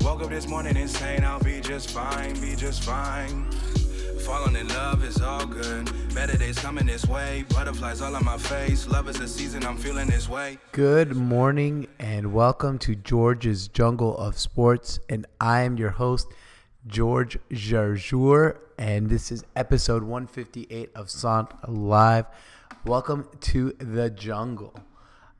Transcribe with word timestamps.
Woke 0.00 0.22
up 0.22 0.30
this 0.30 0.48
morning 0.48 0.76
insane, 0.76 1.22
I'll 1.22 1.38
be 1.38 1.60
just 1.60 1.90
fine, 1.90 2.32
be 2.40 2.56
just 2.56 2.82
fine. 2.82 3.48
Falling 4.24 4.56
in 4.56 4.66
love 4.68 5.04
is 5.04 5.20
all 5.20 5.46
good. 5.46 5.90
Better 6.12 6.36
days 6.36 6.58
coming 6.58 6.86
this 6.86 7.06
way. 7.06 7.44
Butterflies 7.50 8.00
all 8.00 8.16
on 8.16 8.24
my 8.24 8.36
face. 8.36 8.88
Love 8.88 9.08
is 9.08 9.20
a 9.20 9.28
season, 9.28 9.64
I'm 9.64 9.76
feeling 9.76 10.08
this 10.08 10.28
way. 10.28 10.58
Good 10.72 11.14
morning 11.14 11.86
and 12.00 12.32
welcome 12.32 12.78
to 12.80 12.96
George's 12.96 13.68
Jungle 13.68 14.16
of 14.16 14.36
Sports. 14.36 14.98
And 15.08 15.24
I 15.40 15.60
am 15.60 15.76
your 15.76 15.90
host, 15.90 16.26
George 16.86 17.38
Jarjour, 17.50 18.58
and 18.78 19.08
this 19.08 19.30
is 19.30 19.44
episode 19.54 20.02
158 20.02 20.90
of 20.96 21.10
SONT 21.10 21.52
Live. 21.68 22.26
Welcome 22.84 23.28
to 23.42 23.72
the 23.78 24.10
jungle. 24.10 24.74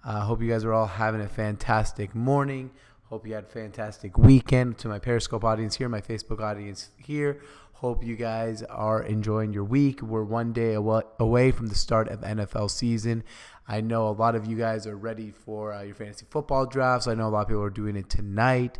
I 0.05 0.19
uh, 0.19 0.21
hope 0.21 0.41
you 0.41 0.51
guys 0.51 0.65
are 0.65 0.73
all 0.73 0.87
having 0.87 1.21
a 1.21 1.29
fantastic 1.29 2.15
morning. 2.15 2.71
Hope 3.12 3.27
you 3.27 3.34
had 3.34 3.45
a 3.45 3.48
fantastic 3.48 4.16
weekend. 4.16 4.79
To 4.79 4.89
my 4.89 4.98
Periscope 4.98 5.45
audience 5.45 5.77
here, 5.77 5.87
my 5.87 6.01
Facebook 6.01 6.41
audience 6.41 6.89
here. 6.97 7.43
Hope 7.75 8.02
you 8.02 8.16
guys 8.16 8.63
are 8.63 9.02
enjoying 9.02 9.52
your 9.52 9.65
week. 9.65 10.01
We're 10.01 10.24
one 10.24 10.54
day 10.54 10.73
away 10.73 11.51
from 11.51 11.66
the 11.66 11.74
start 11.74 12.09
of 12.09 12.23
NFL 12.23 12.71
season. 12.71 13.23
I 13.69 13.82
know 13.82 14.09
a 14.09 14.16
lot 14.16 14.35
of 14.35 14.46
you 14.46 14.57
guys 14.57 14.87
are 14.87 14.96
ready 14.96 15.30
for 15.30 15.74
uh, 15.74 15.82
your 15.82 15.95
fantasy 15.95 16.24
football 16.30 16.65
drafts. 16.65 17.07
I 17.07 17.13
know 17.13 17.29
a 17.29 17.29
lot 17.29 17.43
of 17.43 17.49
people 17.49 17.63
are 17.63 17.69
doing 17.69 17.96
it 17.96 18.09
tonight. 18.09 18.79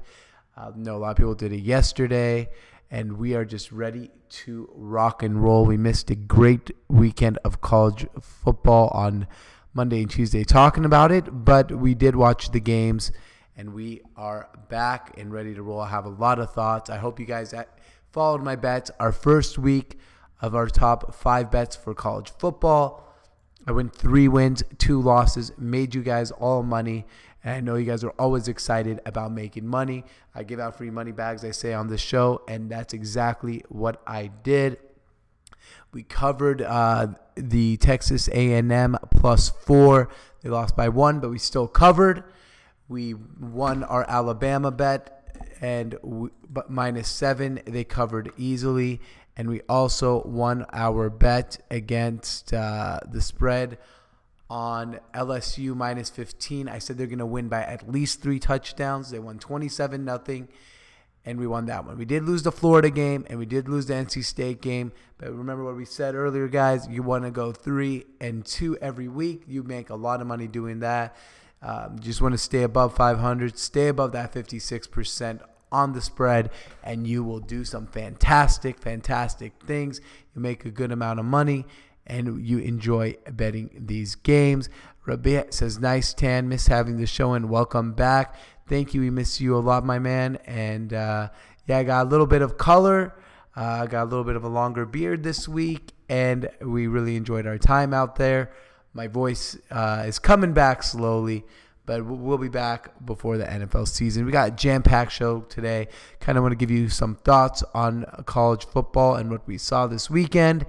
I 0.57 0.71
know 0.77 0.97
a 0.97 1.01
lot 1.01 1.11
of 1.11 1.19
people 1.19 1.35
did 1.35 1.53
it 1.53 1.61
yesterday, 1.61 2.49
and 2.91 3.19
we 3.19 3.35
are 3.35 3.45
just 3.45 3.71
ready 3.71 4.13
to 4.31 4.67
rock 4.73 5.23
and 5.23 5.45
roll. 5.45 5.67
We 5.67 5.77
missed 5.77 6.11
a 6.11 6.15
great 6.15 6.71
weekend 6.89 7.37
of 7.45 7.61
college 7.61 8.07
football 8.19 8.89
on 8.95 9.27
Monday 9.75 10.01
and 10.01 10.11
Tuesday 10.11 10.43
talking 10.43 10.87
about 10.87 11.13
it, 11.13 11.45
but 11.45 11.73
we 11.73 11.95
did 11.95 12.17
watch 12.17 12.51
the 12.53 12.61
games, 12.61 13.13
and 13.57 13.75
we 13.75 14.01
are 14.17 14.49
back 14.69 15.15
and 15.19 15.33
ready 15.33 15.55
to 15.55 15.63
roll. 15.63 15.81
I 15.81 15.89
have 15.89 16.07
a 16.07 16.11
lot 16.11 16.39
of 16.39 16.53
thoughts. 16.53 16.91
I 16.91 16.97
hope 16.97 17.21
you 17.21 17.27
guys 17.27 17.55
followed 18.11 18.43
my 18.43 18.57
bets. 18.57 18.91
Our 18.99 19.13
first 19.13 19.59
week 19.59 19.99
of 20.41 20.55
our 20.55 20.67
top 20.67 21.15
five 21.15 21.51
bets 21.51 21.77
for 21.77 21.95
college 21.95 22.31
football. 22.31 23.09
I 23.67 23.73
went 23.73 23.95
three 23.95 24.27
wins, 24.27 24.63
two 24.79 25.01
losses, 25.01 25.53
made 25.57 25.95
you 25.95 26.03
guys 26.03 26.31
all 26.33 26.63
money. 26.63 27.07
And 27.45 27.55
I 27.55 27.61
know 27.61 27.77
you 27.77 27.87
guys 27.87 28.03
are 28.05 28.11
always 28.19 28.49
excited 28.49 29.01
about 29.07 29.33
making 29.33 29.67
money. 29.67 30.05
I 30.35 30.43
give 30.43 30.59
out 30.59 30.77
free 30.77 30.91
money 30.91 31.13
bags, 31.13 31.45
I 31.45 31.51
say 31.51 31.75
on 31.75 31.89
the 31.89 31.99
show, 31.99 32.43
and 32.49 32.71
that's 32.71 32.95
exactly 32.95 33.65
what 33.69 34.01
I 34.07 34.29
did. 34.43 34.79
We 35.93 36.03
covered 36.03 36.63
uh, 36.63 37.09
the 37.37 37.77
Texas 37.77 38.29
A&M 38.29 38.97
plus 39.11 39.51
four. 39.51 40.09
They 40.43 40.49
lost 40.49 40.77
by 40.77 40.89
one, 40.89 41.21
but 41.21 41.31
we 41.31 41.39
still 41.39 41.69
covered. 41.69 42.25
We 42.89 43.15
won 43.15 43.85
our 43.85 44.05
Alabama 44.09 44.71
bet, 44.71 45.49
and 45.61 45.97
we, 46.03 46.31
but 46.49 46.71
minus 46.71 47.09
seven 47.09 47.61
they 47.65 47.85
covered 47.85 48.33
easily. 48.37 49.01
And 49.37 49.49
we 49.49 49.63
also 49.69 50.23
won 50.25 50.67
our 50.73 51.09
bet 51.09 51.65
against 51.71 52.53
uh, 52.53 53.01
the 53.11 53.23
spread 53.23 53.79
on 54.51 55.01
LSU 55.15 55.75
minus 55.75 56.11
15. 56.11 56.69
I 56.69 56.79
said 56.79 56.99
they're 56.99 57.07
going 57.07 57.19
to 57.21 57.25
win 57.27 57.49
by 57.49 57.63
at 57.63 57.91
least 57.91 58.21
three 58.21 58.39
touchdowns. 58.39 59.11
They 59.11 59.19
won 59.19 59.39
27 59.39 60.05
nothing, 60.05 60.49
and 61.25 61.39
we 61.39 61.47
won 61.47 61.65
that 61.67 61.87
one. 61.87 61.97
We 61.97 62.05
did 62.05 62.25
lose 62.25 62.43
the 62.43 62.53
Florida 62.53 62.91
game, 62.91 63.25
and 63.31 63.39
we 63.39 63.47
did 63.47 63.67
lose 63.67 63.87
the 63.87 63.95
NC 63.95 64.23
State 64.23 64.61
game. 64.61 64.93
But 65.17 65.33
remember 65.33 65.65
what 65.65 65.77
we 65.77 65.87
said 65.87 66.15
earlier, 66.15 66.49
guys. 66.49 66.87
You 66.87 67.03
want 67.03 67.25
to 67.25 67.31
go 67.31 67.53
three 67.53 68.05
and 68.21 68.45
two 68.45 68.77
every 68.77 69.09
week. 69.09 69.45
You 69.47 69.63
make 69.63 69.89
a 69.89 69.95
lot 69.95 70.21
of 70.21 70.27
money 70.27 70.49
doing 70.49 70.81
that. 70.81 71.17
Um, 71.63 71.99
just 72.01 72.21
want 72.21 72.33
to 72.33 72.39
stay 72.39 72.63
above 72.63 72.95
500, 72.97 73.57
stay 73.59 73.89
above 73.89 74.13
that 74.13 74.33
56% 74.33 75.41
on 75.71 75.93
the 75.93 76.01
spread, 76.01 76.51
and 76.83 77.07
you 77.07 77.25
will 77.25 77.41
do 77.41 77.65
some 77.65 77.87
fantastic, 77.87 78.79
fantastic 78.79 79.53
things. 79.65 80.01
You 80.35 80.43
make 80.43 80.65
a 80.65 80.71
good 80.71 80.93
amount 80.93 81.21
of 81.21 81.25
money 81.25 81.65
and 82.07 82.45
you 82.47 82.59
enjoy 82.59 83.17
betting 83.31 83.71
these 83.87 84.15
games. 84.17 84.69
Rabia 85.07 85.47
says, 85.51 85.79
nice 85.79 86.13
tan, 86.13 86.49
miss 86.49 86.67
having 86.67 86.99
the 86.99 87.07
show 87.07 87.33
and 87.33 87.49
welcome 87.49 87.93
back. 87.93 88.35
Thank 88.69 88.95
you. 88.95 89.01
We 89.01 89.11
miss 89.11 89.41
you 89.41 89.57
a 89.57 89.59
lot, 89.59 89.85
my 89.85 89.99
man. 89.99 90.39
And 90.47 90.93
uh, 90.93 91.31
yeah, 91.67 91.79
I 91.79 91.85
got 91.85 92.07
a 92.07 92.09
little 92.09 92.27
bit 92.27 92.43
of 92.43 92.59
color. 92.59 93.15
Uh, 93.57 93.61
I 93.61 93.79
uh, 93.81 93.87
got 93.87 94.05
a 94.05 94.09
little 94.09 94.25
bit 94.25 94.37
of 94.37 94.45
a 94.45 94.49
longer 94.49 94.87
beard 94.87 95.23
this 95.23 95.47
week, 95.47 95.93
and 96.09 96.49
we 96.61 96.87
really 96.87 97.17
enjoyed 97.17 97.47
our 97.47 97.59
time 97.59 97.93
out 97.93 98.17
there. 98.17 98.53
My 98.95 99.09
voice 99.09 99.57
uh, 99.71 100.05
is 100.07 100.19
coming 100.19 100.53
back 100.53 100.83
slowly, 100.83 101.45
but 101.87 102.05
we'll 102.05 102.39
be 102.39 102.49
back 102.49 103.05
before 103.05 103.39
the 103.39 103.45
NFL 103.45 103.89
season. 103.89 104.27
We 104.27 104.33
got 104.33 104.49
a 104.49 104.51
jam 104.53 104.83
packed 104.83 105.13
show 105.13 105.41
today. 105.43 105.89
Kind 106.21 106.37
of 106.37 106.43
want 106.43 106.53
to 106.53 106.57
give 106.57 106.71
you 106.71 106.89
some 106.89 107.17
thoughts 107.17 107.63
on 107.75 108.05
college 108.27 108.67
football 108.67 109.15
and 109.15 109.31
what 109.31 109.47
we 109.47 109.59
saw 109.59 109.87
this 109.87 110.11
weekend 110.11 110.67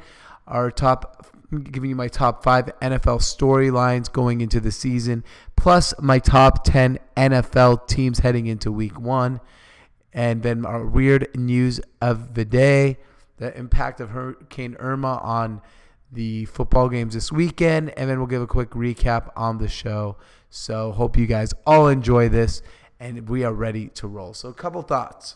our 0.47 0.71
top 0.71 1.27
giving 1.71 1.91
you 1.91 1.95
my 1.95 2.07
top 2.07 2.43
five 2.43 2.65
NFL 2.81 3.19
storylines 3.19 4.11
going 4.11 4.41
into 4.41 4.59
the 4.59 4.71
season, 4.71 5.23
plus 5.55 5.93
my 6.01 6.17
top 6.17 6.63
10 6.63 6.97
NFL 7.15 7.87
teams 7.87 8.19
heading 8.19 8.47
into 8.47 8.71
week 8.71 8.99
one. 8.99 9.39
And 10.11 10.41
then 10.41 10.65
our 10.65 10.85
weird 10.85 11.29
news 11.35 11.79
of 12.01 12.33
the 12.33 12.45
day 12.45 12.97
the 13.37 13.55
impact 13.57 13.99
of 13.99 14.11
Hurricane 14.11 14.75
Irma 14.79 15.19
on 15.21 15.61
the 16.13 16.45
football 16.45 16.89
games 16.89 17.13
this 17.13 17.31
weekend. 17.31 17.93
And 17.97 18.09
then 18.09 18.17
we'll 18.17 18.27
give 18.27 18.41
a 18.41 18.47
quick 18.47 18.71
recap 18.71 19.31
on 19.35 19.57
the 19.57 19.67
show. 19.67 20.17
So, 20.49 20.91
hope 20.91 21.17
you 21.17 21.25
guys 21.25 21.53
all 21.65 21.87
enjoy 21.87 22.29
this 22.29 22.61
and 22.99 23.27
we 23.27 23.43
are 23.43 23.53
ready 23.53 23.87
to 23.89 24.07
roll. 24.07 24.33
So, 24.33 24.49
a 24.49 24.53
couple 24.53 24.81
thoughts. 24.81 25.35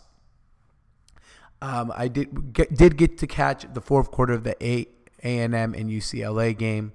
Um, 1.62 1.92
I 1.96 2.08
did 2.08 2.54
get, 2.54 2.76
did 2.76 2.98
get 2.98 3.18
to 3.18 3.28
catch 3.28 3.66
the 3.74 3.82
fourth 3.82 4.12
quarter 4.12 4.34
of 4.34 4.44
the 4.44 4.56
eight 4.62 4.98
a&M 5.24 5.54
and 5.54 5.90
UCLA 5.90 6.58
game. 6.58 6.94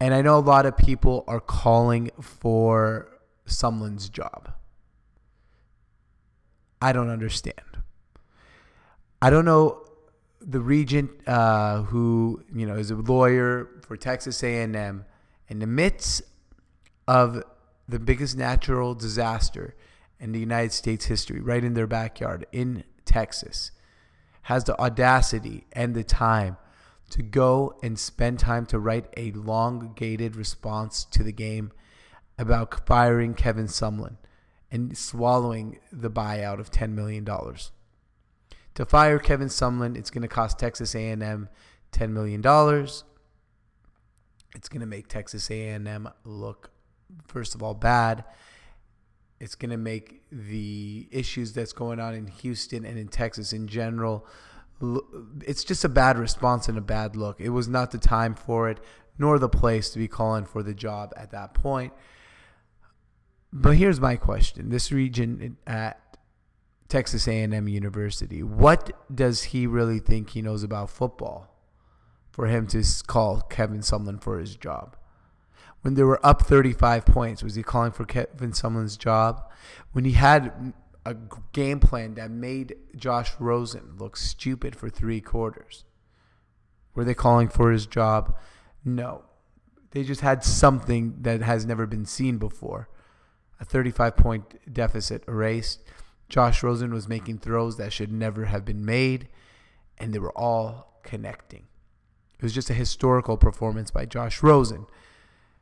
And 0.00 0.14
I 0.14 0.22
know 0.22 0.38
a 0.38 0.40
lot 0.40 0.64
of 0.64 0.76
people 0.76 1.24
are 1.28 1.40
calling 1.40 2.10
for 2.20 3.08
Sumlin's 3.46 4.08
job. 4.08 4.52
I 6.80 6.92
don't 6.92 7.10
understand. 7.10 7.54
I 9.20 9.28
don't 9.28 9.44
know 9.44 9.84
the 10.40 10.60
regent 10.60 11.10
uh, 11.26 11.82
who 11.82 12.42
you 12.54 12.66
know 12.66 12.76
is 12.76 12.90
a 12.90 12.96
lawyer 12.96 13.68
for 13.82 13.96
Texas 13.96 14.42
A&M 14.42 15.04
in 15.48 15.58
the 15.58 15.66
midst 15.66 16.22
of 17.06 17.42
the 17.88 17.98
biggest 17.98 18.36
natural 18.36 18.94
disaster 18.94 19.74
in 20.18 20.32
the 20.32 20.38
United 20.38 20.72
States 20.72 21.06
history, 21.06 21.40
right 21.40 21.64
in 21.64 21.74
their 21.74 21.86
backyard 21.86 22.46
in 22.52 22.84
Texas, 23.04 23.72
has 24.42 24.64
the 24.64 24.78
audacity 24.80 25.66
and 25.72 25.94
the 25.94 26.04
time 26.04 26.56
to 27.10 27.22
go 27.22 27.74
and 27.82 27.98
spend 27.98 28.38
time 28.38 28.64
to 28.66 28.78
write 28.78 29.06
a 29.16 29.32
long-gated 29.32 30.36
response 30.36 31.04
to 31.04 31.24
the 31.24 31.32
game 31.32 31.72
about 32.38 32.86
firing 32.86 33.34
Kevin 33.34 33.66
Sumlin 33.66 34.16
and 34.70 34.96
swallowing 34.96 35.80
the 35.92 36.10
buyout 36.10 36.60
of 36.60 36.70
$10 36.70 36.92
million. 36.92 37.26
To 38.74 38.86
fire 38.86 39.18
Kevin 39.18 39.48
Sumlin, 39.48 39.96
it's 39.96 40.10
going 40.10 40.22
to 40.22 40.28
cost 40.28 40.58
Texas 40.58 40.94
A&M 40.94 41.48
$10 41.92 42.10
million. 42.10 42.40
It's 44.54 44.68
going 44.68 44.80
to 44.80 44.86
make 44.86 45.08
Texas 45.08 45.50
A&M 45.50 46.08
look, 46.24 46.70
first 47.26 47.54
of 47.54 47.62
all, 47.62 47.74
bad. 47.74 48.24
It's 49.38 49.54
going 49.54 49.70
to 49.70 49.76
make 49.76 50.22
the 50.30 51.08
issues 51.10 51.52
that's 51.52 51.72
going 51.72 51.98
on 51.98 52.14
in 52.14 52.26
Houston 52.26 52.84
and 52.84 52.98
in 52.98 53.08
Texas 53.08 53.52
in 53.52 53.66
general– 53.68 54.26
it's 55.44 55.64
just 55.64 55.84
a 55.84 55.88
bad 55.88 56.18
response 56.18 56.68
and 56.68 56.78
a 56.78 56.82
bad 56.82 57.16
look. 57.16 57.40
It 57.40 57.50
was 57.50 57.68
not 57.68 57.90
the 57.90 57.98
time 57.98 58.34
for 58.34 58.70
it, 58.70 58.80
nor 59.18 59.38
the 59.38 59.48
place 59.48 59.90
to 59.90 59.98
be 59.98 60.08
calling 60.08 60.46
for 60.46 60.62
the 60.62 60.74
job 60.74 61.12
at 61.16 61.30
that 61.32 61.54
point. 61.54 61.92
But 63.52 63.76
here's 63.76 64.00
my 64.00 64.16
question: 64.16 64.70
This 64.70 64.90
region 64.90 65.58
at 65.66 66.09
Texas 66.90 67.26
A&M 67.26 67.68
University, 67.68 68.42
what 68.42 68.92
does 69.14 69.44
he 69.44 69.66
really 69.66 69.98
think 69.98 70.30
he 70.30 70.42
knows 70.42 70.62
about 70.62 70.90
football 70.90 71.56
for 72.30 72.46
him 72.46 72.66
to 72.66 72.84
call 73.06 73.40
Kevin 73.42 73.80
Sumlin 73.80 74.22
for 74.22 74.38
his 74.38 74.56
job? 74.56 74.96
When 75.82 75.94
they 75.94 76.02
were 76.02 76.24
up 76.24 76.42
35 76.42 77.06
points, 77.06 77.42
was 77.42 77.54
he 77.54 77.62
calling 77.62 77.92
for 77.92 78.04
Kevin 78.04 78.52
Sumlin's 78.52 78.98
job? 78.98 79.50
When 79.92 80.04
he 80.04 80.12
had 80.12 80.74
a 81.04 81.16
game 81.52 81.80
plan 81.80 82.14
that 82.14 82.30
made 82.30 82.76
Josh 82.94 83.32
Rosen 83.38 83.96
look 83.98 84.16
stupid 84.16 84.76
for 84.76 84.88
three 84.88 85.20
quarters. 85.20 85.84
Were 86.94 87.04
they 87.04 87.14
calling 87.14 87.48
for 87.48 87.70
his 87.70 87.86
job? 87.86 88.36
No. 88.84 89.24
They 89.92 90.04
just 90.04 90.20
had 90.20 90.44
something 90.44 91.16
that 91.22 91.42
has 91.42 91.64
never 91.64 91.86
been 91.86 92.04
seen 92.04 92.38
before. 92.38 92.88
A 93.58 93.64
35 93.64 94.16
point 94.16 94.72
deficit 94.72 95.24
erased. 95.26 95.82
Josh 96.30 96.62
Rosen 96.62 96.94
was 96.94 97.08
making 97.08 97.38
throws 97.38 97.76
that 97.76 97.92
should 97.92 98.10
never 98.10 98.46
have 98.46 98.64
been 98.64 98.84
made, 98.84 99.28
and 99.98 100.14
they 100.14 100.18
were 100.18 100.36
all 100.38 101.00
connecting. 101.02 101.66
It 102.38 102.42
was 102.42 102.54
just 102.54 102.70
a 102.70 102.74
historical 102.74 103.36
performance 103.36 103.90
by 103.90 104.06
Josh 104.06 104.42
Rosen. 104.42 104.86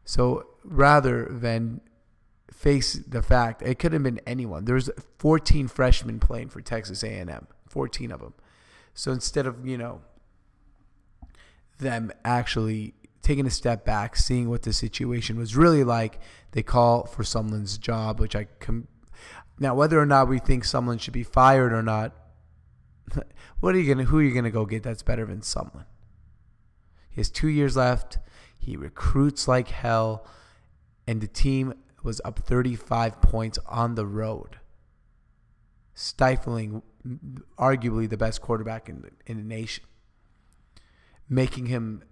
So 0.05 0.47
rather 0.63 1.25
than 1.25 1.81
face 2.53 2.95
the 2.95 3.23
fact 3.23 3.63
it 3.63 3.79
could 3.79 3.93
have 3.93 4.03
been 4.03 4.21
anyone, 4.27 4.65
there's 4.65 4.91
14 5.19 5.67
freshmen 5.69 6.21
playing 6.21 6.51
for 6.51 6.61
Texas 6.61 7.03
A&M, 7.03 7.49
14 7.69 8.13
of 8.13 8.21
them. 8.21 8.35
So 8.95 9.11
instead 9.11 9.47
of 9.47 9.67
you 9.67 9.79
know 9.79 10.03
them 11.79 12.13
actually 12.25 12.95
taking 13.23 13.47
a 13.47 13.51
step 13.51 13.85
back, 13.85 14.17
seeing 14.17 14.49
what 14.49 14.63
the 14.63 14.73
situation 14.73 15.39
was 15.39 15.57
really 15.57 15.85
like, 15.85 16.21
they 16.53 16.63
call 16.63 17.07
for 17.07 17.23
Sumlin's 17.23 17.79
job, 17.79 18.21
which 18.21 18.37
I 18.37 18.45
com- 18.61 18.89
now 19.59 19.75
whether 19.75 19.99
or 19.99 20.07
not 20.07 20.29
we 20.29 20.39
think 20.39 20.65
someone 20.65 20.99
should 20.99 21.15
be 21.15 21.23
fired 21.23 21.73
or 21.73 21.83
not, 21.83 22.15
what 23.61 23.75
are 23.75 23.79
you 23.79 23.93
gonna 23.93 24.05
who 24.05 24.19
are 24.19 24.23
you 24.23 24.35
gonna 24.35 24.51
go 24.51 24.65
get 24.65 24.83
that's 24.83 25.03
better 25.03 25.27
than 25.27 25.41
Sumlin? 25.41 25.87
He 27.11 27.21
has 27.21 27.31
two 27.31 27.49
years 27.49 27.77
left. 27.77 28.19
He 28.59 28.77
recruits 28.77 29.49
like 29.49 29.69
hell, 29.69 30.27
and 31.07 31.21
the 31.21 31.27
team 31.27 31.75
was 32.03 32.21
up 32.25 32.39
35 32.39 33.21
points 33.21 33.59
on 33.67 33.95
the 33.95 34.07
road, 34.07 34.59
stifling 35.95 36.83
arguably 37.59 38.09
the 38.09 38.17
best 38.17 38.41
quarterback 38.41 38.89
in 38.89 39.03
the, 39.03 39.11
in 39.27 39.37
the 39.39 39.43
nation, 39.43 39.85
making 41.29 41.67
him 41.67 42.03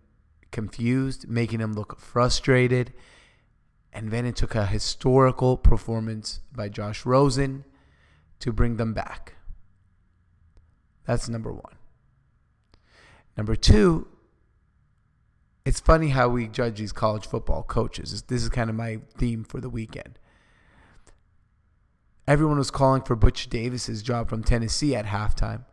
confused, 0.50 1.28
making 1.28 1.60
him 1.60 1.72
look 1.72 2.00
frustrated. 2.00 2.93
And 3.96 4.10
then 4.10 4.26
it 4.26 4.37
took 4.37 4.54
a 4.54 4.66
historical 4.66 5.56
performance 5.56 6.40
by 6.54 6.69
Josh 6.69 7.06
Rosen 7.06 7.64
to 8.40 8.52
bring 8.52 8.76
them 8.76 8.93
back. 8.93 9.37
That's 11.06 11.31
number 11.31 11.50
one. 11.50 11.76
Number 13.38 13.56
two, 13.56 14.06
it's 15.64 15.81
funny 15.81 16.10
how 16.10 16.28
we 16.28 16.46
judge 16.46 16.78
these 16.78 16.93
college 16.93 17.26
football 17.26 17.62
coaches. 17.62 18.20
This 18.20 18.43
is 18.43 18.50
kind 18.50 18.69
of 18.69 18.76
my 18.76 19.00
theme 19.16 19.44
for 19.44 19.62
the 19.62 19.70
weekend. 19.70 20.19
Everyone 22.28 22.58
was 22.58 22.70
calling 22.70 23.00
for 23.00 23.16
Butch 23.16 23.48
Davis's 23.48 24.02
job 24.02 24.28
from 24.28 24.44
Tennessee 24.44 24.94
at 24.94 25.06
halftime. 25.06 25.64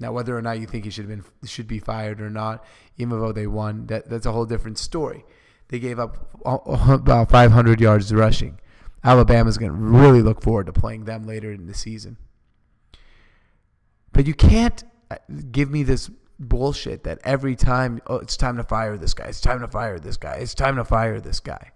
Now, 0.00 0.10
whether 0.10 0.36
or 0.36 0.42
not 0.42 0.58
you 0.58 0.66
think 0.66 0.86
he 0.86 0.90
should 0.90 1.08
have 1.08 1.22
been 1.22 1.48
should 1.48 1.68
be 1.68 1.78
fired 1.78 2.20
or 2.20 2.30
not, 2.30 2.64
even 2.96 3.20
though 3.20 3.30
they 3.30 3.46
won, 3.46 3.86
that 3.86 4.10
that's 4.10 4.26
a 4.26 4.32
whole 4.32 4.44
different 4.44 4.78
story. 4.78 5.24
They 5.68 5.78
gave 5.78 5.98
up 5.98 6.28
about 6.44 7.30
500 7.30 7.80
yards 7.80 8.12
rushing. 8.12 8.58
Alabama's 9.02 9.58
going 9.58 9.72
to 9.72 9.76
really 9.76 10.22
look 10.22 10.42
forward 10.42 10.66
to 10.66 10.72
playing 10.72 11.04
them 11.04 11.26
later 11.26 11.52
in 11.52 11.66
the 11.66 11.74
season. 11.74 12.16
But 14.12 14.26
you 14.26 14.34
can't 14.34 14.82
uh, 15.10 15.16
give 15.50 15.70
me 15.70 15.82
this 15.82 16.10
bullshit 16.38 17.04
that 17.04 17.18
every 17.24 17.54
time, 17.54 18.00
oh, 18.06 18.16
it's 18.16 18.36
time 18.36 18.56
to 18.56 18.64
fire 18.64 18.96
this 18.96 19.12
guy. 19.12 19.26
It's 19.26 19.40
time 19.40 19.60
to 19.60 19.68
fire 19.68 19.98
this 19.98 20.16
guy. 20.16 20.34
It's 20.34 20.54
time 20.54 20.76
to 20.76 20.84
fire 20.84 21.20
this 21.20 21.40
guy. 21.40 21.72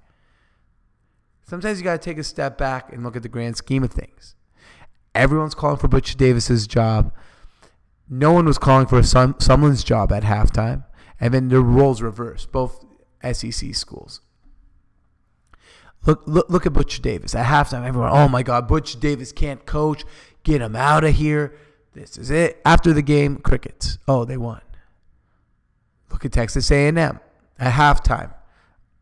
Sometimes 1.44 1.79
you 1.79 1.85
got 1.85 2.00
to 2.00 2.05
take 2.11 2.19
a 2.19 2.25
step 2.25 2.56
back 2.58 2.93
and 2.93 3.02
look 3.02 3.17
at 3.17 3.23
the 3.23 3.29
grand 3.29 3.56
scheme 3.56 3.82
of 3.82 3.90
things. 3.90 4.35
Everyone's 5.14 5.55
calling 5.55 5.79
for 5.79 5.88
Butch 5.88 6.17
Davis's 6.17 6.67
job. 6.67 7.12
No 8.08 8.32
one 8.32 8.46
was 8.46 8.58
calling 8.58 8.87
for 8.87 9.02
Sumlin's 9.02 9.85
job 9.85 10.12
at 10.12 10.23
halftime. 10.23 10.85
And 11.20 11.35
then 11.35 11.49
the 11.49 11.61
roles 11.61 12.00
reversed, 12.00 12.52
both 12.52 12.85
SEC 13.32 13.74
schools. 13.74 14.20
Look, 16.06 16.22
look, 16.26 16.48
look 16.48 16.66
at 16.66 16.72
Butch 16.72 17.02
Davis. 17.02 17.34
At 17.34 17.46
halftime, 17.46 17.86
everyone, 17.86 18.10
oh 18.12 18.28
my 18.28 18.42
God, 18.42 18.68
Butch 18.68 18.98
Davis 19.00 19.32
can't 19.32 19.64
coach. 19.66 20.04
Get 20.44 20.62
him 20.62 20.76
out 20.76 21.04
of 21.04 21.14
here. 21.14 21.54
This 21.92 22.16
is 22.16 22.30
it. 22.30 22.60
After 22.64 22.92
the 22.92 23.02
game, 23.02 23.38
crickets. 23.38 23.98
Oh, 24.06 24.24
they 24.24 24.36
won. 24.36 24.60
Look 26.10 26.24
at 26.24 26.32
Texas 26.32 26.70
A&M 26.70 26.96
at 27.58 27.72
halftime, 27.72 28.32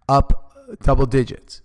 up 0.08 0.78
double 0.82 1.06
digits. 1.06 1.62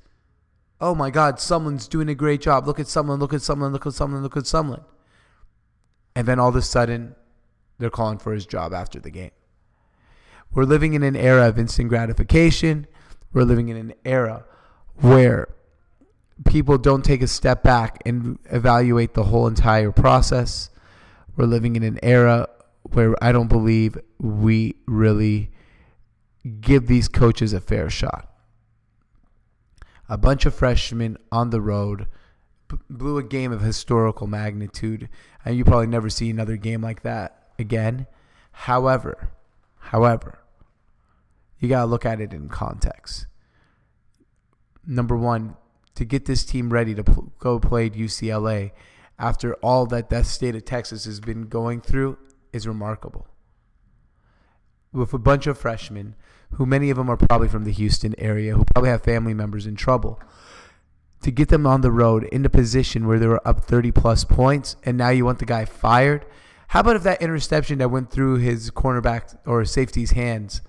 Oh 0.79 0.95
my 0.95 1.09
God, 1.09 1.37
Sumlin's 1.37 1.87
doing 1.87 2.09
a 2.09 2.15
great 2.15 2.41
job. 2.41 2.67
Look 2.67 2.79
at 2.79 2.87
Sumlin. 2.87 3.19
Look 3.19 3.33
at 3.33 3.41
Sumlin. 3.41 3.71
Look 3.71 3.85
at 3.85 3.93
Sumlin. 3.93 4.21
Look 4.21 4.35
at 4.35 4.43
Sumlin. 4.43 4.83
And 6.15 6.27
then 6.27 6.39
all 6.39 6.49
of 6.49 6.55
a 6.55 6.61
sudden, 6.61 7.15
they're 7.77 7.89
calling 7.89 8.17
for 8.17 8.33
his 8.33 8.45
job 8.45 8.73
after 8.73 8.99
the 8.99 9.11
game. 9.11 9.31
We're 10.53 10.65
living 10.65 10.93
in 10.93 11.03
an 11.03 11.15
era 11.15 11.47
of 11.47 11.57
instant 11.57 11.89
gratification. 11.89 12.87
We're 13.33 13.43
living 13.43 13.69
in 13.69 13.77
an 13.77 13.93
era 14.03 14.45
where 14.95 15.47
people 16.45 16.77
don't 16.77 17.05
take 17.05 17.21
a 17.21 17.27
step 17.27 17.63
back 17.63 18.01
and 18.05 18.37
evaluate 18.49 19.13
the 19.13 19.23
whole 19.23 19.47
entire 19.47 19.91
process. 19.91 20.69
We're 21.35 21.45
living 21.45 21.75
in 21.75 21.83
an 21.83 21.99
era 22.03 22.49
where 22.83 23.15
I 23.23 23.31
don't 23.31 23.47
believe 23.47 23.97
we 24.19 24.75
really 24.85 25.51
give 26.59 26.87
these 26.87 27.07
coaches 27.07 27.53
a 27.53 27.61
fair 27.61 27.89
shot. 27.89 28.27
A 30.09 30.17
bunch 30.17 30.45
of 30.45 30.53
freshmen 30.53 31.17
on 31.31 31.51
the 31.51 31.61
road 31.61 32.07
blew 32.89 33.17
a 33.17 33.23
game 33.23 33.51
of 33.51 33.61
historical 33.61 34.27
magnitude, 34.27 35.07
and 35.45 35.55
you 35.55 35.63
probably 35.63 35.87
never 35.87 36.09
see 36.09 36.29
another 36.29 36.57
game 36.57 36.81
like 36.81 37.03
that 37.03 37.51
again. 37.57 38.07
However, 38.51 39.29
however, 39.77 40.40
you 41.61 41.69
got 41.69 41.81
to 41.81 41.85
look 41.85 42.05
at 42.05 42.19
it 42.19 42.33
in 42.33 42.49
context. 42.49 43.27
Number 44.85 45.15
one, 45.15 45.55
to 45.95 46.03
get 46.03 46.25
this 46.25 46.43
team 46.43 46.73
ready 46.73 46.95
to 46.95 47.03
pl- 47.03 47.31
go 47.37 47.59
play 47.59 47.89
UCLA 47.89 48.71
after 49.19 49.53
all 49.55 49.85
that 49.85 50.09
that 50.09 50.25
state 50.25 50.55
of 50.55 50.65
Texas 50.65 51.05
has 51.05 51.19
been 51.19 51.47
going 51.47 51.79
through 51.79 52.17
is 52.51 52.67
remarkable. 52.67 53.27
With 54.91 55.13
a 55.13 55.19
bunch 55.19 55.45
of 55.45 55.57
freshmen, 55.57 56.15
who 56.53 56.65
many 56.65 56.89
of 56.89 56.97
them 56.97 57.09
are 57.09 57.17
probably 57.17 57.47
from 57.47 57.63
the 57.63 57.71
Houston 57.71 58.15
area, 58.17 58.55
who 58.55 58.65
probably 58.73 58.89
have 58.89 59.03
family 59.03 59.35
members 59.35 59.67
in 59.67 59.75
trouble, 59.75 60.19
to 61.21 61.29
get 61.29 61.49
them 61.49 61.67
on 61.67 61.81
the 61.81 61.91
road 61.91 62.23
in 62.25 62.43
a 62.43 62.49
position 62.49 63.05
where 63.05 63.19
they 63.19 63.27
were 63.27 63.47
up 63.47 63.61
30 63.61 63.91
plus 63.91 64.23
points, 64.23 64.75
and 64.83 64.97
now 64.97 65.09
you 65.09 65.23
want 65.23 65.37
the 65.37 65.45
guy 65.45 65.65
fired. 65.65 66.25
How 66.69 66.79
about 66.79 66.95
if 66.95 67.03
that 67.03 67.21
interception 67.21 67.77
that 67.77 67.91
went 67.91 68.09
through 68.09 68.37
his 68.37 68.71
cornerback 68.71 69.37
or 69.45 69.63
safety's 69.63 70.11
hands 70.11 70.61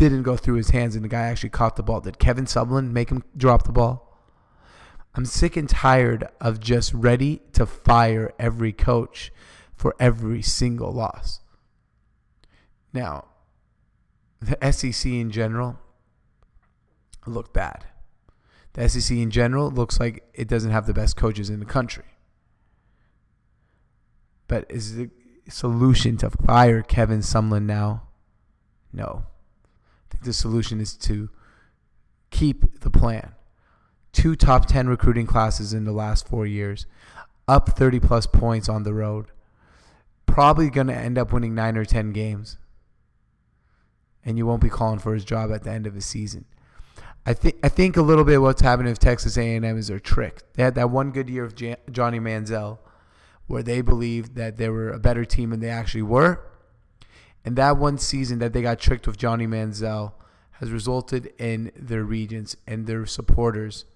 didn't 0.00 0.22
go 0.22 0.34
through 0.34 0.54
his 0.54 0.70
hands 0.70 0.96
and 0.96 1.04
the 1.04 1.08
guy 1.08 1.24
actually 1.24 1.50
caught 1.50 1.76
the 1.76 1.82
ball? 1.82 2.00
Did 2.00 2.18
Kevin 2.18 2.46
Sumlin 2.46 2.90
make 2.90 3.10
him 3.10 3.22
drop 3.36 3.64
the 3.64 3.72
ball? 3.72 4.18
I'm 5.14 5.26
sick 5.26 5.58
and 5.58 5.68
tired 5.68 6.26
of 6.40 6.58
just 6.58 6.94
ready 6.94 7.42
to 7.52 7.66
fire 7.66 8.32
every 8.38 8.72
coach 8.72 9.30
for 9.76 9.94
every 10.00 10.40
single 10.40 10.90
loss. 10.90 11.40
Now, 12.94 13.26
the 14.40 14.56
SEC 14.72 15.12
in 15.12 15.30
general 15.30 15.78
look 17.26 17.52
bad. 17.52 17.84
The 18.72 18.88
SEC 18.88 19.14
in 19.14 19.30
general 19.30 19.70
looks 19.70 20.00
like 20.00 20.24
it 20.32 20.48
doesn't 20.48 20.70
have 20.70 20.86
the 20.86 20.94
best 20.94 21.14
coaches 21.14 21.50
in 21.50 21.60
the 21.60 21.66
country. 21.66 22.04
But 24.48 24.64
is 24.70 24.96
the 24.96 25.10
solution 25.46 26.16
to 26.18 26.30
fire 26.30 26.80
Kevin 26.80 27.20
Sumlin 27.20 27.64
now? 27.64 28.04
No. 28.94 29.26
The 30.22 30.32
solution 30.32 30.80
is 30.80 30.94
to 30.98 31.30
keep 32.30 32.80
the 32.80 32.90
plan 32.90 33.34
two 34.12 34.36
top 34.36 34.66
10 34.66 34.88
recruiting 34.88 35.26
classes 35.26 35.72
in 35.72 35.84
the 35.84 35.92
last 35.92 36.28
four 36.28 36.46
years, 36.46 36.86
up 37.46 37.70
30 37.70 38.00
plus 38.00 38.26
points 38.26 38.68
on 38.68 38.82
the 38.82 38.94
road. 38.94 39.26
Probably 40.26 40.70
going 40.70 40.86
to 40.86 40.94
end 40.94 41.18
up 41.18 41.32
winning 41.32 41.54
nine 41.54 41.76
or 41.76 41.84
10 41.84 42.12
games. 42.12 42.58
And 44.24 44.36
you 44.36 44.46
won't 44.46 44.62
be 44.62 44.68
calling 44.68 44.98
for 44.98 45.14
his 45.14 45.24
job 45.24 45.50
at 45.50 45.64
the 45.64 45.70
end 45.70 45.86
of 45.86 45.94
the 45.94 46.00
season. 46.00 46.44
I 47.26 47.34
think 47.34 47.56
I 47.62 47.68
think 47.68 47.96
a 47.96 48.02
little 48.02 48.24
bit 48.24 48.40
what's 48.40 48.62
happening 48.62 48.90
with 48.90 48.98
Texas 48.98 49.36
A&M 49.36 49.64
is 49.64 49.88
they're 49.88 49.98
tricked. 49.98 50.44
They 50.54 50.62
had 50.62 50.74
that 50.76 50.90
one 50.90 51.10
good 51.10 51.28
year 51.28 51.44
of 51.44 51.54
Jan- 51.54 51.76
Johnny 51.90 52.18
Manziel, 52.18 52.78
where 53.46 53.62
they 53.62 53.80
believed 53.82 54.36
that 54.36 54.56
they 54.56 54.68
were 54.68 54.90
a 54.90 54.98
better 54.98 55.24
team 55.24 55.50
than 55.50 55.60
they 55.60 55.68
actually 55.68 56.02
were, 56.02 56.42
and 57.44 57.56
that 57.56 57.76
one 57.76 57.98
season 57.98 58.38
that 58.40 58.52
they 58.52 58.62
got 58.62 58.78
tricked 58.78 59.06
with 59.06 59.16
Johnny 59.16 59.46
Manziel 59.46 60.12
has 60.52 60.70
resulted 60.70 61.32
in 61.38 61.72
their 61.74 62.04
regents 62.04 62.56
and 62.66 62.86
their 62.86 63.06
supporters 63.06 63.86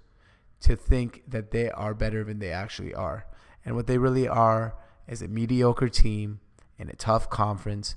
to 0.61 0.75
think 0.75 1.23
that 1.29 1.51
they 1.51 1.71
are 1.71 1.93
better 1.93 2.25
than 2.25 2.39
they 2.39 2.51
actually 2.51 2.95
are. 2.95 3.27
And 3.65 3.77
what 3.77 3.87
they 3.87 3.99
really 3.99 4.27
are 4.27 4.75
is 5.07 5.21
a 5.21 5.29
mediocre 5.29 5.91
team 5.91 6.41
in 6.79 6.89
a 6.89 6.95
tough 6.95 7.29
conference 7.29 7.97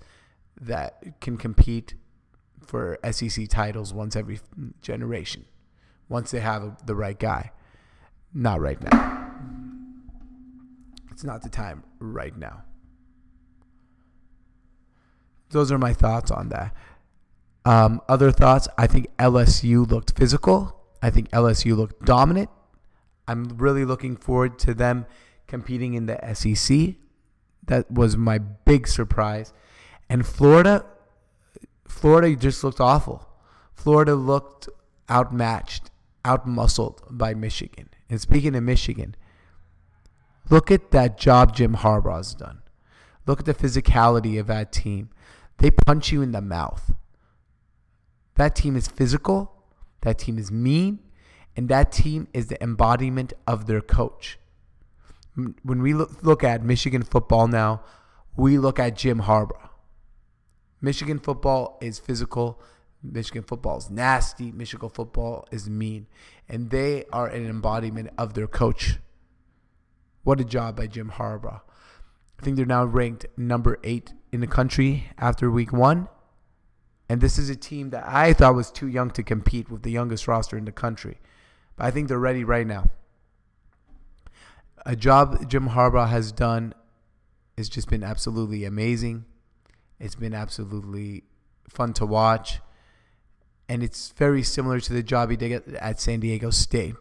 that 0.60 1.22
can 1.22 1.38
compete 1.38 1.96
for 2.60 3.00
SEC 3.10 3.48
titles 3.48 3.94
once 3.94 4.18
every 4.18 4.40
generation, 4.82 5.46
once 6.10 6.32
they 6.32 6.42
have 6.42 6.86
the 6.86 6.96
right 6.96 7.18
guy. 7.18 7.52
Not 8.34 8.60
right 8.60 8.82
now. 8.82 9.32
It's 11.12 11.24
not 11.24 11.42
the 11.42 11.50
time 11.50 11.84
right 12.00 12.36
now. 12.38 12.64
Those 15.50 15.72
are 15.72 15.78
my 15.78 15.94
thoughts 15.94 16.32
on 16.32 16.50
that. 16.50 16.74
Um, 17.66 18.02
other 18.08 18.32
thoughts, 18.32 18.68
I 18.78 18.88
think 18.88 19.08
LSU 19.18 19.90
looked 19.90 20.18
physical. 20.18 20.80
I 21.02 21.10
think 21.10 21.30
LSU 21.32 21.76
looked 21.76 22.06
dominant. 22.06 22.50
I'm 23.28 23.58
really 23.58 23.86
looking 23.86 24.16
forward 24.16 24.58
to 24.60 24.74
them 24.74 25.06
competing 25.48 25.94
in 25.94 26.06
the 26.06 26.18
SEC. 26.34 26.96
That 27.66 27.92
was 27.92 28.16
my 28.16 28.38
big 28.38 28.88
surprise. 28.88 29.54
And 30.10 30.26
Florida, 30.26 30.86
Florida 31.88 32.36
just 32.36 32.64
looked 32.64 32.80
awful. 32.80 33.28
Florida 33.74 34.16
looked 34.16 34.70
outmatched, 35.10 35.92
outmuscled 36.24 37.00
by 37.10 37.34
Michigan. 37.34 37.90
And 38.10 38.22
speaking 38.22 38.56
of 38.56 38.64
Michigan, 38.64 39.16
look 40.50 40.72
at 40.72 40.92
that 40.92 41.18
job 41.18 41.56
Jim 41.56 41.76
Harbaugh's 41.76 42.34
done. 42.34 42.62
Look 43.26 43.42
at 43.42 43.46
the 43.46 43.54
physicality 43.54 44.40
of 44.40 44.48
that 44.48 44.72
team. 44.72 45.10
They 45.58 45.72
punch 45.72 46.12
you 46.12 46.22
in 46.22 46.32
the 46.32 46.42
mouth. 46.42 46.94
That 48.36 48.56
team 48.56 48.76
is 48.76 48.88
physical. 48.88 49.54
That 50.02 50.20
team 50.20 50.38
is 50.38 50.52
mean. 50.52 51.00
And 51.56 51.70
that 51.70 51.92
team 51.92 52.28
is 52.34 52.48
the 52.48 52.62
embodiment 52.62 53.34
of 53.48 53.66
their 53.66 53.82
coach. 53.82 54.38
When 55.64 55.82
we 55.82 55.94
look 55.94 56.44
at 56.44 56.64
Michigan 56.64 57.04
football 57.04 57.48
now, 57.48 57.82
we 58.36 58.58
look 58.60 58.80
at 58.80 58.96
Jim 58.96 59.22
Harbaugh. 59.22 59.70
Michigan 60.80 61.18
football 61.18 61.80
is 61.82 61.98
physical. 61.98 62.62
Michigan 63.02 63.44
football 63.44 63.78
is 63.78 63.90
nasty. 63.90 64.52
Michigan 64.52 64.90
football 64.90 65.48
is 65.52 65.70
mean. 65.70 66.06
And 66.48 66.70
they 66.70 67.06
are 67.12 67.28
an 67.28 67.48
embodiment 67.48 68.10
of 68.18 68.36
their 68.36 68.48
coach. 68.48 69.00
What 70.24 70.40
a 70.40 70.44
job 70.44 70.76
by 70.76 70.88
Jim 70.88 71.12
Harbaugh. 71.16 71.62
I 72.40 72.44
think 72.44 72.58
they're 72.58 72.66
now 72.66 72.86
ranked 72.86 73.26
number 73.36 73.80
eight 73.84 74.14
in 74.32 74.42
the 74.42 74.48
country 74.48 75.10
after 75.18 75.50
week 75.50 75.74
one. 75.74 76.08
And 77.10 77.22
this 77.22 77.38
is 77.38 77.50
a 77.50 77.56
team 77.56 77.92
that 77.92 78.06
I 78.06 78.34
thought 78.34 78.56
was 78.56 78.70
too 78.70 78.88
young 78.88 79.12
to 79.12 79.24
compete 79.24 79.72
with 79.72 79.84
the 79.84 79.92
youngest 79.92 80.28
roster 80.28 80.58
in 80.58 80.66
the 80.66 80.72
country. 80.72 81.20
But 81.76 81.86
I 81.86 81.92
think 81.92 82.08
they're 82.08 82.20
ready 82.20 82.44
right 82.44 82.68
now. 82.68 82.92
A 84.86 84.96
job 84.96 85.50
Jim 85.50 85.70
Harbaugh 85.70 86.10
has 86.10 86.32
done 86.32 86.74
has 87.58 87.70
just 87.70 87.90
been 87.90 88.04
absolutely 88.04 88.66
amazing. 88.66 89.26
It's 90.00 90.16
been 90.16 90.34
absolutely 90.34 91.24
fun 91.70 91.94
to 91.94 92.06
watch. 92.06 92.60
And 93.70 93.84
it's 93.84 94.12
very 94.12 94.44
similar 94.44 94.80
to 94.80 94.94
the 94.94 95.04
job 95.04 95.30
he 95.30 95.38
did 95.38 95.76
at 95.76 96.00
San 96.00 96.20
Diego 96.20 96.52
State. 96.52 96.96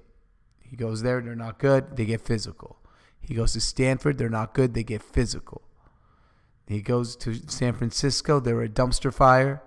He 0.63 0.77
goes 0.77 1.03
there, 1.03 1.21
they're 1.21 1.37
not 1.37 1.59
good, 1.59 1.97
they 1.97 2.07
get 2.07 2.21
physical. 2.21 2.79
He 3.27 3.35
goes 3.35 3.55
to 3.55 3.61
Stanford, 3.61 4.19
they're 4.19 4.29
not 4.29 4.55
good, 4.55 4.73
they 4.73 4.85
get 4.85 5.03
physical. 5.03 5.63
He 6.69 6.81
goes 6.81 7.17
to 7.17 7.35
San 7.49 7.73
Francisco, 7.73 8.39
they 8.39 8.53
were 8.53 8.63
a 8.63 8.69
dumpster 8.69 9.13
fire. 9.13 9.63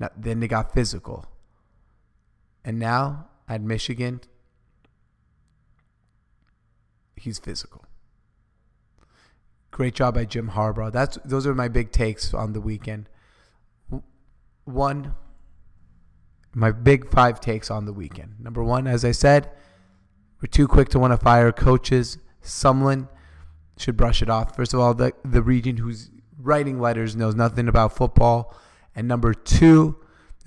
Now, 0.00 0.08
then 0.16 0.40
they 0.40 0.48
got 0.48 0.74
physical. 0.74 1.24
And 2.64 2.80
now 2.80 3.28
at 3.48 3.60
Michigan, 3.60 4.22
he's 7.16 7.38
physical. 7.38 7.84
Great 9.70 9.94
job 9.94 10.14
by 10.14 10.24
Jim 10.24 10.50
Harbaugh. 10.50 10.90
That's 10.90 11.16
those 11.24 11.46
are 11.46 11.54
my 11.54 11.68
big 11.68 11.92
takes 11.92 12.34
on 12.34 12.54
the 12.54 12.60
weekend. 12.60 13.08
One, 14.64 15.14
my 16.52 16.72
big 16.72 17.08
five 17.08 17.40
takes 17.40 17.70
on 17.70 17.84
the 17.84 17.92
weekend. 17.92 18.40
Number 18.40 18.64
one, 18.64 18.88
as 18.88 19.04
I 19.04 19.12
said, 19.12 19.50
we're 20.40 20.48
too 20.48 20.66
quick 20.66 20.88
to 20.90 20.98
want 20.98 21.12
to 21.12 21.16
fire 21.16 21.52
coaches. 21.52 22.18
Someone 22.44 23.08
should 23.76 23.96
brush 23.96 24.22
it 24.22 24.30
off. 24.30 24.54
First 24.54 24.74
of 24.74 24.80
all, 24.80 24.94
the 24.94 25.12
the 25.24 25.42
region 25.42 25.78
who's 25.78 26.10
writing 26.38 26.78
letters 26.78 27.16
knows 27.16 27.34
nothing 27.34 27.68
about 27.68 27.96
football, 27.96 28.54
and 28.94 29.08
number 29.08 29.34
two, 29.34 29.96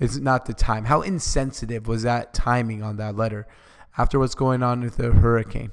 it's 0.00 0.16
not 0.16 0.46
the 0.46 0.54
time. 0.54 0.84
How 0.84 1.02
insensitive 1.02 1.88
was 1.88 2.04
that 2.04 2.32
timing 2.32 2.82
on 2.82 2.96
that 2.96 3.16
letter 3.16 3.46
after 3.96 4.18
what's 4.18 4.34
going 4.34 4.62
on 4.62 4.80
with 4.80 4.96
the 4.96 5.12
hurricane? 5.12 5.72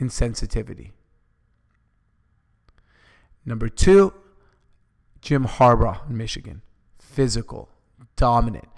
Insensitivity. 0.00 0.92
Number 3.44 3.68
two, 3.68 4.14
Jim 5.20 5.44
Harbaugh 5.44 6.08
in 6.08 6.16
Michigan. 6.16 6.62
Physical, 6.98 7.68
dominant, 8.16 8.68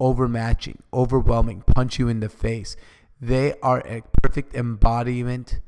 overmatching, 0.00 0.80
overwhelming, 0.92 1.62
punch 1.62 1.98
you 1.98 2.08
in 2.08 2.20
the 2.20 2.28
face. 2.28 2.76
They 3.20 3.54
are 3.62 3.80
a 3.80 4.02
perfect 4.22 4.54
embodiment 4.54 5.60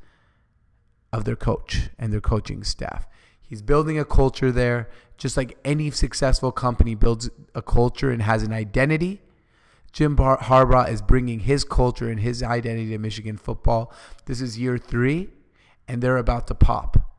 of 1.11 1.25
their 1.25 1.35
coach 1.35 1.89
and 1.99 2.13
their 2.13 2.21
coaching 2.21 2.63
staff. 2.63 3.07
He's 3.41 3.61
building 3.61 3.99
a 3.99 4.05
culture 4.05 4.51
there, 4.51 4.89
just 5.17 5.35
like 5.35 5.57
any 5.65 5.91
successful 5.91 6.51
company 6.53 6.95
builds 6.95 7.29
a 7.53 7.61
culture 7.61 8.09
and 8.09 8.21
has 8.21 8.43
an 8.43 8.53
identity. 8.53 9.21
Jim 9.91 10.15
Harbaugh 10.15 10.89
is 10.89 11.01
bringing 11.01 11.41
his 11.41 11.65
culture 11.65 12.09
and 12.09 12.21
his 12.21 12.41
identity 12.41 12.91
to 12.91 12.97
Michigan 12.97 13.35
football. 13.35 13.91
This 14.25 14.39
is 14.39 14.57
year 14.57 14.77
three, 14.77 15.29
and 15.85 16.01
they're 16.01 16.15
about 16.15 16.47
to 16.47 16.55
pop. 16.55 17.11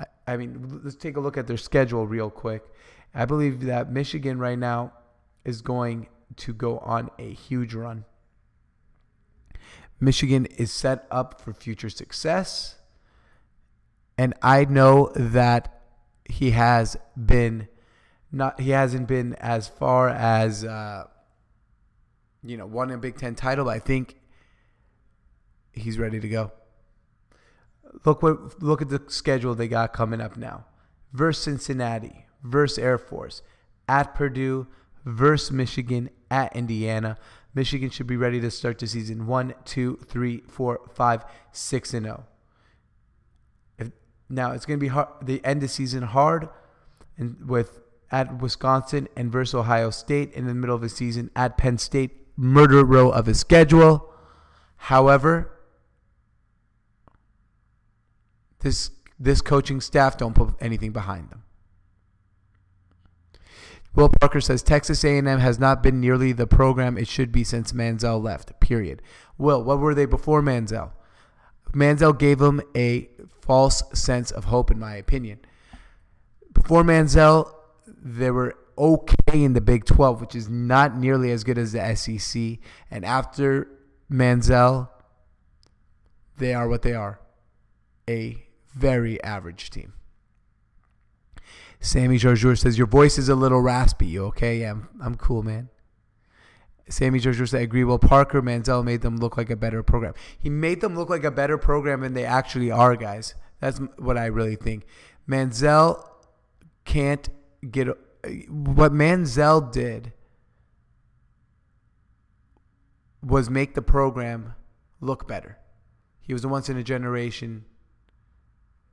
I, 0.00 0.06
I 0.26 0.36
mean, 0.38 0.80
let's 0.82 0.96
take 0.96 1.18
a 1.18 1.20
look 1.20 1.36
at 1.36 1.46
their 1.46 1.58
schedule 1.58 2.06
real 2.06 2.30
quick. 2.30 2.64
I 3.14 3.26
believe 3.26 3.66
that 3.66 3.92
Michigan 3.92 4.38
right 4.38 4.58
now 4.58 4.92
is 5.44 5.60
going 5.60 6.06
to 6.36 6.54
go 6.54 6.78
on 6.78 7.10
a 7.18 7.34
huge 7.34 7.74
run. 7.74 8.06
Michigan 10.00 10.46
is 10.46 10.72
set 10.72 11.06
up 11.10 11.40
for 11.40 11.52
future 11.52 11.90
success. 11.90 12.76
And 14.18 14.34
I 14.42 14.64
know 14.64 15.12
that 15.14 15.82
he 16.24 16.52
has 16.52 16.96
been 17.16 17.68
not 18.32 18.60
he 18.60 18.70
hasn't 18.70 19.06
been 19.06 19.34
as 19.34 19.68
far 19.68 20.08
as 20.08 20.64
uh, 20.64 21.04
you 22.42 22.56
know 22.56 22.66
won 22.66 22.90
a 22.90 22.98
Big 22.98 23.16
Ten 23.16 23.34
title. 23.34 23.68
I 23.68 23.78
think 23.78 24.16
he's 25.72 25.98
ready 25.98 26.20
to 26.20 26.28
go. 26.28 26.52
Look 28.04 28.22
what 28.22 28.62
look 28.62 28.82
at 28.82 28.88
the 28.88 29.02
schedule 29.08 29.54
they 29.54 29.68
got 29.68 29.92
coming 29.92 30.20
up 30.20 30.36
now. 30.36 30.66
Versus 31.12 31.44
Cincinnati, 31.44 32.26
versus 32.42 32.78
Air 32.78 32.98
Force, 32.98 33.42
at 33.88 34.14
Purdue, 34.14 34.66
versus 35.04 35.50
Michigan, 35.52 36.10
at 36.30 36.54
Indiana. 36.54 37.16
Michigan 37.56 37.88
should 37.88 38.06
be 38.06 38.18
ready 38.18 38.38
to 38.38 38.50
start 38.50 38.78
the 38.78 38.86
season 38.86 39.26
one, 39.26 39.54
two, 39.64 39.98
three, 40.06 40.42
four, 40.46 40.82
five, 40.92 41.24
six, 41.52 41.94
and 41.94 42.04
zero. 42.04 42.26
Oh. 43.80 43.86
Now 44.28 44.52
it's 44.52 44.66
going 44.66 44.78
to 44.78 44.84
be 44.84 44.88
hard. 44.88 45.08
The 45.22 45.42
end 45.42 45.62
of 45.62 45.70
season 45.70 46.02
hard, 46.02 46.50
and 47.16 47.48
with 47.48 47.80
at 48.12 48.42
Wisconsin 48.42 49.08
and 49.16 49.32
versus 49.32 49.54
Ohio 49.54 49.88
State 49.88 50.34
in 50.34 50.46
the 50.46 50.52
middle 50.52 50.76
of 50.76 50.82
the 50.82 50.90
season 50.90 51.30
at 51.34 51.56
Penn 51.56 51.78
State, 51.78 52.10
murder 52.36 52.84
row 52.84 53.08
of 53.08 53.26
a 53.26 53.32
schedule. 53.32 54.12
However, 54.76 55.50
this 58.60 58.90
this 59.18 59.40
coaching 59.40 59.80
staff 59.80 60.18
don't 60.18 60.34
put 60.34 60.54
anything 60.60 60.92
behind 60.92 61.30
them. 61.30 61.45
Will 63.96 64.10
Parker 64.20 64.42
says 64.42 64.62
Texas 64.62 65.02
A&M 65.04 65.26
has 65.26 65.58
not 65.58 65.82
been 65.82 66.00
nearly 66.00 66.32
the 66.32 66.46
program 66.46 66.98
it 66.98 67.08
should 67.08 67.32
be 67.32 67.42
since 67.42 67.72
Manziel 67.72 68.22
left. 68.22 68.60
Period. 68.60 69.00
Will, 69.38 69.64
what 69.64 69.78
were 69.78 69.94
they 69.94 70.04
before 70.04 70.42
Manziel? 70.42 70.92
Manziel 71.72 72.16
gave 72.16 72.38
them 72.38 72.60
a 72.76 73.08
false 73.40 73.82
sense 73.94 74.30
of 74.30 74.44
hope, 74.44 74.70
in 74.70 74.78
my 74.78 74.94
opinion. 74.96 75.40
Before 76.52 76.82
Manziel, 76.82 77.50
they 77.86 78.30
were 78.30 78.54
okay 78.76 79.42
in 79.42 79.54
the 79.54 79.62
Big 79.62 79.86
12, 79.86 80.20
which 80.20 80.34
is 80.34 80.48
not 80.48 80.96
nearly 80.96 81.30
as 81.30 81.42
good 81.42 81.56
as 81.56 81.72
the 81.72 81.96
SEC. 81.96 82.58
And 82.90 83.02
after 83.02 83.66
Manziel, 84.12 84.90
they 86.36 86.52
are 86.52 86.68
what 86.68 86.82
they 86.82 86.94
are 86.94 87.18
a 88.08 88.46
very 88.74 89.22
average 89.22 89.70
team. 89.70 89.94
Sammy 91.86 92.18
Jarjour 92.18 92.58
says, 92.58 92.76
Your 92.76 92.88
voice 92.88 93.16
is 93.16 93.28
a 93.28 93.36
little 93.36 93.60
raspy. 93.60 94.06
You 94.06 94.24
okay? 94.26 94.60
Yeah, 94.60 94.72
I'm, 94.72 94.88
I'm 95.00 95.14
cool, 95.14 95.42
man. 95.42 95.68
Sammy 96.88 97.18
George 97.18 97.48
said, 97.48 97.58
I 97.58 97.62
agree. 97.62 97.84
Will 97.84 97.98
Parker 97.98 98.42
Manziel 98.42 98.84
made 98.84 99.02
them 99.02 99.16
look 99.16 99.36
like 99.36 99.50
a 99.50 99.56
better 99.56 99.82
program. 99.82 100.14
He 100.38 100.48
made 100.48 100.80
them 100.80 100.96
look 100.96 101.10
like 101.10 101.24
a 101.24 101.30
better 101.30 101.58
program 101.58 102.00
than 102.00 102.14
they 102.14 102.24
actually 102.24 102.70
are, 102.70 102.94
guys. 102.96 103.34
That's 103.60 103.80
what 103.98 104.16
I 104.16 104.26
really 104.26 104.56
think. 104.56 104.84
Manziel 105.28 106.04
can't 106.84 107.28
get 107.70 107.88
what 108.48 108.92
Manziel 108.92 109.72
did 109.72 110.12
was 113.22 113.50
make 113.50 113.74
the 113.74 113.82
program 113.82 114.54
look 115.00 115.26
better. 115.26 115.58
He 116.20 116.32
was 116.32 116.44
a 116.44 116.48
once 116.48 116.68
in 116.68 116.76
a 116.76 116.84
generation 116.84 117.64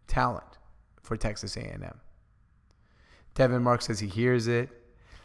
talent 0.07 0.57
for 1.01 1.17
Texas 1.17 1.57
A&M. 1.57 1.99
Devin 3.35 3.63
Mark 3.63 3.81
says 3.81 3.99
he 3.99 4.07
hears 4.07 4.47
it. 4.47 4.69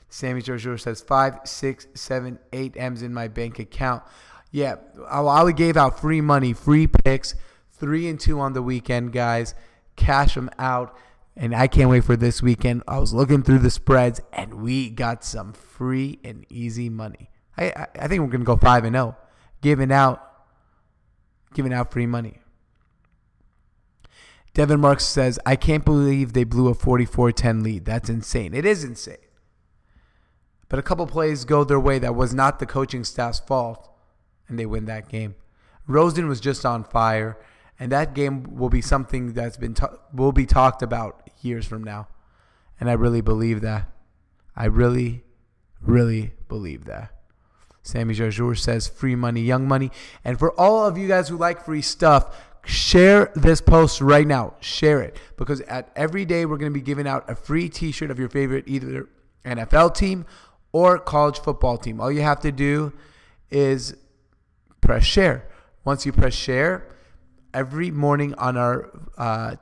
Sammy 0.08 0.40
George 0.40 0.82
says 0.82 1.00
five, 1.00 1.40
six, 1.44 1.86
seven, 1.94 2.38
eight 2.52 2.74
M's 2.76 3.02
in 3.02 3.12
my 3.12 3.28
bank 3.28 3.58
account. 3.58 4.02
Yeah, 4.50 4.76
I 5.08 5.52
gave 5.52 5.76
out 5.76 6.00
free 6.00 6.22
money, 6.22 6.54
free 6.54 6.86
picks, 6.86 7.34
three 7.72 8.08
and 8.08 8.18
two 8.18 8.40
on 8.40 8.54
the 8.54 8.62
weekend, 8.62 9.12
guys. 9.12 9.54
Cash 9.96 10.34
them 10.34 10.48
out. 10.58 10.96
And 11.36 11.54
I 11.54 11.68
can't 11.68 11.90
wait 11.90 12.04
for 12.04 12.16
this 12.16 12.42
weekend. 12.42 12.82
I 12.88 12.98
was 12.98 13.14
looking 13.14 13.42
through 13.44 13.60
the 13.60 13.70
spreads, 13.70 14.20
and 14.32 14.54
we 14.54 14.90
got 14.90 15.22
some 15.22 15.52
free 15.52 16.18
and 16.24 16.44
easy 16.48 16.88
money. 16.88 17.30
I 17.56 17.66
I, 17.66 17.86
I 18.00 18.08
think 18.08 18.22
we're 18.22 18.28
gonna 18.28 18.44
go 18.44 18.56
five 18.56 18.84
and 18.84 18.96
zero, 18.96 19.16
giving 19.60 19.92
out 19.92 20.20
giving 21.54 21.72
out 21.72 21.92
free 21.92 22.06
money. 22.06 22.38
Devin 24.58 24.80
Marks 24.80 25.04
says, 25.04 25.38
I 25.46 25.54
can't 25.54 25.84
believe 25.84 26.32
they 26.32 26.42
blew 26.42 26.66
a 26.66 26.74
44 26.74 27.30
10 27.30 27.62
lead. 27.62 27.84
That's 27.84 28.10
insane. 28.10 28.54
It 28.54 28.64
is 28.64 28.82
insane. 28.82 29.14
But 30.68 30.80
a 30.80 30.82
couple 30.82 31.06
plays 31.06 31.44
go 31.44 31.62
their 31.62 31.78
way 31.78 32.00
that 32.00 32.16
was 32.16 32.34
not 32.34 32.58
the 32.58 32.66
coaching 32.66 33.04
staff's 33.04 33.38
fault, 33.38 33.88
and 34.48 34.58
they 34.58 34.66
win 34.66 34.86
that 34.86 35.08
game. 35.08 35.36
Rosen 35.86 36.26
was 36.26 36.40
just 36.40 36.66
on 36.66 36.82
fire, 36.82 37.38
and 37.78 37.92
that 37.92 38.14
game 38.14 38.56
will 38.56 38.68
be 38.68 38.82
something 38.82 39.32
that's 39.32 39.56
been 39.56 39.76
will 40.12 40.32
be 40.32 40.44
talked 40.44 40.82
about 40.82 41.30
years 41.40 41.64
from 41.64 41.84
now. 41.84 42.08
And 42.80 42.90
I 42.90 42.94
really 42.94 43.20
believe 43.20 43.60
that. 43.60 43.88
I 44.56 44.64
really, 44.64 45.22
really 45.80 46.32
believe 46.48 46.84
that. 46.86 47.12
Sammy 47.88 48.12
Jarjour 48.12 48.58
says 48.58 48.88
free 48.88 49.14
money, 49.14 49.40
young 49.40 49.68
money. 49.68 49.90
And 50.24 50.38
for 50.38 50.52
all 50.60 50.84
of 50.84 50.98
you 50.98 51.06
guys 51.08 51.28
who 51.28 51.36
like 51.36 51.64
free 51.64 51.80
stuff, 51.80 52.36
share 52.68 53.32
this 53.34 53.60
post 53.60 54.00
right 54.00 54.26
now. 54.26 54.54
Share 54.60 55.00
it 55.00 55.18
because 55.36 55.60
at 55.62 55.90
every 55.96 56.24
day 56.24 56.44
we're 56.44 56.58
going 56.58 56.70
to 56.70 56.78
be 56.78 56.84
giving 56.84 57.06
out 57.06 57.28
a 57.28 57.34
free 57.34 57.68
t-shirt 57.68 58.10
of 58.10 58.18
your 58.18 58.28
favorite 58.28 58.64
either 58.66 59.08
NFL 59.44 59.94
team 59.94 60.26
or 60.72 60.98
college 60.98 61.38
football 61.38 61.78
team. 61.78 62.00
All 62.00 62.12
you 62.12 62.20
have 62.20 62.40
to 62.40 62.52
do 62.52 62.92
is 63.50 63.96
press 64.80 65.04
share. 65.04 65.48
Once 65.84 66.04
you 66.04 66.12
press 66.12 66.34
share, 66.34 66.86
every 67.54 67.90
morning 67.90 68.34
on 68.34 68.58
our 68.58 68.90
uh, 69.16 69.56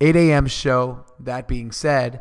8 0.00 0.14
a.m. 0.14 0.46
show, 0.46 1.04
that 1.18 1.48
being 1.48 1.72
said, 1.72 2.20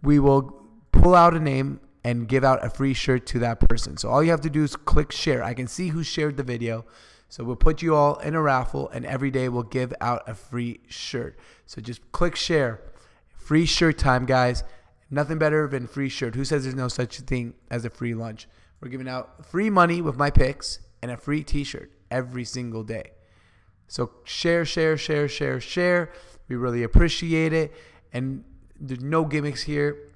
we 0.00 0.20
will 0.20 0.62
pull 0.92 1.16
out 1.16 1.34
a 1.34 1.40
name 1.40 1.80
and 2.04 2.28
give 2.28 2.44
out 2.44 2.64
a 2.64 2.70
free 2.70 2.94
shirt 2.94 3.26
to 3.26 3.40
that 3.40 3.58
person. 3.58 3.96
So 3.96 4.10
all 4.10 4.22
you 4.22 4.30
have 4.30 4.42
to 4.42 4.50
do 4.50 4.62
is 4.62 4.76
click 4.76 5.10
share. 5.10 5.42
I 5.42 5.54
can 5.54 5.66
see 5.66 5.88
who 5.88 6.04
shared 6.04 6.36
the 6.36 6.44
video. 6.44 6.84
So 7.34 7.42
we'll 7.42 7.56
put 7.56 7.82
you 7.82 7.96
all 7.96 8.14
in 8.18 8.36
a 8.36 8.40
raffle 8.40 8.88
and 8.90 9.04
every 9.04 9.32
day 9.32 9.48
we'll 9.48 9.64
give 9.64 9.92
out 10.00 10.22
a 10.28 10.36
free 10.36 10.78
shirt. 10.86 11.36
So 11.66 11.80
just 11.80 12.12
click 12.12 12.36
share. 12.36 12.80
Free 13.36 13.66
shirt 13.66 13.98
time, 13.98 14.24
guys. 14.24 14.62
Nothing 15.10 15.38
better 15.38 15.66
than 15.66 15.88
free 15.88 16.08
shirt. 16.08 16.36
Who 16.36 16.44
says 16.44 16.62
there's 16.62 16.76
no 16.76 16.86
such 16.86 17.18
thing 17.22 17.54
as 17.72 17.84
a 17.84 17.90
free 17.90 18.14
lunch? 18.14 18.46
We're 18.80 18.88
giving 18.88 19.08
out 19.08 19.44
free 19.44 19.68
money 19.68 20.00
with 20.00 20.16
my 20.16 20.30
picks 20.30 20.78
and 21.02 21.10
a 21.10 21.16
free 21.16 21.42
t-shirt 21.42 21.90
every 22.08 22.44
single 22.44 22.84
day. 22.84 23.10
So 23.88 24.12
share, 24.22 24.64
share, 24.64 24.96
share, 24.96 25.26
share, 25.26 25.60
share. 25.60 26.12
We 26.46 26.54
really 26.54 26.84
appreciate 26.84 27.52
it. 27.52 27.72
And 28.12 28.44
there's 28.78 29.02
no 29.02 29.24
gimmicks 29.24 29.64
here 29.64 30.12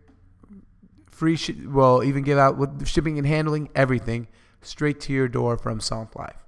free 1.11 1.35
sh- 1.35 1.51
well 1.67 2.05
even 2.05 2.23
give 2.23 2.39
out 2.39 2.57
with 2.57 2.87
shipping 2.87 3.19
and 3.19 3.27
handling 3.27 3.71
everything 3.75 4.29
straight 4.63 5.01
to 5.01 5.13
your 5.13 5.27
door 5.27 5.59
from 5.59 5.81
SONT 5.81 6.15
Live. 6.15 6.48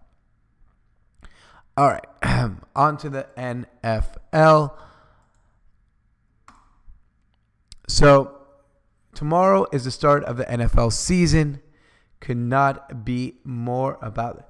All 1.81 1.89
right, 1.89 2.05
on 2.77 2.99
to 2.99 3.09
the 3.09 3.27
NFL. 3.39 4.73
So 7.89 8.37
tomorrow 9.15 9.65
is 9.73 9.85
the 9.85 9.91
start 9.91 10.23
of 10.25 10.37
the 10.37 10.45
NFL 10.45 10.93
season. 10.93 11.63
Could 12.21 12.37
not 12.37 13.07
be 13.07 13.39
more 13.45 13.99
about 14.03 14.45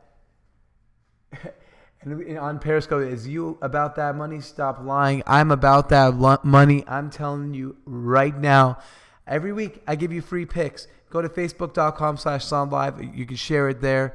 it. 1.33 1.55
And 2.03 2.39
on 2.39 2.59
Periscope, 2.59 3.03
is 3.03 3.29
you 3.29 3.59
about 3.61 3.95
that 3.97 4.17
money? 4.17 4.41
Stop 4.41 4.83
lying. 4.83 5.23
I'm 5.27 5.51
about 5.51 5.91
that 5.91 6.15
money. 6.43 6.83
I'm 6.89 7.11
telling 7.11 7.53
you 7.53 7.77
right 7.85 8.35
now. 8.35 8.79
Every 9.27 9.53
week, 9.53 9.83
I 9.87 9.97
give 9.97 10.11
you 10.11 10.23
free 10.23 10.47
picks. 10.47 10.89
Go 11.11 11.21
to 11.21 11.29
facebook.com 11.29 12.17
slash 12.17 12.51
live. 12.51 13.05
You 13.15 13.27
can 13.27 13.37
share 13.37 13.69
it 13.69 13.83
there. 13.83 14.15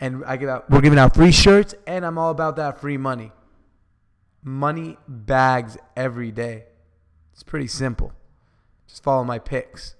And 0.00 0.24
I 0.24 0.36
give 0.36 0.48
out, 0.48 0.68
we're 0.70 0.80
giving 0.80 0.98
out 0.98 1.14
free 1.14 1.32
shirts, 1.32 1.74
and 1.86 2.04
I'm 2.04 2.18
all 2.18 2.30
about 2.30 2.56
that 2.56 2.80
free 2.80 2.96
money. 2.96 3.32
Money 4.42 4.98
bags 5.08 5.78
every 5.96 6.30
day. 6.30 6.64
It's 7.32 7.42
pretty 7.42 7.68
simple. 7.68 8.12
Just 8.86 9.02
follow 9.02 9.24
my 9.24 9.38
picks. 9.38 9.94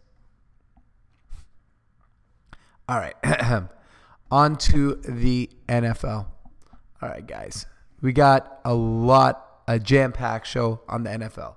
All 2.89 2.99
right. 2.99 3.15
On 4.31 4.57
to 4.57 4.97
the 4.97 5.49
NFL. 5.69 6.27
All 7.03 7.09
right, 7.09 7.27
guys. 7.27 7.67
We 8.01 8.13
got 8.13 8.61
a 8.65 8.75
lot, 8.75 9.63
a 9.67 9.79
jam 9.79 10.13
packed 10.13 10.47
show 10.47 10.83
on 10.89 11.05
the 11.05 11.11
NFL. 11.11 11.55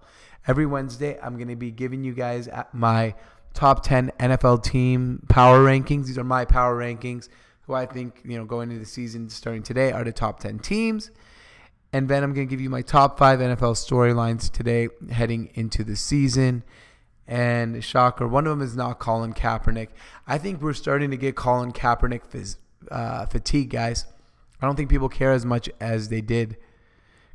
Every 0.47 0.65
Wednesday, 0.65 1.19
I'm 1.21 1.35
going 1.35 1.49
to 1.49 1.57
be 1.57 1.71
giving 1.71 2.05
you 2.05 2.13
guys 2.13 2.47
my 2.71 3.15
top 3.53 3.83
10 3.83 4.11
NFL 4.19 4.63
team 4.63 5.25
power 5.27 5.59
rankings. 5.59 6.05
These 6.05 6.17
are 6.17 6.23
my 6.23 6.45
power 6.45 6.77
rankings, 6.79 7.27
who 7.67 7.73
I 7.73 7.85
think, 7.85 8.21
you 8.25 8.37
know, 8.37 8.45
going 8.45 8.71
into 8.71 8.79
the 8.79 8.89
season 8.89 9.29
starting 9.29 9.61
today 9.61 9.91
are 9.91 10.03
the 10.03 10.11
top 10.11 10.39
10 10.39 10.59
teams. 10.59 11.11
And 11.93 12.09
then 12.09 12.23
I'm 12.23 12.33
going 12.33 12.47
to 12.47 12.49
give 12.49 12.59
you 12.59 12.69
my 12.69 12.81
top 12.81 13.17
five 13.19 13.39
NFL 13.39 13.75
storylines 13.75 14.51
today 14.51 14.89
heading 15.11 15.51
into 15.53 15.83
the 15.83 15.95
season. 15.95 16.63
And 17.27 17.83
shocker, 17.83 18.27
one 18.27 18.47
of 18.47 18.57
them 18.57 18.65
is 18.65 18.75
not 18.75 18.99
Colin 18.99 19.33
Kaepernick. 19.33 19.89
I 20.25 20.37
think 20.37 20.61
we're 20.61 20.73
starting 20.73 21.11
to 21.11 21.17
get 21.17 21.35
Colin 21.35 21.71
Kaepernick 21.71 22.55
uh, 22.89 23.25
fatigue, 23.27 23.69
guys. 23.69 24.05
I 24.61 24.65
don't 24.65 24.75
think 24.75 24.89
people 24.89 25.09
care 25.09 25.33
as 25.33 25.45
much 25.45 25.69
as 25.79 26.09
they 26.09 26.21
did 26.21 26.57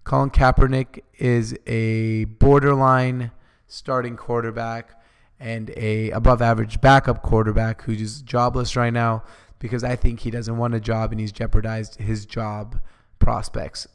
Colin 0.05 0.31
Kaepernick 0.31 1.03
is 1.18 1.57
a 1.66 2.25
borderline 2.25 3.31
starting 3.68 4.16
quarterback 4.16 5.01
and 5.38 5.71
a 5.77 6.11
above 6.11 6.42
average 6.42 6.81
backup 6.81 7.23
quarterback 7.23 7.83
who's 7.83 8.21
jobless 8.23 8.77
right 8.77 8.92
now 8.92 9.23
because 9.62 9.85
I 9.85 9.94
think 9.94 10.18
he 10.18 10.31
doesn't 10.33 10.59
want 10.59 10.75
a 10.75 10.81
job 10.81 11.12
and 11.12 11.20
he's 11.20 11.31
jeopardized 11.31 12.01
his 12.01 12.27
job 12.27 12.81
prospects 13.20 13.87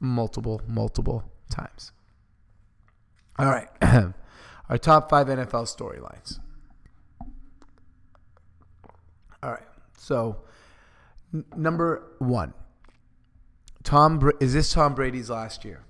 multiple, 0.00 0.60
multiple 0.66 1.22
times. 1.48 1.92
All 3.38 3.46
right. 3.46 3.68
Our 4.68 4.78
top 4.78 5.08
five 5.08 5.28
NFL 5.28 5.72
storylines. 5.72 6.40
All 9.44 9.52
right. 9.52 9.62
So, 9.96 10.38
n- 11.32 11.44
number 11.56 12.02
one 12.18 12.52
Tom 13.84 14.32
is 14.40 14.52
this 14.54 14.72
Tom 14.72 14.96
Brady's 14.96 15.30
last 15.30 15.64
year? 15.64 15.84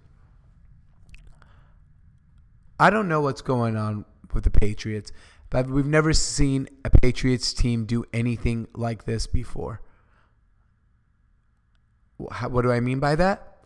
I 2.79 2.91
don't 2.91 3.09
know 3.09 3.23
what's 3.23 3.41
going 3.41 3.77
on 3.77 4.05
with 4.35 4.45
the 4.45 4.51
Patriots, 4.51 5.11
but 5.53 5.69
we've 5.69 5.87
never 5.87 6.15
seen 6.15 6.67
a 6.83 6.89
Patriots 6.89 7.53
team 7.53 7.85
do 7.85 8.07
anything 8.11 8.67
like 8.75 9.05
this 9.05 9.27
before. 9.27 9.83
What 12.17 12.63
do 12.63 12.73
I 12.73 12.81
mean 12.81 13.01
by 13.01 13.17
that? 13.17 13.59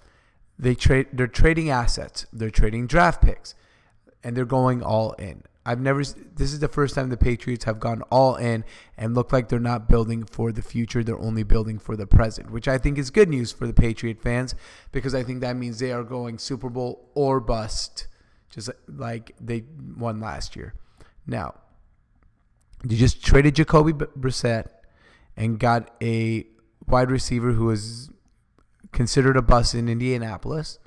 They 0.59 0.75
trade 0.75 1.07
they're 1.13 1.29
trading 1.29 1.71
assets, 1.71 2.27
they're 2.33 2.51
trading 2.51 2.89
draft 2.89 3.23
picks, 3.23 3.55
and 4.25 4.37
they're 4.37 4.45
going 4.45 4.83
all 4.83 5.13
in. 5.13 5.45
I've 5.65 5.81
never. 5.81 6.03
This 6.03 6.53
is 6.53 6.59
the 6.59 6.67
first 6.67 6.97
time 6.97 7.09
the 7.09 7.17
Patriots 7.17 7.67
have 7.67 7.79
gone 7.79 8.03
all 8.11 8.35
in 8.35 8.65
and 8.99 9.15
look 9.15 9.33
like 9.33 9.49
they're 9.49 9.61
not 9.61 9.89
building 9.89 10.25
for 10.25 10.51
the 10.51 10.63
future. 10.63 11.05
They're 11.05 11.21
only 11.21 11.45
building 11.45 11.79
for 11.79 11.95
the 11.95 12.07
present, 12.07 12.51
which 12.51 12.67
I 12.67 12.79
think 12.79 12.99
is 12.99 13.11
good 13.11 13.29
news 13.29 13.53
for 13.53 13.69
the 13.69 13.75
Patriot 13.75 14.21
fans 14.21 14.57
because 14.91 15.15
I 15.15 15.23
think 15.23 15.41
that 15.41 15.55
means 15.55 15.79
they 15.79 15.93
are 15.93 16.03
going 16.03 16.39
Super 16.39 16.69
Bowl 16.69 17.11
or 17.15 17.39
bust, 17.39 18.09
just 18.51 18.71
like 18.89 19.37
they 19.41 19.63
won 19.97 20.19
last 20.19 20.57
year. 20.57 20.75
Now, 21.29 21.55
you 22.91 22.97
just 22.97 23.25
traded 23.25 23.57
Jacoby 23.57 23.93
Brissett 23.93 24.69
and 25.37 25.59
got 25.59 25.91
a 26.03 26.47
wide 26.87 27.11
receiver 27.11 27.53
who 27.53 27.71
is 27.71 28.11
considered 28.93 29.37
a 29.37 29.43
bust 29.43 29.75
in 29.75 29.89
Indianapolis. 29.89 30.79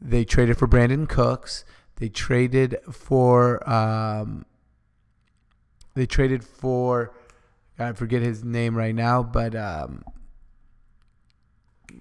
They 0.00 0.24
traded 0.24 0.58
for 0.58 0.68
Brandin 0.68 1.08
Cooks. 1.08 1.64
They 1.96 2.08
traded 2.08 2.78
for 2.92 3.68
um, 3.68 4.44
they 5.94 6.06
traded 6.06 6.44
for 6.44 7.14
I 7.78 7.92
forget 7.92 8.22
his 8.22 8.44
name 8.44 8.76
right 8.76 8.94
now, 8.94 9.22
but 9.22 9.54
um, 9.54 10.04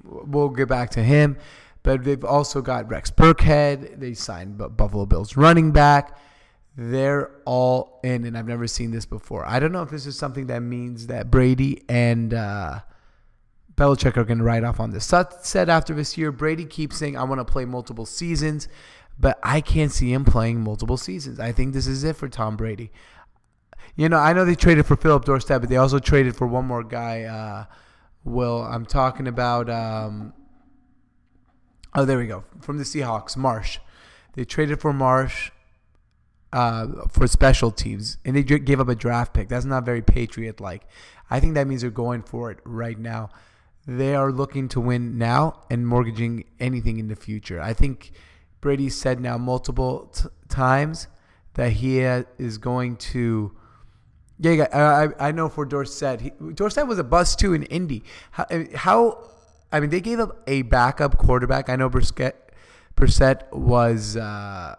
we'll 0.03 0.49
get 0.49 0.67
back 0.67 0.89
to 0.91 1.03
him. 1.03 1.37
But 1.83 2.03
they've 2.03 2.23
also 2.23 2.61
got 2.61 2.89
Rex 2.89 3.11
Burkhead. 3.11 3.99
They 3.99 4.13
signed 4.13 4.57
Buffalo 4.57 5.05
Bills 5.05 5.37
running 5.37 5.71
back. 5.71 6.17
They're 6.77 7.31
all 7.45 7.99
in, 8.03 8.25
and 8.25 8.37
I've 8.37 8.47
never 8.47 8.67
seen 8.67 8.91
this 8.91 9.05
before. 9.05 9.47
I 9.47 9.59
don't 9.59 9.71
know 9.71 9.81
if 9.81 9.89
this 9.89 10.05
is 10.05 10.17
something 10.17 10.47
that 10.47 10.59
means 10.59 11.07
that 11.07 11.31
Brady 11.31 11.83
and 11.87 12.33
uh, 12.33 12.79
Belichick 13.75 14.17
are 14.17 14.25
going 14.25 14.39
to 14.39 14.43
ride 14.43 14.65
off 14.65 14.79
on 14.79 14.91
this. 14.91 15.05
Sut 15.05 15.45
said 15.45 15.69
after 15.69 15.93
this 15.93 16.17
year, 16.17 16.33
Brady 16.33 16.65
keeps 16.65 16.97
saying, 16.97 17.17
I 17.17 17.23
want 17.23 17.39
to 17.39 17.45
play 17.45 17.63
multiple 17.65 18.05
seasons 18.05 18.67
but 19.19 19.39
I 19.43 19.61
can't 19.61 19.91
see 19.91 20.11
him 20.11 20.25
playing 20.25 20.61
multiple 20.61 20.97
seasons. 20.97 21.39
I 21.39 21.51
think 21.51 21.73
this 21.73 21.87
is 21.87 22.03
it 22.03 22.15
for 22.15 22.27
Tom 22.27 22.57
Brady. 22.57 22.91
You 23.95 24.09
know, 24.09 24.17
I 24.17 24.33
know 24.33 24.43
they 24.43 24.55
traded 24.55 24.85
for 24.85 24.97
Phillip 24.97 25.23
Dorsett, 25.23 25.61
but 25.61 25.69
they 25.69 25.77
also 25.77 25.99
traded 25.99 26.35
for 26.35 26.47
one 26.47 26.65
more 26.65 26.83
guy. 26.83 27.23
Uh, 27.23 27.65
Will 28.25 28.63
I'm 28.63 28.85
talking 28.85 29.27
about? 29.27 29.69
Um, 29.69 30.33
Oh, 31.97 32.03
there 32.03 32.17
we 32.17 32.27
go. 32.27 32.43
From 32.59 32.77
the 32.77 32.83
Seahawks, 32.83 33.37
Marsh. 33.37 33.79
They 34.33 34.43
traded 34.43 34.81
for 34.81 34.91
Marsh 34.91 35.51
uh, 36.55 36.87
for 37.09 37.27
special 37.27 37.69
teams, 37.69 38.17
and 38.23 38.33
they 38.33 38.41
gave 38.41 38.79
up 38.79 38.87
a 38.87 38.95
draft 38.95 39.33
pick. 39.33 39.49
That's 39.49 39.65
not 39.65 39.83
very 39.83 40.01
Patriot 40.01 40.61
like. 40.61 40.83
I 41.29 41.41
think 41.41 41.55
that 41.55 41.67
means 41.67 41.81
they're 41.81 41.91
going 41.91 42.23
for 42.23 42.49
it 42.49 42.59
right 42.63 42.97
now. 42.97 43.29
They 43.85 44.15
are 44.15 44.31
looking 44.31 44.69
to 44.69 44.79
win 44.79 45.17
now 45.17 45.63
and 45.69 45.85
mortgaging 45.85 46.45
anything 46.57 46.97
in 46.97 47.09
the 47.09 47.15
future. 47.17 47.59
I 47.59 47.73
think 47.73 48.13
Brady 48.61 48.87
said 48.87 49.19
now 49.19 49.37
multiple 49.37 50.09
t- 50.15 50.29
times 50.47 51.07
that 51.55 51.73
he 51.73 51.99
is 51.99 52.57
going 52.57 52.95
to. 53.11 53.53
Yeah, 54.39 54.65
I, 54.71 55.27
I 55.27 55.31
know 55.33 55.49
for 55.49 55.65
Dorsett. 55.65 56.21
He, 56.21 56.31
was 56.39 56.99
a 56.99 57.03
bust 57.03 57.37
too 57.37 57.53
in 57.53 57.63
Indy. 57.63 58.03
How, 58.31 58.45
how, 58.75 59.29
I 59.73 59.81
mean, 59.81 59.89
they 59.89 59.99
gave 59.99 60.21
up 60.21 60.41
a 60.47 60.61
backup 60.61 61.17
quarterback. 61.17 61.69
I 61.69 61.75
know 61.75 61.89
Brissett, 61.89 62.33
Brissett 62.95 63.51
was. 63.51 64.15
Uh, 64.15 64.75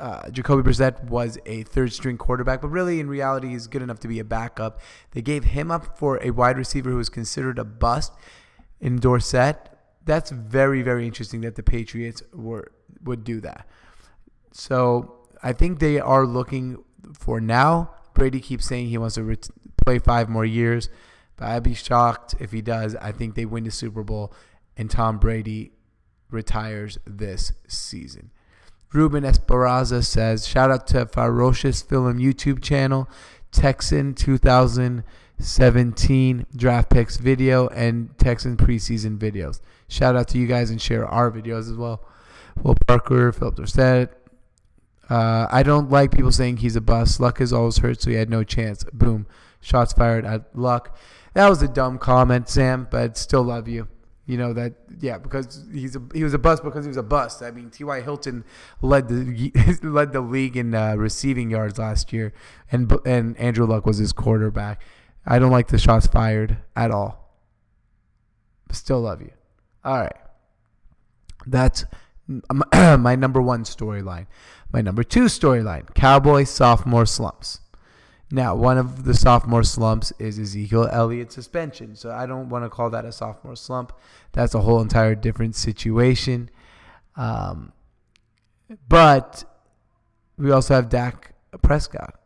uh, 0.00 0.30
Jacoby 0.30 0.68
Brissett 0.68 1.04
was 1.04 1.38
a 1.46 1.62
third 1.64 1.92
string 1.92 2.16
quarterback, 2.16 2.62
but 2.62 2.68
really 2.68 3.00
in 3.00 3.08
reality 3.08 3.48
he's 3.48 3.66
good 3.66 3.82
enough 3.82 4.00
to 4.00 4.08
be 4.08 4.18
a 4.18 4.24
backup. 4.24 4.80
They 5.12 5.22
gave 5.22 5.44
him 5.44 5.70
up 5.70 5.98
for 5.98 6.18
a 6.22 6.30
wide 6.30 6.56
receiver 6.56 6.90
who 6.90 6.96
was 6.96 7.10
considered 7.10 7.58
a 7.58 7.64
bust 7.64 8.12
in 8.80 8.96
Dorsett. 8.96 9.56
That's 10.04 10.30
very 10.30 10.82
very 10.82 11.06
interesting 11.06 11.42
that 11.42 11.54
the 11.54 11.62
Patriots 11.62 12.22
were 12.32 12.72
would 13.02 13.24
do 13.24 13.40
that. 13.42 13.68
So 14.52 15.28
I 15.42 15.52
think 15.52 15.78
they 15.78 16.00
are 16.00 16.26
looking 16.26 16.82
for 17.18 17.40
now. 17.40 17.94
Brady 18.14 18.40
keeps 18.40 18.66
saying 18.66 18.88
he 18.88 18.98
wants 18.98 19.14
to 19.14 19.22
ret- 19.22 19.48
play 19.84 19.98
five 19.98 20.28
more 20.28 20.44
years, 20.44 20.88
but 21.36 21.48
I'd 21.48 21.62
be 21.62 21.74
shocked 21.74 22.34
if 22.40 22.52
he 22.52 22.62
does. 22.62 22.96
I 22.96 23.12
think 23.12 23.34
they 23.34 23.44
win 23.44 23.64
the 23.64 23.70
Super 23.70 24.02
Bowl 24.02 24.32
and 24.76 24.90
Tom 24.90 25.18
Brady 25.18 25.72
retires 26.30 26.98
this 27.06 27.52
season. 27.68 28.30
Ruben 28.92 29.24
Esperanza 29.24 30.02
says, 30.02 30.48
shout 30.48 30.70
out 30.70 30.86
to 30.88 31.06
Ferocious 31.06 31.80
Film 31.82 32.18
YouTube 32.18 32.62
channel, 32.62 33.08
Texan 33.52 34.14
2017 34.14 36.46
draft 36.56 36.90
picks 36.90 37.16
video 37.16 37.68
and 37.68 38.18
Texan 38.18 38.56
preseason 38.56 39.16
videos. 39.16 39.60
Shout 39.88 40.16
out 40.16 40.26
to 40.28 40.38
you 40.38 40.46
guys 40.46 40.70
and 40.70 40.80
share 40.80 41.06
our 41.06 41.30
videos 41.30 41.70
as 41.70 41.74
well. 41.74 42.06
Will 42.62 42.74
Parker, 42.86 43.32
Phillip 43.32 43.56
Dorsett. 43.56 44.16
Uh, 45.08 45.46
I 45.50 45.62
don't 45.62 45.90
like 45.90 46.12
people 46.12 46.32
saying 46.32 46.58
he's 46.58 46.76
a 46.76 46.80
bust. 46.80 47.20
Luck 47.20 47.40
is 47.40 47.52
always 47.52 47.78
hurt, 47.78 48.02
so 48.02 48.10
he 48.10 48.16
had 48.16 48.30
no 48.30 48.44
chance. 48.44 48.84
Boom. 48.92 49.26
Shots 49.60 49.92
fired 49.92 50.24
at 50.24 50.56
Luck. 50.56 50.96
That 51.34 51.48
was 51.48 51.62
a 51.62 51.68
dumb 51.68 51.98
comment, 51.98 52.48
Sam, 52.48 52.86
but 52.90 53.16
still 53.16 53.42
love 53.42 53.68
you. 53.68 53.88
You 54.30 54.36
know 54.36 54.52
that, 54.52 54.74
yeah, 55.00 55.18
because 55.18 55.66
he's 55.72 55.96
a, 55.96 56.02
he 56.14 56.22
was 56.22 56.34
a 56.34 56.38
bust 56.38 56.62
because 56.62 56.84
he 56.84 56.88
was 56.88 56.96
a 56.96 57.02
bust. 57.02 57.42
I 57.42 57.50
mean, 57.50 57.68
T.Y. 57.68 58.00
Hilton 58.00 58.44
led 58.80 59.08
the 59.08 59.80
led 59.82 60.12
the 60.12 60.20
league 60.20 60.56
in 60.56 60.72
uh, 60.72 60.94
receiving 60.94 61.50
yards 61.50 61.80
last 61.80 62.12
year, 62.12 62.32
and 62.70 62.96
and 63.04 63.36
Andrew 63.38 63.66
Luck 63.66 63.86
was 63.86 63.98
his 63.98 64.12
quarterback. 64.12 64.82
I 65.26 65.40
don't 65.40 65.50
like 65.50 65.66
the 65.66 65.78
shots 65.78 66.06
fired 66.06 66.58
at 66.76 66.92
all. 66.92 67.40
But 68.68 68.76
still 68.76 69.00
love 69.00 69.20
you. 69.20 69.32
All 69.84 69.98
right, 69.98 70.16
that's 71.44 71.84
my 72.72 73.16
number 73.16 73.42
one 73.42 73.64
storyline. 73.64 74.28
My 74.72 74.80
number 74.80 75.02
two 75.02 75.24
storyline: 75.24 75.92
Cowboy 75.94 76.44
sophomore 76.44 77.04
slumps. 77.04 77.62
Now, 78.32 78.54
one 78.54 78.78
of 78.78 79.04
the 79.04 79.14
sophomore 79.14 79.64
slumps 79.64 80.12
is 80.18 80.38
Ezekiel 80.38 80.88
Elliott's 80.92 81.34
suspension. 81.34 81.96
So 81.96 82.12
I 82.12 82.26
don't 82.26 82.48
want 82.48 82.64
to 82.64 82.68
call 82.68 82.88
that 82.90 83.04
a 83.04 83.10
sophomore 83.10 83.56
slump. 83.56 83.92
That's 84.32 84.54
a 84.54 84.60
whole 84.60 84.80
entire 84.80 85.16
different 85.16 85.56
situation. 85.56 86.48
Um, 87.16 87.72
but 88.88 89.44
we 90.38 90.52
also 90.52 90.74
have 90.74 90.88
Dak 90.88 91.34
Prescott. 91.62 92.20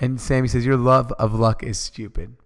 And 0.00 0.20
Sammy 0.20 0.48
says, 0.48 0.66
Your 0.66 0.76
love 0.76 1.12
of 1.12 1.34
luck 1.34 1.62
is 1.62 1.78
stupid. 1.78 2.36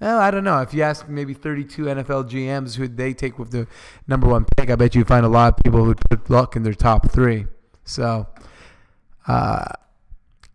Well, 0.00 0.18
I 0.18 0.30
don't 0.30 0.44
know. 0.44 0.60
If 0.60 0.74
you 0.74 0.82
ask 0.82 1.08
maybe 1.08 1.34
32 1.34 1.84
NFL 1.84 2.30
GMs 2.30 2.76
who 2.76 2.88
they 2.88 3.12
take 3.12 3.38
with 3.38 3.52
the 3.52 3.68
number 4.08 4.26
one 4.26 4.46
pick, 4.56 4.70
I 4.70 4.74
bet 4.74 4.94
you 4.94 5.04
find 5.04 5.26
a 5.26 5.28
lot 5.28 5.52
of 5.52 5.62
people 5.62 5.84
who 5.84 5.94
put 5.94 6.30
luck 6.30 6.56
in 6.56 6.62
their 6.62 6.74
top 6.74 7.12
three. 7.12 7.46
So, 7.84 8.26
uh, 9.28 9.66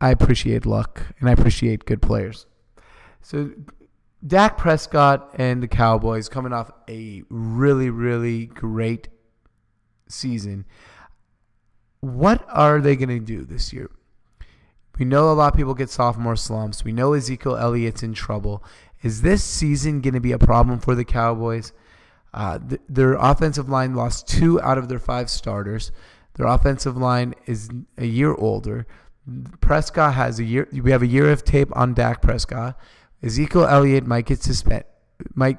I 0.06 0.12
appreciate 0.12 0.68
luck 0.68 1.02
and 1.20 1.28
I 1.28 1.32
appreciate 1.32 1.86
good 1.86 2.00
players. 2.00 2.46
So 3.24 3.50
Dak 4.26 4.56
Prescott 4.56 5.32
and 5.34 5.64
the 5.64 5.68
Cowboys 5.68 6.30
coming 6.30 6.54
off 6.54 6.70
a 6.88 7.24
really, 7.28 7.90
really 7.90 8.46
great 8.46 9.08
season. 10.08 10.66
What 12.02 12.46
are 12.50 12.82
they 12.82 12.96
going 12.96 13.10
to 13.10 13.20
do 13.20 13.46
this 13.46 13.74
year? 13.74 13.90
We 15.00 15.06
know 15.06 15.32
a 15.32 15.34
lot 15.34 15.54
of 15.54 15.58
people 15.58 15.74
get 15.74 15.90
sophomore 15.90 16.36
slumps. 16.36 16.84
We 16.84 16.92
know 16.92 17.14
Ezekiel 17.14 17.58
Elliott's 17.58 18.04
in 18.04 18.14
trouble. 18.14 18.64
Is 19.02 19.24
this 19.24 19.44
season 19.44 20.02
going 20.02 20.14
to 20.14 20.20
be 20.20 20.34
a 20.34 20.38
problem 20.38 20.78
for 20.78 20.94
the 20.94 21.04
Cowboys? 21.04 21.74
Uh, 22.32 22.60
th- 22.60 22.82
their 22.88 23.16
offensive 23.16 23.70
line 23.70 23.96
lost 23.96 24.28
two 24.28 24.62
out 24.62 24.78
of 24.78 24.88
their 24.88 25.00
five 25.00 25.32
starters. 25.32 25.92
Their 26.36 26.46
offensive 26.46 26.96
line 26.96 27.34
is 27.48 27.70
a 27.98 28.06
year 28.06 28.36
older. 28.36 28.86
Prescott 29.62 30.14
has 30.14 30.40
a 30.40 30.44
year. 30.44 30.68
We 30.72 30.92
have 30.92 31.02
a 31.02 31.08
year 31.08 31.32
of 31.32 31.44
tape 31.44 31.76
on 31.76 31.94
Dak 31.94 32.22
Prescott. 32.22 32.78
Ezekiel 33.24 33.66
Elliott 33.66 34.06
might 34.06 34.26
get 34.26 34.44
suspended. 34.44 34.86
Might 35.34 35.58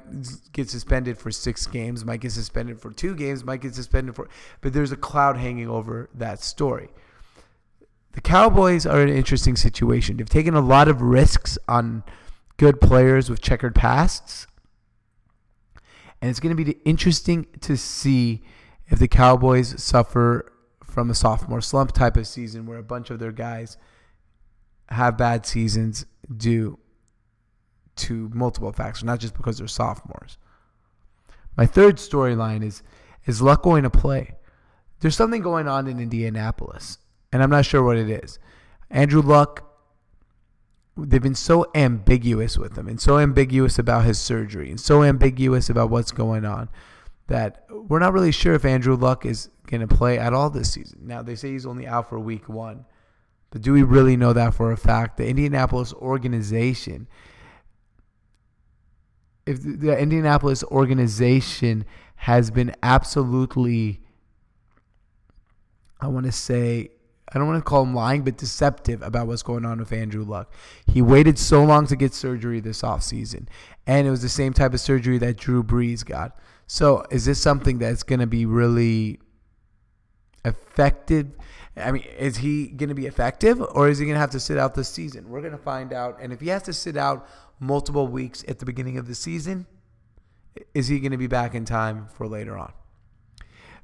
get 0.53 0.69
suspended 0.69 1.17
for 1.17 1.31
six 1.31 1.65
games. 1.65 2.05
Might 2.05 2.21
get 2.21 2.31
suspended 2.31 2.79
for 2.79 2.91
two 2.91 3.15
games. 3.15 3.43
Might 3.43 3.61
get 3.61 3.75
suspended 3.75 4.15
for. 4.15 4.29
But 4.61 4.73
there's 4.73 4.91
a 4.91 4.97
cloud 4.97 5.37
hanging 5.37 5.67
over 5.67 6.09
that 6.13 6.41
story. 6.41 6.89
The 8.13 8.21
Cowboys 8.21 8.85
are 8.85 9.01
an 9.01 9.09
interesting 9.09 9.55
situation. 9.55 10.17
They've 10.17 10.29
taken 10.29 10.55
a 10.55 10.61
lot 10.61 10.87
of 10.87 11.01
risks 11.01 11.57
on 11.67 12.03
good 12.57 12.81
players 12.81 13.29
with 13.29 13.41
checkered 13.41 13.75
pasts, 13.75 14.47
and 16.19 16.29
it's 16.29 16.39
going 16.39 16.55
to 16.55 16.63
be 16.63 16.71
interesting 16.83 17.45
to 17.61 17.77
see 17.77 18.41
if 18.87 18.97
the 18.97 19.07
Cowboys 19.07 19.81
suffer 19.81 20.51
from 20.97 21.11
a 21.11 21.13
sophomore 21.13 21.61
slump 21.61 21.91
type 21.91 22.17
of 22.17 22.25
season 22.25 22.65
where 22.65 22.79
a 22.79 22.83
bunch 22.83 23.11
of 23.11 23.19
their 23.19 23.31
guys 23.31 23.77
have 24.89 25.15
bad 25.15 25.45
seasons 25.45 26.07
due 26.35 26.79
to 27.95 28.31
multiple 28.33 28.71
factors, 28.71 29.03
not 29.03 29.19
just 29.19 29.37
because 29.37 29.59
they're 29.59 29.67
sophomores. 29.67 30.39
My 31.55 31.67
third 31.67 31.97
storyline 31.97 32.63
is 32.63 32.81
is 33.27 33.43
Luck 33.43 33.61
going 33.61 33.83
to 33.83 33.91
play? 33.91 34.37
There's 34.99 35.15
something 35.15 35.43
going 35.43 35.67
on 35.67 35.85
in 35.85 35.99
Indianapolis, 35.99 36.97
and 37.31 37.43
I'm 37.43 37.51
not 37.51 37.67
sure 37.67 37.83
what 37.83 37.97
it 37.97 38.09
is. 38.09 38.39
Andrew 38.89 39.21
Luck, 39.21 39.71
they've 40.97 41.21
been 41.21 41.35
so 41.35 41.69
ambiguous 41.75 42.57
with 42.57 42.75
him 42.75 42.87
and 42.87 42.99
so 42.99 43.19
ambiguous 43.19 43.77
about 43.77 44.03
his 44.03 44.17
surgery 44.17 44.71
and 44.71 44.79
so 44.79 45.03
ambiguous 45.03 45.69
about 45.69 45.91
what's 45.91 46.11
going 46.11 46.43
on 46.43 46.69
that 47.27 47.65
we're 47.69 47.99
not 47.99 48.13
really 48.13 48.31
sure 48.31 48.53
if 48.53 48.65
Andrew 48.65 48.95
Luck 48.95 49.25
is 49.25 49.49
going 49.67 49.85
to 49.85 49.87
play 49.87 50.17
at 50.17 50.33
all 50.33 50.49
this 50.49 50.71
season. 50.71 50.99
Now, 51.03 51.21
they 51.21 51.35
say 51.35 51.51
he's 51.51 51.65
only 51.65 51.85
out 51.85 52.09
for 52.09 52.19
week 52.19 52.47
one, 52.47 52.85
but 53.51 53.61
do 53.61 53.73
we 53.73 53.83
really 53.83 54.17
know 54.17 54.33
that 54.33 54.53
for 54.53 54.71
a 54.71 54.77
fact? 54.77 55.17
The 55.17 55.27
Indianapolis 55.27 55.93
organization, 55.93 57.07
if 59.45 59.61
the 59.61 59.97
Indianapolis 59.97 60.63
organization 60.65 61.85
has 62.15 62.49
been 62.49 62.73
absolutely, 62.81 64.01
I 66.01 66.07
want 66.07 66.25
to 66.25 66.31
say, 66.31 66.91
I 67.33 67.37
don't 67.37 67.47
want 67.47 67.59
to 67.59 67.69
call 67.69 67.83
him 67.83 67.93
lying, 67.93 68.23
but 68.23 68.37
deceptive 68.37 69.01
about 69.01 69.27
what's 69.27 69.43
going 69.43 69.65
on 69.65 69.79
with 69.79 69.91
Andrew 69.91 70.23
Luck. 70.23 70.53
He 70.85 71.01
waited 71.01 71.37
so 71.37 71.63
long 71.63 71.85
to 71.87 71.97
get 71.97 72.13
surgery 72.13 72.61
this 72.61 72.83
offseason, 72.83 73.47
and 73.85 74.07
it 74.07 74.11
was 74.11 74.21
the 74.21 74.29
same 74.29 74.53
type 74.53 74.73
of 74.73 74.79
surgery 74.79 75.17
that 75.17 75.35
Drew 75.35 75.61
Brees 75.61 76.05
got. 76.05 76.39
So, 76.67 77.05
is 77.09 77.25
this 77.25 77.41
something 77.41 77.79
that's 77.79 78.03
going 78.03 78.19
to 78.19 78.27
be 78.27 78.45
really 78.45 79.19
effective? 80.43 81.27
I 81.77 81.91
mean, 81.91 82.03
is 82.17 82.37
he 82.37 82.67
going 82.67 82.89
to 82.89 82.95
be 82.95 83.05
effective 83.05 83.61
or 83.61 83.87
is 83.87 83.99
he 83.99 84.05
going 84.05 84.15
to 84.15 84.19
have 84.19 84.31
to 84.31 84.39
sit 84.39 84.57
out 84.57 84.75
this 84.75 84.89
season? 84.89 85.29
We're 85.29 85.41
going 85.41 85.53
to 85.53 85.57
find 85.57 85.93
out. 85.93 86.19
And 86.21 86.33
if 86.33 86.41
he 86.41 86.49
has 86.49 86.63
to 86.63 86.73
sit 86.73 86.97
out 86.97 87.27
multiple 87.59 88.07
weeks 88.07 88.43
at 88.47 88.59
the 88.59 88.65
beginning 88.65 88.97
of 88.97 89.07
the 89.07 89.15
season, 89.15 89.65
is 90.73 90.87
he 90.87 90.99
going 90.99 91.11
to 91.11 91.17
be 91.17 91.27
back 91.27 91.55
in 91.55 91.65
time 91.65 92.07
for 92.13 92.27
later 92.27 92.57
on? 92.57 92.73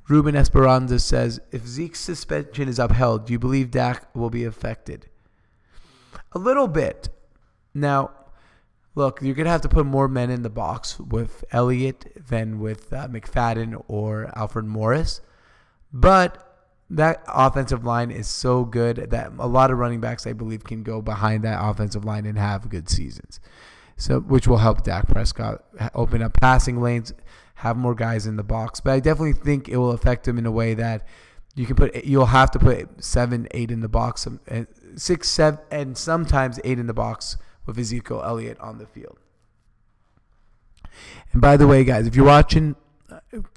Ruben 0.09 0.35
Esperanza 0.35 0.99
says, 0.99 1.39
if 1.51 1.65
Zeke's 1.65 2.01
suspension 2.01 2.67
is 2.67 2.79
upheld, 2.79 3.25
do 3.25 3.33
you 3.33 3.39
believe 3.39 3.71
Dak 3.71 4.13
will 4.13 4.29
be 4.29 4.43
affected? 4.43 5.07
A 6.33 6.39
little 6.39 6.67
bit. 6.67 7.07
Now, 7.73 8.11
look, 8.95 9.21
you're 9.21 9.35
going 9.35 9.45
to 9.45 9.51
have 9.51 9.61
to 9.61 9.69
put 9.69 9.85
more 9.85 10.07
men 10.07 10.29
in 10.29 10.43
the 10.43 10.49
box 10.49 10.99
with 10.99 11.43
Elliott 11.51 12.25
than 12.27 12.59
with 12.59 12.91
uh, 12.93 13.07
McFadden 13.07 13.83
or 13.87 14.31
Alfred 14.35 14.65
Morris. 14.65 15.21
But 15.91 16.53
that 16.89 17.23
offensive 17.27 17.83
line 17.83 18.11
is 18.11 18.27
so 18.27 18.65
good 18.65 18.97
that 19.09 19.31
a 19.39 19.47
lot 19.47 19.71
of 19.71 19.77
running 19.77 19.99
backs, 19.99 20.27
I 20.27 20.33
believe, 20.33 20.63
can 20.63 20.83
go 20.83 21.01
behind 21.01 21.43
that 21.43 21.59
offensive 21.61 22.05
line 22.05 22.25
and 22.25 22.37
have 22.37 22.69
good 22.69 22.89
seasons. 22.89 23.39
So, 23.97 24.19
which 24.19 24.47
will 24.47 24.57
help 24.57 24.83
Dak 24.83 25.07
Prescott 25.07 25.63
open 25.93 26.21
up 26.21 26.39
passing 26.39 26.81
lanes, 26.81 27.13
have 27.55 27.77
more 27.77 27.95
guys 27.95 28.25
in 28.25 28.35
the 28.35 28.43
box. 28.43 28.79
But 28.79 28.93
I 28.93 28.99
definitely 28.99 29.33
think 29.33 29.69
it 29.69 29.77
will 29.77 29.91
affect 29.91 30.27
him 30.27 30.37
in 30.37 30.45
a 30.45 30.51
way 30.51 30.73
that 30.73 31.07
you 31.55 31.65
can 31.67 31.75
put 31.75 32.03
you'll 32.03 32.25
have 32.25 32.51
to 32.51 32.59
put 32.59 33.03
seven, 33.03 33.47
eight 33.51 33.69
in 33.71 33.81
the 33.81 33.87
box, 33.87 34.27
six, 34.95 35.29
seven, 35.29 35.59
and 35.71 35.97
sometimes 35.97 36.59
eight 36.63 36.79
in 36.79 36.87
the 36.87 36.93
box 36.93 37.37
with 37.65 37.77
Ezekiel 37.77 38.21
Elliott 38.23 38.59
on 38.59 38.77
the 38.77 38.85
field. 38.85 39.17
And 41.31 41.41
by 41.41 41.57
the 41.57 41.67
way, 41.67 41.83
guys, 41.83 42.07
if 42.07 42.15
you're 42.15 42.25
watching, 42.25 42.75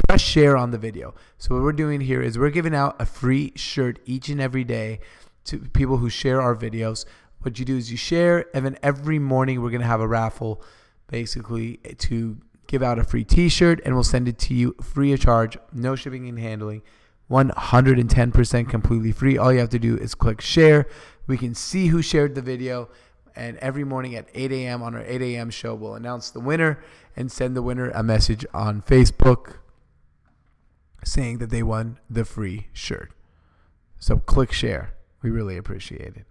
press 0.07 0.21
share 0.21 0.57
on 0.57 0.71
the 0.71 0.79
video. 0.79 1.15
So 1.39 1.55
what 1.55 1.63
we're 1.63 1.73
doing 1.73 2.01
here 2.01 2.23
is 2.23 2.39
we're 2.39 2.51
giving 2.51 2.75
out 2.75 2.97
a 3.01 3.07
free 3.07 3.53
shirt 3.57 3.99
each 4.05 4.29
and 4.29 4.41
every 4.41 4.65
day 4.65 5.01
to 5.45 5.59
people 5.59 5.99
who 5.99 6.09
share 6.09 6.41
our 6.41 6.55
videos. 6.55 7.05
What 7.41 7.59
you 7.59 7.65
do 7.65 7.77
is 7.77 7.91
you 7.91 7.97
share, 7.97 8.47
and 8.55 8.65
then 8.65 8.79
every 8.83 9.19
morning 9.19 9.63
we're 9.63 9.71
gonna 9.71 9.85
have 9.85 10.01
a 10.01 10.09
raffle, 10.09 10.63
basically 11.09 11.77
to 11.99 12.39
give 12.67 12.83
out 12.83 12.99
a 12.99 13.05
free 13.05 13.25
T-shirt, 13.25 13.81
and 13.85 13.95
we'll 13.95 14.03
send 14.03 14.27
it 14.27 14.39
to 14.41 14.55
you 14.55 14.75
free 14.83 15.13
of 15.13 15.21
charge, 15.21 15.57
no 15.73 15.95
shipping 15.95 16.29
and 16.29 16.39
handling. 16.39 16.83
110% 17.31 18.69
completely 18.69 19.13
free. 19.13 19.37
All 19.37 19.53
you 19.53 19.59
have 19.59 19.69
to 19.71 19.79
do 19.79 19.97
is 19.97 20.15
click 20.15 20.41
share. 20.41 20.87
We 21.27 21.37
can 21.37 21.55
see 21.55 21.89
who 21.89 22.01
shared 22.03 22.35
the 22.35 22.43
video. 22.43 22.89
And 23.37 23.59
every 23.59 23.85
morning 23.85 24.15
at 24.15 24.29
8 24.35 24.51
a.m. 24.51 24.83
on 24.83 24.95
our 24.95 25.03
8 25.03 25.21
a.m. 25.21 25.51
show, 25.51 25.75
we'll 25.75 25.95
announce 25.95 26.31
the 26.31 26.41
winner 26.41 26.83
and 27.15 27.31
send 27.31 27.55
the 27.55 27.63
winner 27.63 27.91
a 27.91 28.03
message 28.03 28.47
on 28.55 28.81
Facebook 28.83 29.59
saying 31.05 31.39
that 31.39 31.51
they 31.51 31.63
won 31.63 31.99
the 32.09 32.25
free 32.25 32.69
shirt. 32.73 33.13
So 33.99 34.19
click 34.19 34.53
share. 34.53 34.95
We 35.23 35.31
really 35.31 35.57
appreciate 35.57 36.17
it. 36.17 36.27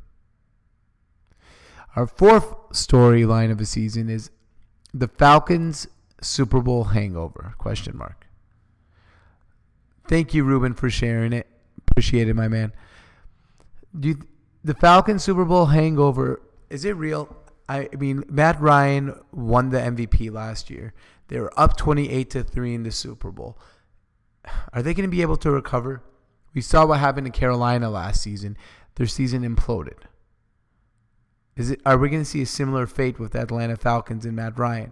Our 1.96 2.08
fourth 2.08 2.72
storyline 2.72 3.52
of 3.52 3.58
the 3.58 3.66
season 3.66 4.10
is 4.10 4.32
the 4.94 5.08
Falcons 5.08 5.88
Super 6.22 6.62
Bowl 6.62 6.86
hangover? 6.86 7.54
Question 7.58 7.98
mark. 7.98 8.28
Thank 10.08 10.34
you, 10.34 10.44
Ruben, 10.44 10.74
for 10.74 10.90
sharing 10.90 11.34
it. 11.34 11.48
Appreciate 11.90 12.28
it, 12.28 12.34
my 12.36 12.48
man. 12.48 12.74
Do 13.98 14.10
you, 14.10 14.20
the 14.64 14.74
Falcons 14.74 15.24
Super 15.24 15.46
Bowl 15.46 15.68
hangover 15.68 16.42
is 16.70 16.86
it 16.86 16.96
real? 16.96 17.36
I 17.68 17.90
mean, 17.98 18.24
Matt 18.30 18.60
Ryan 18.62 19.20
won 19.32 19.70
the 19.70 19.80
MVP 19.80 20.32
last 20.32 20.70
year. 20.70 20.94
They 21.28 21.40
were 21.40 21.58
up 21.60 21.78
28 21.78 22.30
to 22.32 22.44
3 22.44 22.76
in 22.76 22.84
the 22.84 22.92
Super 22.92 23.32
Bowl. 23.32 23.58
Are 24.74 24.84
they 24.84 24.94
going 24.94 25.10
to 25.10 25.16
be 25.16 25.24
able 25.24 25.38
to 25.38 25.52
recover? 25.52 26.04
We 26.54 26.62
saw 26.62 26.86
what 26.86 27.00
happened 27.00 27.28
in 27.28 27.34
Carolina 27.34 27.90
last 27.90 28.22
season. 28.22 28.58
Their 28.96 29.08
season 29.08 29.44
imploded. 29.44 30.04
Is 31.56 31.72
it 31.72 31.82
are 31.86 31.98
we 31.98 32.10
going 32.10 32.22
to 32.22 32.30
see 32.30 32.42
a 32.42 32.46
similar 32.46 32.86
fate 32.86 33.20
with 33.20 33.32
the 33.32 33.42
Atlanta 33.42 33.78
Falcons 33.78 34.26
and 34.26 34.36
Matt 34.36 34.60
Ryan, 34.60 34.92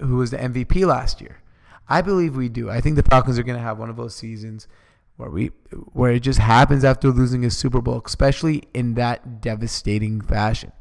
who 0.00 0.16
was 0.16 0.30
the 0.30 0.38
MVP 0.38 0.86
last 0.86 1.20
year? 1.20 1.40
I 1.88 2.02
believe 2.02 2.36
we 2.36 2.48
do. 2.48 2.70
I 2.70 2.80
think 2.80 2.96
the 2.96 3.02
Falcons 3.02 3.38
are 3.38 3.42
going 3.42 3.56
to 3.58 3.62
have 3.62 3.78
one 3.78 3.90
of 3.90 3.96
those 3.96 4.14
seasons 4.14 4.68
where 5.16 5.30
we 5.30 5.50
where 5.92 6.12
it 6.12 6.20
just 6.20 6.38
happens 6.38 6.84
after 6.84 7.10
losing 7.10 7.44
a 7.44 7.50
Super 7.50 7.80
Bowl, 7.80 8.00
especially 8.04 8.64
in 8.72 8.94
that 8.94 9.40
devastating 9.40 10.20
fashion. 10.20 10.72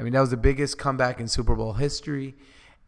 I 0.00 0.02
mean, 0.02 0.14
that 0.14 0.20
was 0.20 0.30
the 0.30 0.38
biggest 0.38 0.78
comeback 0.78 1.20
in 1.20 1.28
Super 1.28 1.54
Bowl 1.54 1.74
history, 1.74 2.34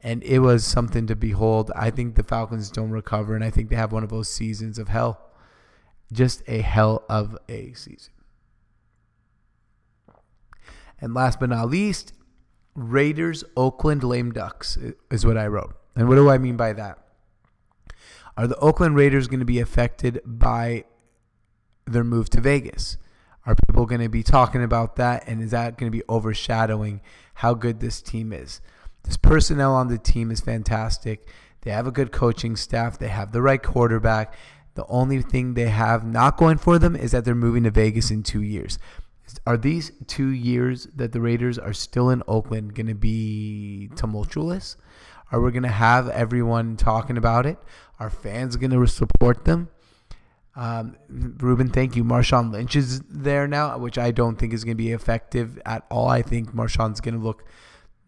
and 0.02 0.22
it 0.22 0.38
was 0.38 0.64
something 0.64 1.06
to 1.08 1.14
behold. 1.14 1.70
I 1.76 1.90
think 1.90 2.14
the 2.14 2.22
Falcons 2.22 2.70
don't 2.70 2.90
recover, 2.90 3.34
and 3.34 3.44
I 3.44 3.50
think 3.50 3.68
they 3.68 3.76
have 3.76 3.92
one 3.92 4.02
of 4.02 4.08
those 4.08 4.30
seasons 4.30 4.78
of 4.78 4.88
hell. 4.88 5.20
Just 6.10 6.42
a 6.48 6.62
hell 6.62 7.04
of 7.10 7.36
a 7.50 7.74
season. 7.74 8.14
And 11.02 11.12
last 11.12 11.38
but 11.38 11.50
not 11.50 11.68
least, 11.68 12.14
Raiders 12.74 13.44
Oakland 13.58 14.02
Lame 14.02 14.32
Ducks 14.32 14.78
is 15.10 15.26
what 15.26 15.36
I 15.36 15.48
wrote. 15.48 15.76
And 15.94 16.08
what 16.08 16.14
do 16.14 16.30
I 16.30 16.38
mean 16.38 16.56
by 16.56 16.72
that? 16.72 16.98
Are 18.38 18.46
the 18.46 18.56
Oakland 18.56 18.96
Raiders 18.96 19.28
going 19.28 19.40
to 19.40 19.44
be 19.44 19.60
affected 19.60 20.22
by 20.24 20.84
their 21.86 22.04
move 22.04 22.30
to 22.30 22.40
Vegas? 22.40 22.96
Are 23.44 23.56
people 23.66 23.86
going 23.86 24.00
to 24.00 24.08
be 24.08 24.22
talking 24.22 24.62
about 24.62 24.96
that? 24.96 25.24
And 25.26 25.42
is 25.42 25.50
that 25.50 25.76
going 25.76 25.90
to 25.90 25.96
be 25.96 26.04
overshadowing 26.08 27.00
how 27.34 27.54
good 27.54 27.80
this 27.80 28.00
team 28.00 28.32
is? 28.32 28.60
This 29.04 29.16
personnel 29.16 29.74
on 29.74 29.88
the 29.88 29.98
team 29.98 30.30
is 30.30 30.40
fantastic. 30.40 31.28
They 31.62 31.70
have 31.70 31.86
a 31.86 31.92
good 31.92 32.12
coaching 32.12 32.56
staff. 32.56 32.98
They 32.98 33.08
have 33.08 33.32
the 33.32 33.42
right 33.42 33.62
quarterback. 33.62 34.34
The 34.74 34.86
only 34.86 35.22
thing 35.22 35.54
they 35.54 35.68
have 35.68 36.04
not 36.04 36.36
going 36.36 36.58
for 36.58 36.78
them 36.78 36.96
is 36.96 37.10
that 37.12 37.24
they're 37.24 37.34
moving 37.34 37.64
to 37.64 37.70
Vegas 37.70 38.10
in 38.10 38.22
two 38.22 38.42
years. 38.42 38.78
Are 39.46 39.56
these 39.56 39.92
two 40.06 40.28
years 40.28 40.88
that 40.94 41.12
the 41.12 41.20
Raiders 41.20 41.58
are 41.58 41.72
still 41.72 42.10
in 42.10 42.22
Oakland 42.28 42.74
going 42.74 42.86
to 42.86 42.94
be 42.94 43.90
tumultuous? 43.96 44.76
Are 45.30 45.40
we 45.40 45.50
going 45.50 45.62
to 45.62 45.68
have 45.68 46.08
everyone 46.10 46.76
talking 46.76 47.16
about 47.16 47.46
it? 47.46 47.58
Are 47.98 48.10
fans 48.10 48.56
going 48.56 48.70
to 48.70 48.86
support 48.86 49.44
them? 49.44 49.68
Um, 50.54 50.96
Ruben, 51.08 51.70
thank 51.70 51.96
you. 51.96 52.04
Marshawn 52.04 52.52
Lynch 52.52 52.76
is 52.76 53.00
there 53.08 53.48
now, 53.48 53.78
which 53.78 53.96
I 53.96 54.10
don't 54.10 54.36
think 54.36 54.52
is 54.52 54.64
going 54.64 54.76
to 54.76 54.82
be 54.82 54.92
effective 54.92 55.60
at 55.64 55.86
all. 55.90 56.08
I 56.08 56.22
think 56.22 56.54
Marshawn's 56.54 57.00
going 57.00 57.14
to 57.14 57.20
look 57.20 57.44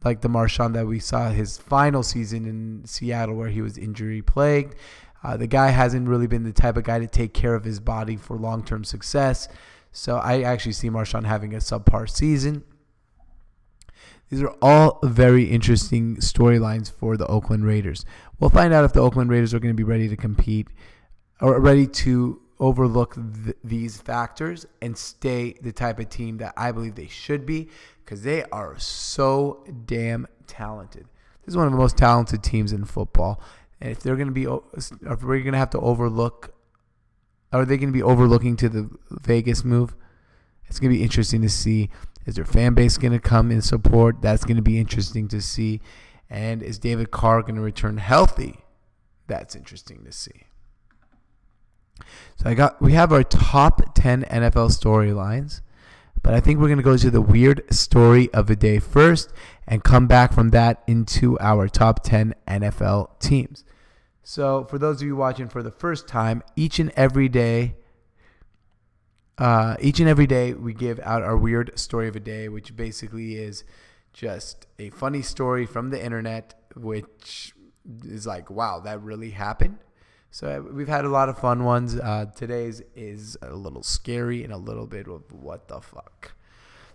like 0.05 0.21
the 0.21 0.29
Marshawn 0.29 0.75
that 0.75 0.87
we 0.87 0.99
saw 0.99 1.31
his 1.31 1.57
final 1.57 2.03
season 2.03 2.45
in 2.45 2.83
Seattle, 2.85 3.35
where 3.35 3.49
he 3.49 3.63
was 3.63 3.79
injury 3.79 4.21
plagued. 4.21 4.75
Uh, 5.23 5.39
the 5.39 5.47
guy 5.47 5.69
hasn't 5.69 6.07
really 6.07 6.27
been 6.27 6.45
the 6.45 6.53
type 6.53 6.77
of 6.77 6.85
guy 6.85 6.99
to 6.99 7.07
take 7.07 7.33
care 7.33 7.55
of 7.55 7.65
his 7.65 7.81
body 7.81 8.17
for 8.17 8.37
long 8.37 8.63
term 8.63 8.85
success. 8.85 9.49
So 9.91 10.17
I 10.17 10.43
actually 10.43 10.73
see 10.73 10.91
Marshawn 10.91 11.25
having 11.25 11.55
a 11.55 11.59
subpar 11.59 12.11
season. 12.11 12.65
These 14.29 14.43
are 14.43 14.55
all 14.61 14.99
very 15.03 15.45
interesting 15.45 16.17
storylines 16.17 16.91
for 16.91 17.17
the 17.17 17.27
Oakland 17.27 17.65
Raiders. 17.65 18.05
We'll 18.39 18.51
find 18.51 18.75
out 18.75 18.85
if 18.85 18.93
the 18.93 19.01
Oakland 19.01 19.31
Raiders 19.31 19.55
are 19.55 19.61
going 19.61 19.73
to 19.73 19.77
be 19.77 19.85
ready 19.85 20.09
to 20.09 20.17
compete 20.17 20.69
or 21.45 21.61
ready 21.61 21.87
to 21.87 22.41
overlook 22.59 23.17
th- 23.17 23.57
these 23.63 24.01
factors 24.01 24.65
and 24.81 24.97
stay 24.97 25.55
the 25.61 25.73
type 25.73 25.99
of 25.99 26.09
team 26.09 26.39
that 26.39 26.55
I 26.57 26.73
believe 26.73 26.95
they 26.95 27.07
should 27.07 27.45
be 27.45 27.69
because 28.03 28.23
they 28.23 28.45
are 28.45 28.79
so 28.79 29.63
damn 29.85 30.27
talented. 30.47 31.07
This 31.45 31.53
is 31.53 31.57
one 31.59 31.67
of 31.67 31.73
the 31.73 31.79
most 31.79 31.99
talented 31.99 32.43
teams 32.43 32.73
in 32.73 32.87
football. 32.87 33.43
And 33.79 33.93
if 33.93 34.01
they're 34.01 34.17
going 34.17 34.29
to 34.29 34.33
be, 34.33 34.45
if 34.45 35.23
we're 35.23 35.41
going 35.41 35.53
to 35.53 35.59
have 35.59 35.71
to 35.71 35.81
overlook, 35.81 36.55
are 37.53 37.67
they 37.67 37.77
going 37.77 37.91
to 37.91 37.93
be 37.93 38.03
overlooking 38.03 38.57
to 38.57 38.71
the 38.71 38.89
Vegas 39.11 39.65
move? 39.65 39.95
It's 40.67 40.81
going 40.81 40.91
to 40.91 40.97
be 40.97 41.03
interesting 41.03 41.43
to 41.43 41.51
see. 41.51 41.91
Is 42.25 42.37
their 42.37 42.47
fan 42.47 42.73
base 42.73 42.97
going 42.97 43.13
to 43.13 43.21
come 43.21 43.51
in 43.51 43.61
support? 43.61 44.23
That's 44.23 44.45
going 44.45 44.57
to 44.57 44.63
be 44.63 44.79
interesting 44.79 45.29
to 45.29 45.43
see. 45.43 45.83
And 46.31 46.63
is 46.63 46.79
David 46.79 47.11
Carr 47.11 47.43
going 47.43 47.57
to 47.57 47.61
return 47.61 47.99
healthy? 47.99 48.61
That's 49.27 49.55
interesting 49.55 50.05
to 50.05 50.13
see. 50.13 50.47
So 52.37 52.51
I 52.51 52.55
got 52.55 52.81
we 52.81 52.93
have 52.93 53.13
our 53.13 53.23
top 53.23 53.95
10 53.95 54.25
NFL 54.25 54.71
storylines, 54.71 55.61
but 56.23 56.35
I 56.35 56.41
think 56.41 56.59
we're 56.59 56.69
going 56.69 56.79
to 56.79 56.85
go 56.85 56.97
to 56.97 57.11
the 57.11 57.21
weird 57.21 57.73
story 57.73 58.33
of 58.33 58.47
the 58.47 58.57
day 58.57 58.79
first 58.79 59.33
and 59.67 59.83
come 59.83 60.07
back 60.07 60.33
from 60.33 60.51
that 60.51 60.83
into 60.87 61.39
our 61.41 61.69
top 61.69 62.03
10 62.03 62.35
NFL 62.47 63.19
teams. 63.21 63.65
So 64.23 64.65
for 64.65 64.79
those 64.79 65.01
of 65.03 65.07
you 65.07 65.17
watching 65.17 65.49
for 65.49 65.63
the 65.63 65.71
first 65.71 66.09
time, 66.09 66.43
each 66.57 66.79
and 66.79 66.93
every 66.97 67.29
day 67.29 67.77
uh, 69.39 69.77
each 69.81 70.01
and 70.01 70.09
every 70.09 70.27
day 70.27 70.53
we 70.53 70.73
give 70.73 71.01
out 71.01 71.23
our 71.23 71.37
weird 71.37 71.77
story 71.79 72.09
of 72.09 72.17
a 72.17 72.21
day, 72.21 72.49
which 72.49 72.77
basically 72.77 73.35
is 73.35 73.65
just 74.13 74.67
a 74.79 74.91
funny 74.91 75.23
story 75.23 75.67
from 75.67 75.91
the 75.91 76.03
internet, 76.03 76.55
which 76.77 77.53
is 78.05 78.27
like, 78.27 78.49
wow, 78.49 78.81
that 78.81 79.03
really 79.03 79.31
happened. 79.31 79.79
So 80.35 80.49
uh, 80.49 80.73
we've 80.73 80.88
had 80.88 81.05
a 81.05 81.09
lot 81.09 81.29
of 81.29 81.38
fun 81.38 81.62
ones. 81.62 81.94
Uh, 81.94 82.27
today's 82.35 82.83
is 82.97 83.37
a 83.40 83.55
little 83.55 83.85
scary 83.85 84.42
and 84.42 84.53
a 84.53 84.57
little 84.57 84.88
bit 84.88 85.07
of 85.07 85.23
what 85.31 85.68
the 85.68 85.81
fuck. 85.81 86.33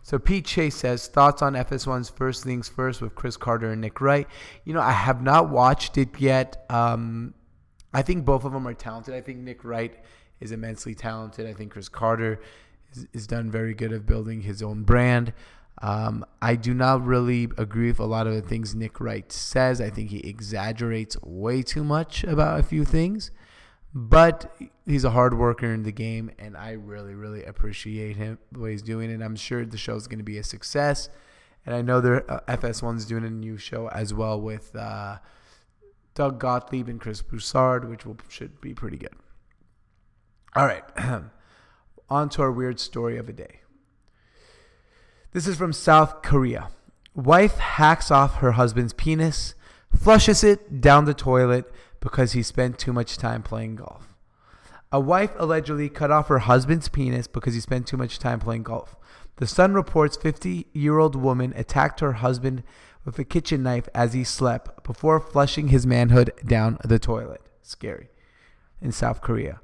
So 0.04 0.20
Pete 0.20 0.44
Chase 0.44 0.76
says 0.76 1.08
thoughts 1.08 1.42
on 1.42 1.54
FS1's 1.54 2.10
First 2.10 2.44
Things 2.44 2.68
First 2.68 3.00
with 3.00 3.16
Cris 3.16 3.38
Carter 3.38 3.72
and 3.72 3.80
Nick 3.80 4.02
Wright. 4.02 4.28
You 4.66 4.74
know, 4.74 4.82
I 4.82 4.92
have 4.92 5.22
not 5.22 5.50
watched 5.50 5.98
it 5.98 6.20
yet. 6.20 6.66
Um, 6.70 7.34
I 7.94 8.02
think 8.02 8.26
both 8.26 8.44
of 8.44 8.52
them 8.52 8.68
are 8.68 8.74
talented. 8.74 9.16
I 9.16 9.22
think 9.22 9.38
Nick 9.38 9.64
Wright 9.64 9.98
is 10.42 10.52
immensely 10.52 10.94
talented. 10.94 11.48
I 11.48 11.54
think 11.54 11.72
Cris 11.72 11.88
Carter 11.88 12.42
is, 12.92 13.08
is 13.14 13.26
done 13.26 13.50
very 13.50 13.74
good 13.74 13.94
of 13.94 14.06
building 14.06 14.42
his 14.42 14.62
own 14.62 14.84
brand. 14.84 15.32
Um, 15.82 16.26
I 16.42 16.56
do 16.56 16.74
not 16.74 17.06
really 17.06 17.48
agree 17.58 17.88
with 17.88 18.00
a 18.00 18.06
lot 18.06 18.28
of 18.28 18.34
the 18.34 18.42
things 18.42 18.76
Nick 18.76 19.00
Wright 19.00 19.32
says. 19.32 19.80
I 19.80 19.90
think 19.90 20.10
he 20.10 20.20
exaggerates 20.20 21.16
way 21.22 21.62
too 21.62 21.84
much 21.84 22.24
about 22.26 22.60
a 22.60 22.64
few 22.64 22.84
things, 22.84 23.32
but 23.94 24.54
he's 24.86 25.06
a 25.06 25.12
hard 25.12 25.38
worker 25.38 25.74
in 25.74 25.84
the 25.84 25.94
game, 25.94 26.32
and 26.38 26.58
I 26.58 26.72
really, 26.72 27.16
really 27.16 27.46
appreciate 27.46 28.18
him 28.18 28.40
what 28.54 28.72
he's 28.72 28.82
doing. 28.82 29.10
And 29.12 29.24
I'm 29.24 29.38
sure 29.38 29.66
the 29.66 29.78
show 29.78 29.96
is 29.96 30.08
going 30.08 30.20
to 30.20 30.24
be 30.24 30.38
a 30.38 30.44
success. 30.44 31.10
And 31.66 31.74
I 31.74 31.82
know 31.82 32.02
their 32.02 32.30
uh, 32.30 32.40
FS1's 32.48 33.06
doing 33.06 33.24
a 33.24 33.30
new 33.30 33.58
show 33.58 33.88
as 33.90 34.14
well 34.14 34.40
with 34.40 34.76
uh, 34.76 35.20
Doug 36.14 36.40
Gottlieb 36.40 36.90
and 36.90 37.00
Chris 37.00 37.22
Broussard, 37.22 37.90
which 37.90 38.06
will, 38.06 38.18
should 38.28 38.60
be 38.60 38.74
pretty 38.74 38.98
good. 38.98 39.14
All 40.56 40.66
right, 40.66 40.84
on 42.10 42.30
to 42.30 42.42
our 42.42 42.52
weird 42.52 42.80
story 42.80 43.18
of 43.18 43.28
the 43.28 43.34
day. 43.34 43.62
This 45.32 45.46
is 45.46 45.58
from 45.58 45.74
South 45.74 46.24
Korea. 46.24 46.70
Wife 47.14 47.60
hacks 47.60 48.10
off 48.10 48.38
her 48.38 48.54
husband's 48.54 48.94
penis, 48.94 49.54
flushes 49.96 50.44
it 50.44 50.82
down 50.82 51.06
the 51.06 51.14
toilet, 51.14 51.72
because 52.00 52.32
he 52.32 52.42
spent 52.42 52.80
too 52.80 52.92
much 52.92 53.16
time 53.16 53.44
playing 53.44 53.76
golf. 53.76 54.16
A 54.92 55.00
wife 55.00 55.30
allegedly 55.38 55.88
cut 55.88 56.10
off 56.10 56.30
her 56.30 56.40
husband's 56.40 56.90
penis 56.90 57.28
because 57.28 57.54
he 57.54 57.60
spent 57.60 57.86
too 57.86 57.96
much 57.96 58.18
time 58.18 58.40
playing 58.40 58.64
golf. 58.64 58.96
The 59.36 59.46
Sun 59.46 59.76
reports 59.76 60.18
50 60.18 60.66
year 60.74 60.98
old 60.98 61.16
woman 61.16 61.54
attacked 61.56 62.00
her 62.00 62.14
husband 62.14 62.64
with 63.06 63.20
a 63.20 63.24
kitchen 63.24 63.62
knife 63.62 63.88
as 63.94 64.14
he 64.14 64.24
slept 64.24 64.84
before 64.84 65.20
flushing 65.20 65.68
his 65.68 65.86
manhood 65.86 66.34
down 66.44 66.80
the 66.84 66.98
toilet. 66.98 67.42
Scary. 67.62 68.10
In 68.82 68.92
South 68.92 69.22
Korea. 69.22 69.62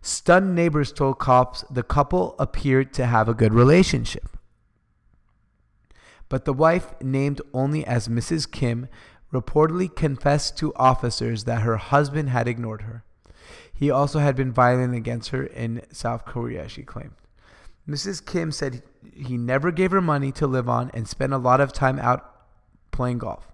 Stunned 0.00 0.54
neighbors 0.54 0.92
told 0.92 1.18
cops 1.18 1.64
the 1.68 1.82
couple 1.82 2.36
appeared 2.38 2.92
to 2.94 3.06
have 3.06 3.28
a 3.28 3.34
good 3.34 3.52
relationship. 3.52 4.38
But 6.32 6.46
the 6.46 6.54
wife, 6.54 6.94
named 7.02 7.42
only 7.52 7.86
as 7.86 8.08
Mrs. 8.08 8.50
Kim, 8.50 8.88
reportedly 9.34 9.94
confessed 9.94 10.56
to 10.56 10.74
officers 10.76 11.44
that 11.44 11.60
her 11.60 11.76
husband 11.76 12.30
had 12.30 12.48
ignored 12.48 12.80
her. 12.80 13.04
He 13.70 13.90
also 13.90 14.18
had 14.18 14.34
been 14.34 14.50
violent 14.50 14.94
against 14.94 15.28
her 15.28 15.44
in 15.44 15.82
South 15.92 16.24
Korea, 16.24 16.70
she 16.70 16.84
claimed. 16.84 17.16
Mrs. 17.86 18.24
Kim 18.24 18.50
said 18.50 18.82
he 19.14 19.36
never 19.36 19.70
gave 19.70 19.90
her 19.90 20.00
money 20.00 20.32
to 20.32 20.46
live 20.46 20.70
on 20.70 20.90
and 20.94 21.06
spent 21.06 21.34
a 21.34 21.36
lot 21.36 21.60
of 21.60 21.70
time 21.70 21.98
out 21.98 22.34
playing 22.92 23.18
golf. 23.18 23.52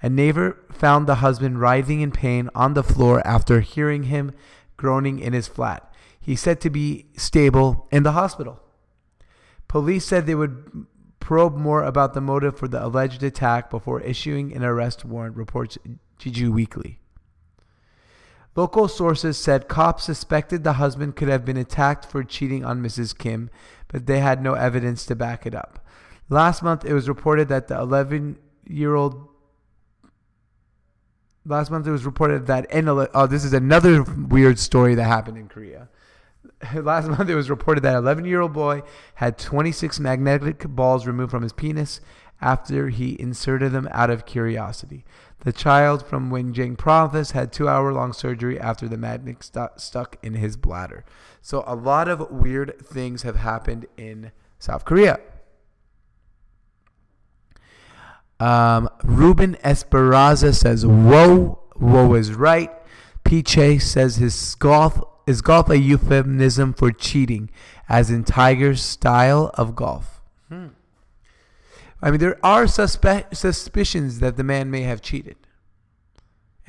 A 0.00 0.08
neighbor 0.08 0.56
found 0.72 1.06
the 1.06 1.16
husband 1.16 1.60
writhing 1.60 2.00
in 2.00 2.12
pain 2.12 2.48
on 2.54 2.72
the 2.72 2.82
floor 2.82 3.20
after 3.26 3.60
hearing 3.60 4.04
him 4.04 4.32
groaning 4.78 5.18
in 5.18 5.34
his 5.34 5.48
flat. 5.48 5.92
He 6.18 6.34
said 6.34 6.62
to 6.62 6.70
be 6.70 7.08
stable 7.18 7.86
in 7.92 8.04
the 8.04 8.12
hospital. 8.12 8.62
Police 9.68 10.06
said 10.06 10.24
they 10.24 10.34
would 10.34 10.86
probe 11.26 11.56
more 11.56 11.82
about 11.82 12.14
the 12.14 12.20
motive 12.20 12.56
for 12.56 12.68
the 12.68 12.86
alleged 12.86 13.20
attack 13.20 13.68
before 13.68 14.00
issuing 14.02 14.54
an 14.54 14.62
arrest 14.62 15.04
warrant, 15.04 15.34
reports 15.34 15.76
Jeju 16.20 16.50
Weekly. 16.50 17.00
Local 18.54 18.86
sources 18.86 19.36
said 19.36 19.66
cops 19.66 20.04
suspected 20.04 20.62
the 20.62 20.74
husband 20.74 21.16
could 21.16 21.26
have 21.26 21.44
been 21.44 21.56
attacked 21.56 22.06
for 22.06 22.22
cheating 22.22 22.64
on 22.64 22.80
Mrs. 22.80 23.18
Kim, 23.18 23.50
but 23.88 24.06
they 24.06 24.20
had 24.20 24.40
no 24.40 24.54
evidence 24.54 25.04
to 25.06 25.16
back 25.16 25.46
it 25.46 25.52
up. 25.52 25.84
Last 26.28 26.62
month, 26.62 26.84
it 26.84 26.92
was 26.92 27.08
reported 27.08 27.48
that 27.48 27.66
the 27.66 27.76
11 27.76 28.38
year 28.68 28.94
old. 28.94 29.26
Last 31.44 31.72
month, 31.72 31.88
it 31.88 31.90
was 31.90 32.06
reported 32.06 32.46
that 32.46 32.72
in 32.72 32.88
oh, 32.88 33.26
this 33.26 33.44
is 33.44 33.52
another 33.52 34.04
weird 34.04 34.60
story 34.60 34.94
that 34.94 35.02
happened 35.02 35.38
in 35.38 35.48
Korea. 35.48 35.88
Last 36.74 37.08
month, 37.08 37.28
it 37.28 37.34
was 37.34 37.50
reported 37.50 37.82
that 37.82 37.96
11 37.96 38.24
year 38.24 38.40
old 38.40 38.52
boy 38.52 38.82
had 39.16 39.38
26 39.38 40.00
magnetic 40.00 40.66
balls 40.68 41.06
removed 41.06 41.30
from 41.30 41.42
his 41.42 41.52
penis 41.52 42.00
after 42.40 42.88
he 42.88 43.20
inserted 43.20 43.72
them 43.72 43.88
out 43.92 44.10
of 44.10 44.26
curiosity. 44.26 45.04
The 45.40 45.52
child 45.52 46.04
from 46.04 46.30
Wenjing 46.30 46.76
province 46.76 47.32
had 47.32 47.52
two 47.52 47.68
hour 47.68 47.92
long 47.92 48.12
surgery 48.12 48.58
after 48.58 48.88
the 48.88 48.96
magnet 48.96 49.42
stu- 49.42 49.68
stuck 49.76 50.16
in 50.22 50.34
his 50.34 50.56
bladder. 50.56 51.04
So, 51.40 51.62
a 51.66 51.74
lot 51.74 52.08
of 52.08 52.30
weird 52.30 52.78
things 52.80 53.22
have 53.22 53.36
happened 53.36 53.86
in 53.96 54.32
South 54.58 54.84
Korea. 54.84 55.20
Um, 58.40 58.88
Ruben 59.02 59.56
Esperanza 59.62 60.52
says, 60.52 60.84
Whoa, 60.84 61.60
whoa 61.76 62.14
is 62.14 62.34
right. 62.34 62.70
Piche 63.24 63.80
says 63.80 64.16
his 64.16 64.54
golf 64.56 65.02
is 65.26 65.42
golf 65.42 65.68
a 65.68 65.78
euphemism 65.78 66.72
for 66.72 66.90
cheating, 66.92 67.50
as 67.88 68.10
in 68.10 68.24
Tiger's 68.24 68.82
style 68.82 69.50
of 69.54 69.74
golf. 69.74 70.20
Hmm. 70.48 70.68
I 72.00 72.10
mean, 72.10 72.20
there 72.20 72.38
are 72.44 72.64
suspe- 72.64 73.34
suspicions 73.34 74.20
that 74.20 74.36
the 74.36 74.44
man 74.44 74.70
may 74.70 74.82
have 74.82 75.02
cheated. 75.02 75.36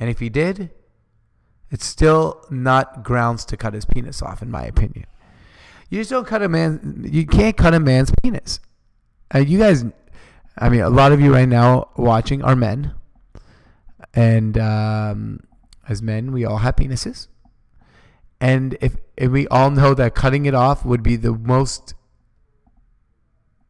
And 0.00 0.10
if 0.10 0.18
he 0.20 0.28
did, 0.28 0.70
it's 1.70 1.84
still 1.84 2.44
not 2.50 3.02
grounds 3.04 3.44
to 3.46 3.56
cut 3.56 3.74
his 3.74 3.84
penis 3.84 4.22
off, 4.22 4.42
in 4.42 4.50
my 4.50 4.64
opinion. 4.64 5.06
You 5.90 6.00
just 6.00 6.10
don't 6.10 6.26
cut 6.26 6.42
a 6.42 6.48
man. 6.48 7.06
You 7.10 7.26
can't 7.26 7.56
cut 7.56 7.74
a 7.74 7.80
man's 7.80 8.12
penis. 8.22 8.60
Uh, 9.34 9.40
you 9.40 9.58
guys 9.58 9.84
I 10.60 10.68
mean, 10.68 10.80
a 10.80 10.90
lot 10.90 11.12
of 11.12 11.20
you 11.20 11.32
right 11.32 11.48
now 11.48 11.88
watching 11.96 12.42
are 12.42 12.56
men, 12.56 12.92
and 14.12 14.58
um, 14.58 15.40
as 15.88 16.02
men, 16.02 16.32
we 16.32 16.44
all 16.44 16.58
have 16.58 16.74
penises, 16.76 17.28
and 18.40 18.76
if 18.80 18.96
and 19.16 19.32
we 19.32 19.48
all 19.48 19.70
know 19.70 19.94
that 19.94 20.14
cutting 20.14 20.46
it 20.46 20.54
off 20.54 20.84
would 20.84 21.02
be 21.02 21.16
the 21.16 21.32
most, 21.32 21.94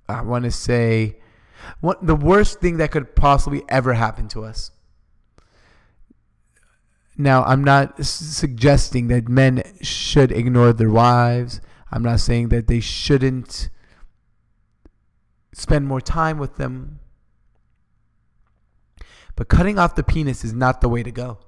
I 0.08 0.20
want 0.22 0.44
to 0.44 0.50
say, 0.50 1.16
what 1.80 2.06
the 2.06 2.14
worst 2.14 2.60
thing 2.60 2.76
that 2.78 2.90
could 2.90 3.14
possibly 3.14 3.62
ever 3.68 3.94
happen 3.94 4.28
to 4.28 4.44
us. 4.44 4.70
Now, 7.16 7.42
I'm 7.44 7.64
not 7.64 8.04
suggesting 8.04 9.08
that 9.08 9.28
men 9.28 9.62
should 9.82 10.30
ignore 10.30 10.72
their 10.72 10.90
wives. 10.90 11.60
I'm 11.90 12.02
not 12.02 12.20
saying 12.20 12.50
that 12.50 12.68
they 12.68 12.78
shouldn't 12.78 13.70
spend 15.52 15.88
more 15.88 16.00
time 16.00 16.38
with 16.38 16.56
them. 16.56 17.00
But 19.34 19.48
cutting 19.48 19.78
off 19.78 19.96
the 19.96 20.04
penis 20.04 20.44
is 20.44 20.52
not 20.52 20.80
the 20.80 20.88
way 20.88 21.02
to 21.02 21.10
go. 21.10 21.38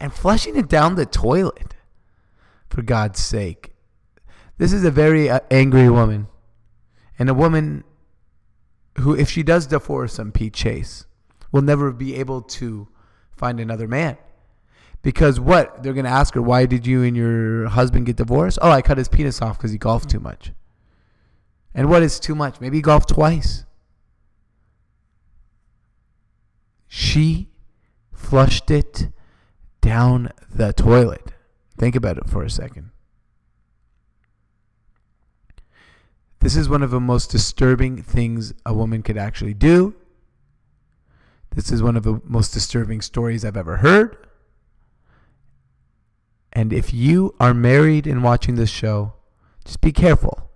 And 0.00 0.12
flushing 0.12 0.56
it 0.56 0.68
down 0.68 0.96
the 0.96 1.06
toilet, 1.06 1.74
for 2.68 2.82
God's 2.82 3.20
sake. 3.20 3.72
This 4.58 4.72
is 4.72 4.84
a 4.84 4.90
very 4.90 5.30
uh, 5.30 5.40
angry 5.50 5.88
woman. 5.88 6.28
And 7.18 7.28
a 7.28 7.34
woman 7.34 7.84
who, 8.98 9.14
if 9.14 9.30
she 9.30 9.42
does 9.42 9.66
divorce 9.66 10.18
him, 10.18 10.32
Pete 10.32 10.54
Chase, 10.54 11.06
will 11.52 11.62
never 11.62 11.92
be 11.92 12.14
able 12.16 12.42
to 12.42 12.88
find 13.36 13.60
another 13.60 13.88
man. 13.88 14.16
Because 15.02 15.38
what? 15.38 15.82
They're 15.82 15.92
going 15.92 16.04
to 16.04 16.10
ask 16.10 16.34
her, 16.34 16.42
why 16.42 16.66
did 16.66 16.86
you 16.86 17.02
and 17.02 17.16
your 17.16 17.68
husband 17.68 18.06
get 18.06 18.16
divorced? 18.16 18.58
Oh, 18.60 18.70
I 18.70 18.82
cut 18.82 18.98
his 18.98 19.08
penis 19.08 19.40
off 19.40 19.56
because 19.56 19.70
he 19.70 19.78
golfed 19.78 20.10
too 20.10 20.20
much. 20.20 20.52
And 21.74 21.88
what 21.88 22.02
is 22.02 22.18
too 22.18 22.34
much? 22.34 22.60
Maybe 22.60 22.80
golf 22.80 23.06
twice. 23.06 23.64
She 26.88 27.50
flushed 28.12 28.70
it 28.70 29.10
down 29.80 30.30
the 30.52 30.72
toilet. 30.72 31.32
Think 31.78 31.94
about 31.94 32.18
it 32.18 32.28
for 32.28 32.42
a 32.42 32.50
second. 32.50 32.90
This 36.40 36.56
is 36.56 36.68
one 36.68 36.82
of 36.82 36.90
the 36.90 37.00
most 37.00 37.30
disturbing 37.30 38.02
things 38.02 38.52
a 38.64 38.74
woman 38.74 39.02
could 39.02 39.16
actually 39.16 39.54
do. 39.54 39.94
This 41.54 41.72
is 41.72 41.82
one 41.82 41.96
of 41.96 42.02
the 42.02 42.20
most 42.24 42.52
disturbing 42.52 43.00
stories 43.00 43.44
I've 43.44 43.56
ever 43.56 43.78
heard. 43.78 44.16
And 46.52 46.72
if 46.72 46.92
you 46.92 47.34
are 47.40 47.54
married 47.54 48.06
and 48.06 48.22
watching 48.22 48.56
this 48.56 48.70
show, 48.70 49.14
just 49.64 49.80
be 49.80 49.92
careful 49.92 50.50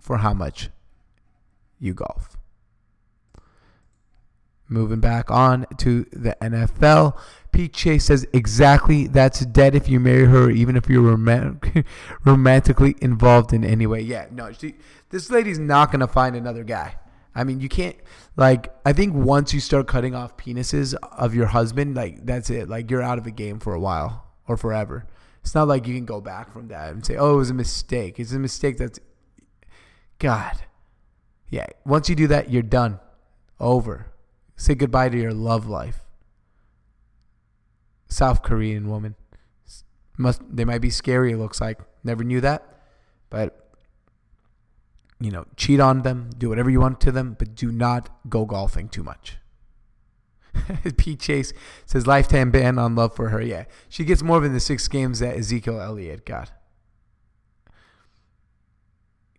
for 0.00 0.18
how 0.18 0.34
much 0.34 0.70
you 1.78 1.94
golf. 1.94 2.36
Moving 4.68 5.00
back 5.00 5.30
on 5.30 5.66
to 5.78 6.06
the 6.10 6.36
NFL. 6.40 7.18
Pete 7.52 7.72
Chase 7.72 8.06
says 8.06 8.26
exactly 8.32 9.06
that's 9.06 9.44
dead 9.46 9.74
if 9.74 9.88
you 9.88 10.00
marry 10.00 10.24
her, 10.24 10.50
even 10.50 10.74
if 10.74 10.88
you're 10.88 11.02
romantic, 11.02 11.86
romantically 12.24 12.96
involved 13.00 13.52
in 13.52 13.62
any 13.62 13.86
way. 13.86 14.00
Yeah, 14.00 14.26
no, 14.30 14.52
she, 14.52 14.74
this 15.10 15.30
lady's 15.30 15.58
not 15.58 15.92
gonna 15.92 16.08
find 16.08 16.34
another 16.34 16.64
guy. 16.64 16.96
I 17.34 17.44
mean, 17.44 17.60
you 17.60 17.68
can't 17.68 17.96
like. 18.36 18.72
I 18.86 18.92
think 18.92 19.14
once 19.14 19.52
you 19.52 19.60
start 19.60 19.86
cutting 19.86 20.14
off 20.14 20.36
penises 20.36 20.94
of 21.12 21.34
your 21.34 21.46
husband, 21.46 21.94
like 21.94 22.24
that's 22.24 22.48
it. 22.48 22.68
Like 22.68 22.90
you're 22.90 23.02
out 23.02 23.18
of 23.18 23.24
the 23.24 23.30
game 23.30 23.58
for 23.58 23.74
a 23.74 23.80
while 23.80 24.28
or 24.48 24.56
forever. 24.56 25.06
It's 25.40 25.54
not 25.54 25.68
like 25.68 25.86
you 25.86 25.94
can 25.94 26.06
go 26.06 26.20
back 26.20 26.52
from 26.52 26.68
that 26.68 26.92
and 26.92 27.04
say, 27.04 27.16
"Oh, 27.16 27.34
it 27.34 27.38
was 27.38 27.50
a 27.50 27.54
mistake." 27.54 28.18
It's 28.18 28.32
a 28.32 28.38
mistake 28.38 28.78
that's 28.78 29.00
God. 30.18 30.62
Yeah, 31.50 31.66
once 31.84 32.08
you 32.08 32.16
do 32.16 32.28
that, 32.28 32.50
you're 32.50 32.62
done. 32.62 33.00
Over. 33.60 34.13
Say 34.56 34.74
goodbye 34.74 35.08
to 35.08 35.18
your 35.18 35.34
love 35.34 35.66
life. 35.66 36.00
South 38.08 38.42
Korean 38.42 38.88
woman. 38.88 39.16
Must 40.16 40.40
they 40.48 40.64
might 40.64 40.80
be 40.80 40.90
scary, 40.90 41.32
it 41.32 41.38
looks 41.38 41.60
like. 41.60 41.80
Never 42.04 42.22
knew 42.22 42.40
that. 42.40 42.64
But 43.30 43.64
you 45.20 45.30
know, 45.30 45.46
cheat 45.56 45.80
on 45.80 46.02
them, 46.02 46.30
do 46.36 46.48
whatever 46.48 46.70
you 46.70 46.80
want 46.80 47.00
to 47.00 47.12
them, 47.12 47.34
but 47.38 47.54
do 47.54 47.72
not 47.72 48.10
go 48.28 48.44
golfing 48.44 48.88
too 48.88 49.02
much. 49.02 49.38
Pete 50.96 51.20
Chase 51.20 51.52
says 51.86 52.06
lifetime 52.06 52.50
ban 52.50 52.78
on 52.78 52.94
love 52.94 53.14
for 53.14 53.30
her. 53.30 53.40
Yeah. 53.40 53.64
She 53.88 54.04
gets 54.04 54.22
more 54.22 54.40
than 54.40 54.52
the 54.52 54.60
six 54.60 54.86
games 54.88 55.18
that 55.18 55.36
Ezekiel 55.36 55.80
Elliott 55.80 56.24
got. 56.24 56.52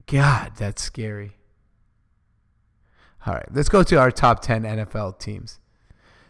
God, 0.08 0.54
that's 0.58 0.82
scary. 0.82 1.38
All 3.26 3.34
right, 3.34 3.48
let's 3.52 3.70
go 3.70 3.82
to 3.82 4.00
our 4.00 4.12
top 4.12 4.42
10 4.42 4.64
NFL 4.64 5.20
teams. 5.20 5.60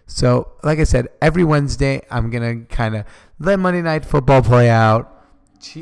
So, 0.07 0.51
like 0.63 0.79
I 0.79 0.83
said, 0.83 1.07
every 1.21 1.43
Wednesday, 1.43 2.01
I'm 2.09 2.29
going 2.29 2.67
to 2.67 2.73
kind 2.73 2.95
of 2.95 3.05
let 3.39 3.59
Monday 3.59 3.81
Night 3.81 4.05
Football 4.05 4.41
play 4.41 4.69
out. 4.69 5.11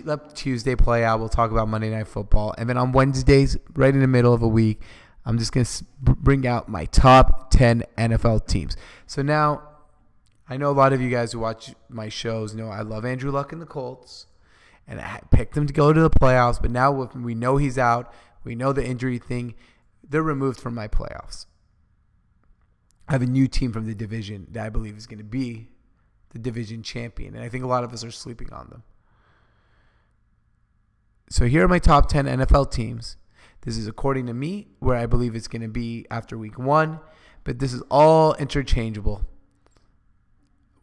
Let 0.05 0.33
Tuesday 0.35 0.75
play 0.75 1.03
out. 1.03 1.19
We'll 1.19 1.29
talk 1.29 1.51
about 1.51 1.67
Monday 1.67 1.89
Night 1.89 2.07
Football. 2.07 2.55
And 2.57 2.69
then 2.69 2.77
on 2.77 2.93
Wednesdays, 2.93 3.57
right 3.75 3.93
in 3.93 3.99
the 3.99 4.07
middle 4.07 4.33
of 4.33 4.41
a 4.41 4.47
week, 4.47 4.81
I'm 5.25 5.37
just 5.37 5.51
going 5.51 5.65
to 5.65 5.85
bring 6.01 6.47
out 6.47 6.67
my 6.67 6.85
top 6.85 7.51
10 7.51 7.83
NFL 7.97 8.47
teams. 8.47 8.75
So 9.05 9.21
now, 9.21 9.61
I 10.49 10.57
know 10.57 10.71
a 10.71 10.73
lot 10.73 10.93
of 10.93 11.01
you 11.01 11.09
guys 11.09 11.33
who 11.33 11.39
watch 11.39 11.73
my 11.89 12.09
shows 12.09 12.55
know 12.55 12.69
I 12.69 12.81
love 12.81 13.05
Andrew 13.05 13.31
Luck 13.31 13.51
and 13.51 13.61
the 13.61 13.65
Colts, 13.65 14.27
and 14.87 14.99
I 14.99 15.21
picked 15.31 15.53
them 15.53 15.67
to 15.67 15.73
go 15.73 15.93
to 15.93 16.01
the 16.01 16.09
playoffs. 16.09 16.61
But 16.61 16.71
now 16.71 16.91
we 16.91 17.35
know 17.35 17.57
he's 17.57 17.77
out, 17.77 18.13
we 18.43 18.55
know 18.55 18.73
the 18.73 18.85
injury 18.85 19.19
thing, 19.19 19.53
they're 20.07 20.23
removed 20.23 20.59
from 20.59 20.75
my 20.75 20.87
playoffs. 20.87 21.45
I 23.07 23.13
have 23.13 23.21
a 23.21 23.27
new 23.27 23.47
team 23.47 23.71
from 23.71 23.85
the 23.85 23.95
division 23.95 24.47
that 24.51 24.65
I 24.65 24.69
believe 24.69 24.97
is 24.97 25.07
going 25.07 25.17
to 25.17 25.23
be 25.23 25.69
the 26.31 26.39
division 26.39 26.83
champion, 26.83 27.35
and 27.35 27.43
I 27.43 27.49
think 27.49 27.63
a 27.63 27.67
lot 27.67 27.83
of 27.83 27.93
us 27.93 28.03
are 28.03 28.11
sleeping 28.11 28.51
on 28.51 28.69
them. 28.69 28.83
So 31.29 31.45
here 31.45 31.65
are 31.65 31.67
my 31.67 31.79
top 31.79 32.09
10 32.09 32.25
NFL 32.25 32.71
teams. 32.71 33.17
This 33.61 33.77
is 33.77 33.87
according 33.87 34.25
to 34.27 34.33
me 34.33 34.67
where 34.79 34.97
I 34.97 35.05
believe 35.05 35.35
it's 35.35 35.47
going 35.47 35.61
to 35.61 35.67
be 35.67 36.05
after 36.11 36.37
week 36.37 36.59
one, 36.59 36.99
but 37.43 37.59
this 37.59 37.73
is 37.73 37.81
all 37.89 38.33
interchangeable. 38.35 39.25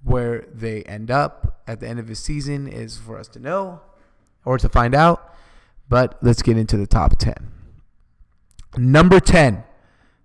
Where 0.02 0.46
they 0.52 0.82
end 0.84 1.10
up 1.10 1.62
at 1.66 1.80
the 1.80 1.86
end 1.86 1.98
of 1.98 2.08
the 2.08 2.14
season 2.14 2.66
is 2.66 2.96
for 2.96 3.18
us 3.18 3.28
to 3.28 3.38
know 3.38 3.82
or 4.44 4.56
to 4.56 4.68
find 4.68 4.94
out. 4.94 5.34
But 5.90 6.16
let's 6.22 6.40
get 6.40 6.56
into 6.56 6.78
the 6.78 6.86
top 6.86 7.18
10. 7.18 7.59
Number 8.76 9.20
10, 9.20 9.64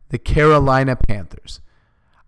the 0.10 0.20
Carolina 0.20 0.96
Panthers. 0.96 1.62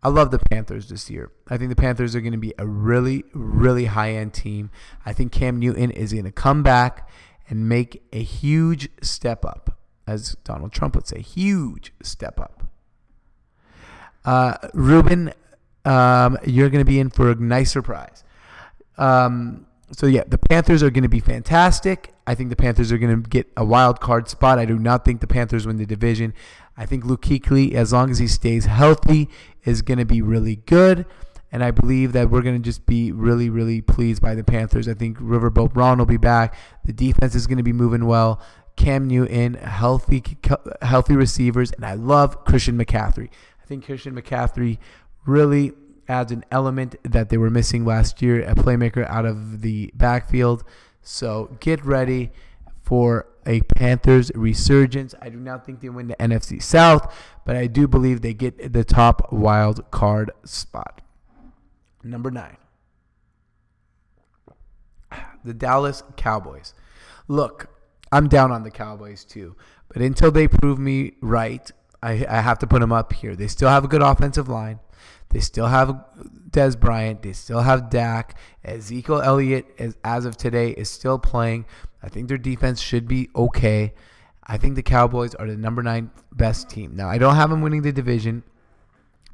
I 0.03 0.09
love 0.09 0.31
the 0.31 0.39
Panthers 0.39 0.89
this 0.89 1.09
year. 1.09 1.31
I 1.47 1.57
think 1.57 1.69
the 1.69 1.75
Panthers 1.75 2.15
are 2.15 2.21
going 2.21 2.31
to 2.31 2.37
be 2.37 2.53
a 2.57 2.65
really, 2.65 3.23
really 3.33 3.85
high 3.85 4.13
end 4.13 4.33
team. 4.33 4.69
I 5.05 5.13
think 5.13 5.31
Cam 5.31 5.59
Newton 5.59 5.91
is 5.91 6.13
going 6.13 6.25
to 6.25 6.31
come 6.31 6.63
back 6.63 7.09
and 7.49 7.67
make 7.67 8.03
a 8.13 8.21
huge 8.21 8.89
step 9.01 9.45
up, 9.45 9.77
as 10.05 10.35
Donald 10.43 10.71
Trump 10.71 10.95
would 10.95 11.07
say, 11.07 11.21
huge 11.21 11.93
step 12.01 12.39
up. 12.39 12.67
Uh, 14.25 14.55
Ruben, 14.73 15.33
um, 15.85 16.37
you're 16.45 16.69
going 16.69 16.83
to 16.83 16.89
be 16.89 16.99
in 16.99 17.09
for 17.09 17.31
a 17.31 17.35
nice 17.35 17.71
surprise. 17.71 18.23
Um, 18.97 19.67
so 19.91 20.05
yeah, 20.05 20.23
the 20.27 20.37
Panthers 20.37 20.83
are 20.83 20.89
going 20.89 21.03
to 21.03 21.09
be 21.09 21.19
fantastic. 21.19 22.13
I 22.27 22.35
think 22.35 22.49
the 22.49 22.57
Panthers 22.57 22.91
are 22.91 22.97
going 22.97 23.23
to 23.23 23.29
get 23.29 23.47
a 23.55 23.63
wild 23.63 24.01
card 24.01 24.27
spot. 24.27 24.59
I 24.59 24.65
do 24.65 24.77
not 24.77 25.05
think 25.05 25.21
the 25.21 25.27
Panthers 25.27 25.65
win 25.65 25.77
the 25.77 25.85
division. 25.85 26.33
I 26.75 26.85
think 26.85 27.05
Luke 27.05 27.21
Kuechly, 27.21 27.73
as 27.73 27.93
long 27.93 28.11
as 28.11 28.19
he 28.19 28.27
stays 28.27 28.65
healthy, 28.65 29.29
is 29.63 29.81
going 29.81 29.97
to 29.97 30.05
be 30.05 30.21
really 30.21 30.57
good. 30.57 31.05
And 31.53 31.63
I 31.63 31.71
believe 31.71 32.11
that 32.11 32.29
we're 32.29 32.41
going 32.41 32.61
to 32.61 32.63
just 32.63 32.85
be 32.85 33.13
really, 33.13 33.49
really 33.49 33.79
pleased 33.79 34.21
by 34.21 34.35
the 34.35 34.43
Panthers. 34.43 34.89
I 34.89 34.93
think 34.93 35.17
Riverboat 35.17 35.73
Ron 35.73 35.99
will 35.99 36.05
be 36.05 36.17
back. 36.17 36.55
The 36.83 36.91
defense 36.91 37.33
is 37.33 37.47
going 37.47 37.57
to 37.57 37.63
be 37.63 37.71
moving 37.71 38.05
well. 38.05 38.41
Cam 38.75 39.07
Newton, 39.07 39.53
healthy, 39.55 40.21
healthy 40.81 41.15
receivers, 41.15 41.71
and 41.71 41.85
I 41.85 41.93
love 41.93 42.43
Christian 42.43 42.77
McCaffrey. 42.77 43.29
I 43.63 43.65
think 43.65 43.85
Christian 43.85 44.13
McCaffrey 44.13 44.77
really 45.25 45.71
adds 46.09 46.31
an 46.31 46.43
element 46.51 46.95
that 47.03 47.29
they 47.29 47.37
were 47.37 47.49
missing 47.49 47.85
last 47.85 48.21
year, 48.21 48.41
a 48.43 48.53
playmaker 48.53 49.07
out 49.09 49.25
of 49.25 49.61
the 49.61 49.91
backfield. 49.95 50.63
So 51.07 51.57
get 51.61 51.85
ready 51.85 52.31
for 52.83 53.27
a 53.45 53.61
Panthers 53.61 54.29
resurgence. 54.35 55.15
I 55.21 55.29
do 55.29 55.37
not 55.37 55.65
think 55.65 55.79
they 55.79 55.87
win 55.87 56.09
the 56.09 56.17
NFC 56.17 56.61
South, 56.61 57.15
but 57.45 57.55
I 57.55 57.67
do 57.67 57.87
believe 57.87 58.21
they 58.21 58.33
get 58.33 58.73
the 58.73 58.83
top 58.83 59.31
wild 59.31 59.89
card 59.89 60.31
spot. 60.43 60.99
Number 62.03 62.29
nine, 62.29 62.57
the 65.45 65.53
Dallas 65.53 66.03
Cowboys. 66.17 66.73
Look, 67.29 67.69
I'm 68.11 68.27
down 68.27 68.51
on 68.51 68.63
the 68.63 68.71
Cowboys 68.71 69.23
too, 69.23 69.55
but 69.87 70.01
until 70.01 70.29
they 70.29 70.49
prove 70.49 70.77
me 70.77 71.13
right, 71.21 71.71
I, 72.03 72.25
I 72.27 72.41
have 72.41 72.59
to 72.59 72.67
put 72.67 72.81
them 72.81 72.91
up 72.91 73.13
here. 73.13 73.33
They 73.33 73.47
still 73.47 73.69
have 73.69 73.85
a 73.85 73.87
good 73.87 74.03
offensive 74.03 74.49
line. 74.49 74.81
They 75.29 75.39
still 75.39 75.67
have 75.67 75.95
Dez 76.49 76.79
Bryant. 76.79 77.21
They 77.21 77.33
still 77.33 77.61
have 77.61 77.89
Dak. 77.89 78.37
Ezekiel 78.63 79.21
Elliott, 79.21 79.65
as, 79.77 79.97
as 80.03 80.25
of 80.25 80.37
today, 80.37 80.71
is 80.71 80.89
still 80.89 81.19
playing. 81.19 81.65
I 82.01 82.09
think 82.09 82.27
their 82.27 82.37
defense 82.37 82.79
should 82.79 83.07
be 83.07 83.29
okay. 83.35 83.93
I 84.43 84.57
think 84.57 84.75
the 84.75 84.83
Cowboys 84.83 85.35
are 85.35 85.47
the 85.47 85.57
number 85.57 85.83
nine 85.83 86.11
best 86.31 86.69
team. 86.69 86.95
Now, 86.95 87.09
I 87.09 87.17
don't 87.17 87.35
have 87.35 87.49
them 87.49 87.61
winning 87.61 87.81
the 87.81 87.91
division. 87.91 88.43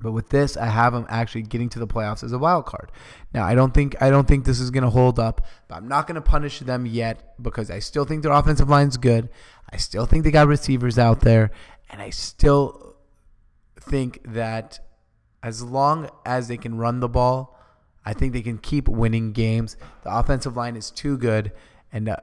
But 0.04 0.12
with 0.12 0.30
this, 0.30 0.58
I 0.58 0.66
have 0.66 0.92
them 0.92 1.06
actually 1.08 1.44
getting 1.44 1.70
to 1.70 1.80
the 1.80 1.88
playoffs 1.88 2.24
as 2.24 2.34
a 2.34 2.38
wild 2.38 2.66
card. 2.66 2.92
Now, 3.34 3.46
I 3.46 3.56
don't 3.56 3.74
think 3.74 4.02
I 4.02 4.10
don't 4.10 4.28
think 4.28 4.44
this 4.44 4.60
is 4.60 4.70
going 4.70 4.84
to 4.84 4.90
hold 4.90 5.18
up, 5.18 5.46
but 5.70 5.76
I'm 5.76 5.88
not 5.88 6.08
going 6.08 6.16
to 6.16 6.22
punish 6.22 6.60
them 6.60 6.86
yet 6.86 7.42
because 7.42 7.72
I 7.72 7.80
still 7.80 8.04
think 8.04 8.22
their 8.22 8.34
offensive 8.34 8.70
line's 8.70 8.98
good. 8.98 9.30
I 9.72 9.78
still 9.78 10.06
think 10.06 10.26
they 10.26 10.32
got 10.32 10.48
receivers 10.48 11.00
out 11.00 11.22
there, 11.22 11.52
and 11.90 12.02
I 12.02 12.10
still 12.10 12.98
think 13.80 14.20
that 14.26 14.80
as 15.44 15.62
long 15.62 16.10
as 16.26 16.48
they 16.48 16.58
can 16.58 16.78
run 16.78 17.02
the 17.02 17.10
ball, 17.10 17.60
I 18.06 18.14
think 18.14 18.34
they 18.34 18.42
can 18.42 18.58
keep 18.58 18.88
winning 18.88 19.34
games. 19.34 19.78
The 20.04 20.18
offensive 20.18 20.56
line 20.56 20.76
is 20.76 20.90
too 20.90 21.18
good, 21.18 21.52
and 21.92 22.10
uh, 22.10 22.18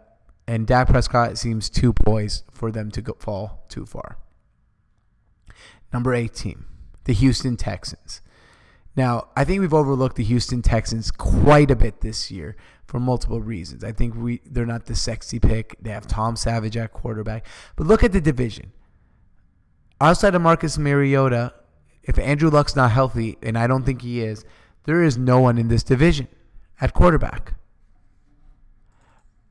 and 0.46 0.66
Dak 0.66 0.88
Prescott 0.88 1.38
seems 1.38 1.70
too 1.70 1.92
poised 1.92 2.44
for 2.50 2.72
them 2.72 2.90
to 2.90 3.02
go, 3.02 3.16
fall 3.18 3.64
too 3.68 3.86
far. 3.86 4.18
Number 5.92 6.14
18 6.14 6.64
the 7.04 7.12
Houston 7.14 7.56
Texans. 7.56 8.20
Now, 8.94 9.28
I 9.36 9.44
think 9.44 9.60
we've 9.60 9.74
overlooked 9.74 10.16
the 10.16 10.24
Houston 10.24 10.62
Texans 10.62 11.10
quite 11.10 11.70
a 11.70 11.76
bit 11.76 12.00
this 12.00 12.30
year 12.30 12.56
for 12.86 13.00
multiple 13.00 13.40
reasons. 13.40 13.82
I 13.84 13.92
think 13.92 14.14
we 14.14 14.40
they're 14.44 14.66
not 14.66 14.86
the 14.86 14.94
sexy 14.94 15.38
pick. 15.38 15.76
They 15.80 15.90
have 15.90 16.06
Tom 16.06 16.36
Savage 16.36 16.76
at 16.76 16.92
quarterback. 16.92 17.46
But 17.76 17.86
look 17.86 18.04
at 18.04 18.12
the 18.12 18.20
division. 18.20 18.72
Outside 20.00 20.34
of 20.34 20.42
Marcus 20.42 20.76
Mariota, 20.78 21.54
if 22.10 22.18
Andrew 22.18 22.50
Luck's 22.50 22.76
not 22.76 22.90
healthy, 22.90 23.38
and 23.40 23.56
I 23.56 23.66
don't 23.66 23.84
think 23.84 24.02
he 24.02 24.20
is, 24.20 24.44
there 24.84 25.02
is 25.02 25.16
no 25.16 25.40
one 25.40 25.56
in 25.56 25.68
this 25.68 25.84
division 25.84 26.26
at 26.80 26.92
quarterback. 26.92 27.54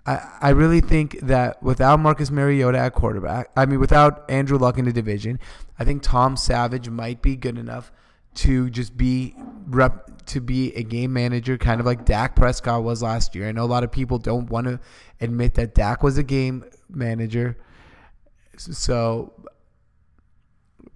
I, 0.06 0.28
I 0.42 0.50
really 0.50 0.82
think 0.82 1.20
that 1.22 1.64
without 1.64 2.00
Marcus 2.00 2.30
Mariota 2.30 2.78
at 2.78 2.94
quarterback, 2.94 3.50
I 3.56 3.66
mean, 3.66 3.80
without 3.80 4.30
Andrew 4.30 4.58
Luck 4.58 4.78
in 4.78 4.86
the 4.86 4.92
division, 4.92 5.40
I 5.80 5.86
think 5.86 6.04
Tom 6.04 6.36
Savage 6.36 6.90
might 6.90 7.22
be 7.22 7.38
good 7.38 7.58
enough 7.58 7.92
to 8.36 8.70
just 8.70 8.98
be 8.98 9.36
rep 9.68 10.26
to 10.26 10.42
be 10.42 10.74
a 10.76 10.84
game 10.84 11.14
manager, 11.14 11.58
kind 11.58 11.80
of 11.80 11.86
like 11.86 12.06
Dak 12.06 12.36
Prescott 12.36 12.84
was 12.84 13.02
last 13.02 13.34
year. 13.36 13.48
I 13.48 13.52
know 13.52 13.64
a 13.64 13.66
lot 13.66 13.84
of 13.84 13.92
people 13.92 14.20
don't 14.20 14.50
want 14.50 14.68
to 14.68 14.80
admit 15.22 15.56
that 15.56 15.74
Dak 15.74 16.04
was 16.04 16.18
a 16.18 16.24
game 16.24 16.66
manager. 16.90 17.58
So 18.58 19.34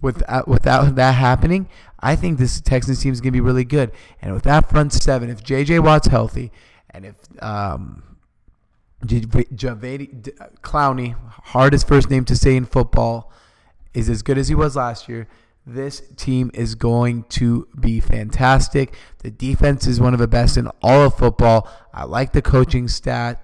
without 0.04 0.46
without 0.46 0.94
that 0.94 1.12
happening, 1.12 1.68
I 1.98 2.14
think 2.14 2.38
this 2.38 2.60
Texans 2.60 3.02
team 3.02 3.12
is 3.12 3.20
going 3.20 3.32
to 3.32 3.36
be 3.36 3.40
really 3.40 3.64
good. 3.64 3.90
And 4.22 4.34
with 4.34 4.44
that 4.44 4.70
front 4.70 4.92
seven, 4.92 5.30
if 5.30 5.42
J.J. 5.42 5.80
Watt's 5.80 6.06
healthy, 6.06 6.52
and 6.90 7.06
if 7.06 7.14
um, 7.42 8.02
Jadeveon 9.04 10.30
Clowney, 10.62 11.16
hardest 11.28 11.88
first 11.88 12.10
name 12.10 12.24
to 12.26 12.36
say 12.36 12.54
in 12.54 12.66
football, 12.66 13.32
is 13.94 14.08
as 14.08 14.22
good 14.22 14.38
as 14.38 14.48
he 14.48 14.54
was 14.54 14.76
last 14.76 15.08
year. 15.08 15.26
This 15.66 16.02
team 16.16 16.50
is 16.52 16.74
going 16.74 17.22
to 17.30 17.66
be 17.80 17.98
fantastic. 17.98 18.94
The 19.20 19.30
defense 19.30 19.86
is 19.86 19.98
one 19.98 20.12
of 20.12 20.20
the 20.20 20.28
best 20.28 20.58
in 20.58 20.68
all 20.82 21.06
of 21.06 21.16
football. 21.16 21.70
I 21.92 22.04
like 22.04 22.32
the 22.32 22.42
coaching 22.42 22.86
stat 22.86 23.40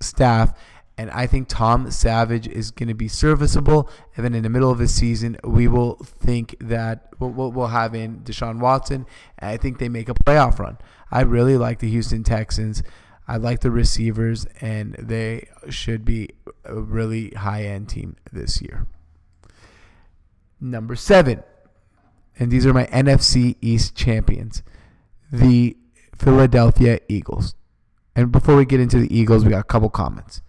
staff, 0.00 0.56
and 0.96 1.10
I 1.10 1.26
think 1.26 1.48
Tom 1.48 1.90
Savage 1.90 2.46
is 2.46 2.70
going 2.70 2.88
to 2.88 2.94
be 2.94 3.08
serviceable. 3.08 3.90
And 4.16 4.24
then 4.24 4.34
in 4.34 4.44
the 4.44 4.48
middle 4.48 4.70
of 4.70 4.78
the 4.78 4.86
season, 4.86 5.36
we 5.42 5.66
will 5.66 5.96
think 5.96 6.56
that 6.60 7.08
we'll, 7.18 7.50
we'll 7.50 7.66
have 7.68 7.94
in 7.94 8.20
Deshaun 8.20 8.60
Watson, 8.60 9.06
and 9.38 9.50
I 9.50 9.56
think 9.56 9.78
they 9.78 9.88
make 9.88 10.08
a 10.08 10.14
playoff 10.14 10.58
run. 10.58 10.78
I 11.10 11.22
really 11.22 11.56
like 11.56 11.80
the 11.80 11.90
Houston 11.90 12.22
Texans. 12.22 12.82
I 13.26 13.38
like 13.38 13.60
the 13.60 13.70
receivers, 13.70 14.46
and 14.60 14.94
they 14.98 15.48
should 15.68 16.04
be 16.04 16.30
a 16.64 16.80
really 16.80 17.30
high 17.30 17.64
end 17.64 17.88
team 17.88 18.16
this 18.32 18.62
year. 18.62 18.86
Number 20.60 20.94
seven, 20.94 21.42
and 22.38 22.50
these 22.50 22.66
are 22.66 22.72
my 22.72 22.86
NFC 22.86 23.56
East 23.60 23.96
champions, 23.96 24.62
the 25.32 25.76
Philadelphia 26.16 27.00
Eagles. 27.08 27.54
And 28.14 28.30
before 28.30 28.56
we 28.56 28.64
get 28.64 28.80
into 28.80 28.98
the 28.98 29.16
Eagles, 29.16 29.44
we 29.44 29.50
got 29.50 29.60
a 29.60 29.64
couple 29.64 29.90
comments. 29.90 30.40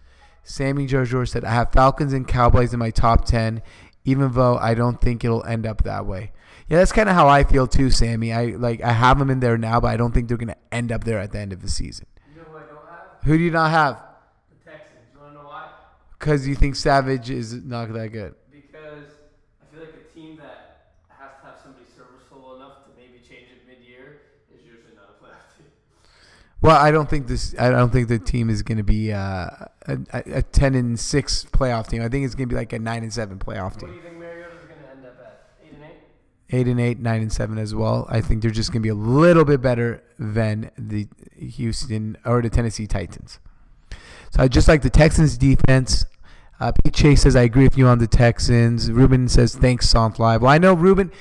Sammy 0.48 0.86
Jarjour 0.86 1.28
said, 1.28 1.43
I 1.43 1.52
have 1.52 1.72
Falcons 1.72 2.14
and 2.14 2.28
Cowboys 2.28 2.72
in 2.72 2.80
my 2.80 2.91
top 2.91 3.26
10, 3.26 3.64
even 4.06 4.32
though 4.32 4.58
I 4.58 4.76
don't 4.76 5.02
think 5.02 5.26
it'll 5.26 5.43
end 5.43 5.66
up 5.66 5.84
that 5.84 6.06
way. 6.06 6.32
Yeah, 6.70 6.78
that's 6.78 6.91
kind 6.91 7.10
of 7.10 7.16
how 7.16 7.28
I 7.28 7.43
feel 7.43 7.66
too, 7.68 7.89
Sammy. 7.89 8.32
I 8.32 8.46
like 8.46 8.82
I 8.82 8.91
have 8.91 9.18
them 9.20 9.32
in 9.32 9.39
there 9.39 9.58
now, 9.58 9.80
but 9.80 9.88
I 9.88 9.98
don't 9.98 10.14
think 10.14 10.28
they're 10.28 10.38
going 10.38 10.50
to 10.50 10.58
end 10.72 10.91
up 10.91 11.04
there 11.04 11.20
at 11.20 11.32
the 11.32 11.39
end 11.39 11.52
of 11.52 11.62
the 11.62 11.70
season. 11.70 12.06
You 12.32 12.41
know 12.41 12.48
who 12.48 12.58
I 12.58 12.62
don't 12.62 12.88
have? 12.88 13.24
Who 13.24 13.38
do 13.38 13.43
you 13.43 13.52
not 13.52 13.72
have? 13.72 14.02
The 14.50 14.72
Texans. 14.72 15.00
You 15.14 15.20
want 15.20 15.34
to 15.34 15.39
know 15.39 15.48
why? 15.48 15.70
Because 16.18 16.48
you 16.48 16.56
think 16.56 16.76
Savage 16.76 17.30
is 17.32 17.54
not 17.54 17.91
that 17.91 18.10
good. 18.10 18.36
Because 18.52 19.10
I 19.62 19.76
feel 19.76 19.82
like 19.86 19.93
a 19.93 20.14
team 20.14 20.38
that 20.38 20.93
has 21.10 21.32
to 21.41 21.46
have 21.48 21.56
somebody 21.62 21.86
serviceable 21.98 22.56
enough 22.56 22.86
to 22.86 22.91
maybe 22.96 23.20
change 23.20 23.50
it 23.50 23.68
mid-year 23.68 24.22
is 24.54 24.64
usually 24.64 24.96
not 24.96 25.10
a 25.10 25.24
playoff 25.24 25.58
team. 25.58 25.68
Well, 26.66 26.78
I 26.78 26.91
don't 26.91 27.09
think 27.09 27.28
this. 27.28 27.53
I 27.59 27.70
don't 27.70 27.91
think 27.91 28.07
the 28.07 28.18
team 28.20 28.49
is 28.49 28.63
going 28.63 28.78
to 28.80 28.84
be 28.84 29.13
uh, 29.13 29.49
a, 29.88 29.99
a 30.13 30.41
ten 30.41 30.74
and 30.76 30.99
six 30.99 31.45
playoff 31.45 31.88
team. 31.88 32.01
I 32.01 32.09
think 32.09 32.26
it's 32.26 32.34
going 32.36 32.49
to 32.49 32.53
be 32.53 32.57
like 32.59 32.74
a 32.74 32.80
nine 32.80 33.03
and 33.03 33.13
seven 33.13 33.38
playoff 33.38 33.74
What 33.74 33.80
do 33.82 33.86
team. 33.88 33.95
you 33.95 34.01
think 34.01 34.18
Mariota's 34.18 34.63
going 34.63 34.80
to 34.82 34.89
end 34.89 35.05
up 35.05 35.20
at? 35.24 35.49
Eight 35.63 35.74
and 35.74 35.84
eight. 35.84 36.57
eight 36.57 36.68
and 36.68 36.80
eight, 36.82 36.99
nine 36.99 37.22
and 37.22 37.32
seven 37.32 37.57
as 37.57 37.76
well. 37.76 38.07
I 38.09 38.20
think 38.22 38.41
they're 38.41 38.51
just 38.51 38.72
going 38.72 38.82
to 38.82 38.84
be 38.84 38.89
a 38.89 38.95
little 38.95 39.45
bit 39.45 39.61
better 39.61 40.03
than 40.18 40.72
the 40.78 41.07
Houston 41.38 42.18
or 42.26 42.41
the 42.41 42.49
Tennessee 42.49 42.88
Titans. 42.88 43.39
So 44.32 44.41
I 44.41 44.47
just 44.47 44.68
like 44.68 44.82
the 44.82 44.89
Texans 44.89 45.38
defense. 45.38 46.05
Uh, 46.59 46.72
Pete 46.84 46.93
Chase 46.93 47.22
says 47.22 47.36
I 47.36 47.41
agree 47.43 47.63
with 47.66 47.78
you 47.78 47.86
on 47.88 47.99
the 47.99 48.07
Texans. 48.07 48.89
Ruben 48.91 49.28
says 49.28 49.55
thanks, 49.55 49.89
SONT 49.89 50.20
Live. 50.20 50.41
Well, 50.41 50.51
I 50.51 50.57
know 50.57 50.74
Ruben. 50.74 51.11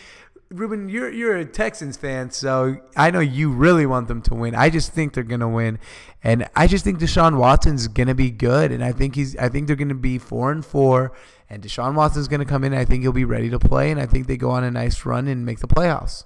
Ruben, 0.55 0.89
you're 0.89 1.11
you're 1.11 1.37
a 1.37 1.45
Texans 1.45 1.97
fan, 1.97 2.31
so 2.31 2.77
I 2.97 3.11
know 3.11 3.19
you 3.19 3.51
really 3.51 3.87
want 3.87 4.07
them 4.07 4.23
to 4.23 4.35
win. 4.35 4.55
I 4.55 4.71
just 4.71 4.93
think 4.93 5.13
they're 5.13 5.25
gonna 5.25 5.49
win, 5.49 5.81
and 6.23 6.49
I 6.55 6.69
just 6.69 6.85
think 6.85 7.01
Deshaun 7.01 7.39
Watson's 7.39 7.89
gonna 7.89 8.15
be 8.15 8.31
good, 8.31 8.71
and 8.71 8.85
I 8.85 8.93
think 8.93 9.17
he's 9.17 9.37
I 9.37 9.49
think 9.49 9.67
they're 9.67 9.75
gonna 9.75 9.95
be 9.95 10.17
four 10.17 10.53
and 10.53 10.65
four, 10.65 11.13
and 11.51 11.61
Deshaun 11.61 11.95
Watson's 11.95 12.29
gonna 12.29 12.45
come 12.45 12.63
in. 12.63 12.73
I 12.73 12.85
think 12.85 13.03
he'll 13.03 13.11
be 13.11 13.25
ready 13.25 13.51
to 13.51 13.59
play, 13.59 13.91
and 13.91 14.01
I 14.01 14.07
think 14.07 14.29
they 14.29 14.37
go 14.37 14.51
on 14.51 14.63
a 14.63 14.71
nice 14.71 15.05
run 15.05 15.27
and 15.27 15.45
make 15.45 15.59
the 15.59 15.67
playoffs. 15.67 16.23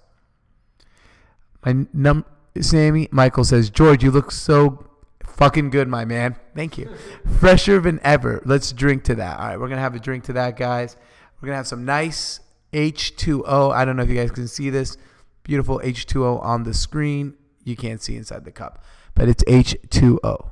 My 1.64 1.86
num 1.94 2.26
Sammy 2.60 3.08
Michael 3.10 3.44
says 3.44 3.70
George, 3.70 4.04
you 4.04 4.10
look 4.10 4.30
so 4.30 4.90
fucking 5.24 5.70
good, 5.70 5.88
my 5.88 6.04
man. 6.04 6.36
Thank 6.54 6.76
you. 6.76 6.94
Fresher 7.40 7.80
than 7.80 7.98
ever. 8.02 8.42
Let's 8.44 8.72
drink 8.72 9.04
to 9.04 9.14
that. 9.14 9.38
All 9.38 9.46
right, 9.46 9.58
we're 9.58 9.68
gonna 9.68 9.80
have 9.80 9.94
a 9.94 10.00
drink 10.00 10.24
to 10.24 10.34
that, 10.34 10.58
guys. 10.58 10.98
We're 11.40 11.46
gonna 11.46 11.56
have 11.56 11.66
some 11.66 11.86
nice 11.86 12.40
H2O. 12.72 13.72
I 13.72 13.84
don't 13.84 13.96
know 13.96 14.02
if 14.02 14.08
you 14.08 14.16
guys 14.16 14.30
can 14.30 14.48
see 14.48 14.70
this. 14.70 14.96
Beautiful 15.42 15.80
H2O 15.82 16.42
on 16.42 16.64
the 16.64 16.74
screen. 16.74 17.34
You 17.64 17.76
can't 17.76 18.02
see 18.02 18.16
inside 18.16 18.44
the 18.44 18.52
cup, 18.52 18.82
but 19.14 19.28
it's 19.28 19.44
H2O. 19.44 20.50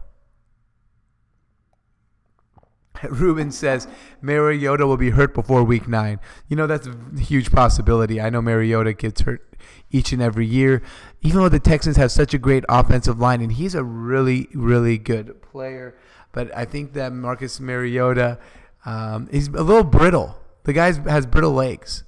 Ruben 3.11 3.51
says 3.51 3.87
Mariota 4.21 4.87
will 4.87 4.97
be 4.97 5.11
hurt 5.11 5.35
before 5.35 5.63
week 5.63 5.89
nine. 5.89 6.21
You 6.49 6.57
know, 6.57 6.67
that's 6.67 6.87
a 6.87 7.21
huge 7.21 7.53
possibility. 7.53 8.21
I 8.21 8.31
know 8.31 8.43
Mariota 8.43 8.93
gets 8.93 9.23
hurt 9.23 9.55
each 9.91 10.13
and 10.13 10.23
every 10.23 10.47
year, 10.47 10.83
even 11.23 11.41
though 11.41 11.49
the 11.49 11.61
Texans 11.61 11.97
have 11.97 12.13
such 12.13 12.35
a 12.35 12.39
great 12.39 12.65
offensive 12.69 13.19
line, 13.19 13.41
and 13.41 13.53
he's 13.53 13.75
a 13.75 13.85
really, 13.85 14.49
really 14.55 14.99
good 14.99 15.41
player. 15.43 15.97
But 16.33 16.55
I 16.57 16.65
think 16.65 16.93
that 16.95 17.13
Marcus 17.13 17.61
Mariota, 17.61 18.39
um, 18.85 19.29
he's 19.31 19.49
a 19.49 19.63
little 19.63 19.85
brittle. 19.85 20.39
The 20.65 20.73
guy 20.73 20.93
has 21.09 21.27
brittle 21.27 21.53
legs, 21.53 22.05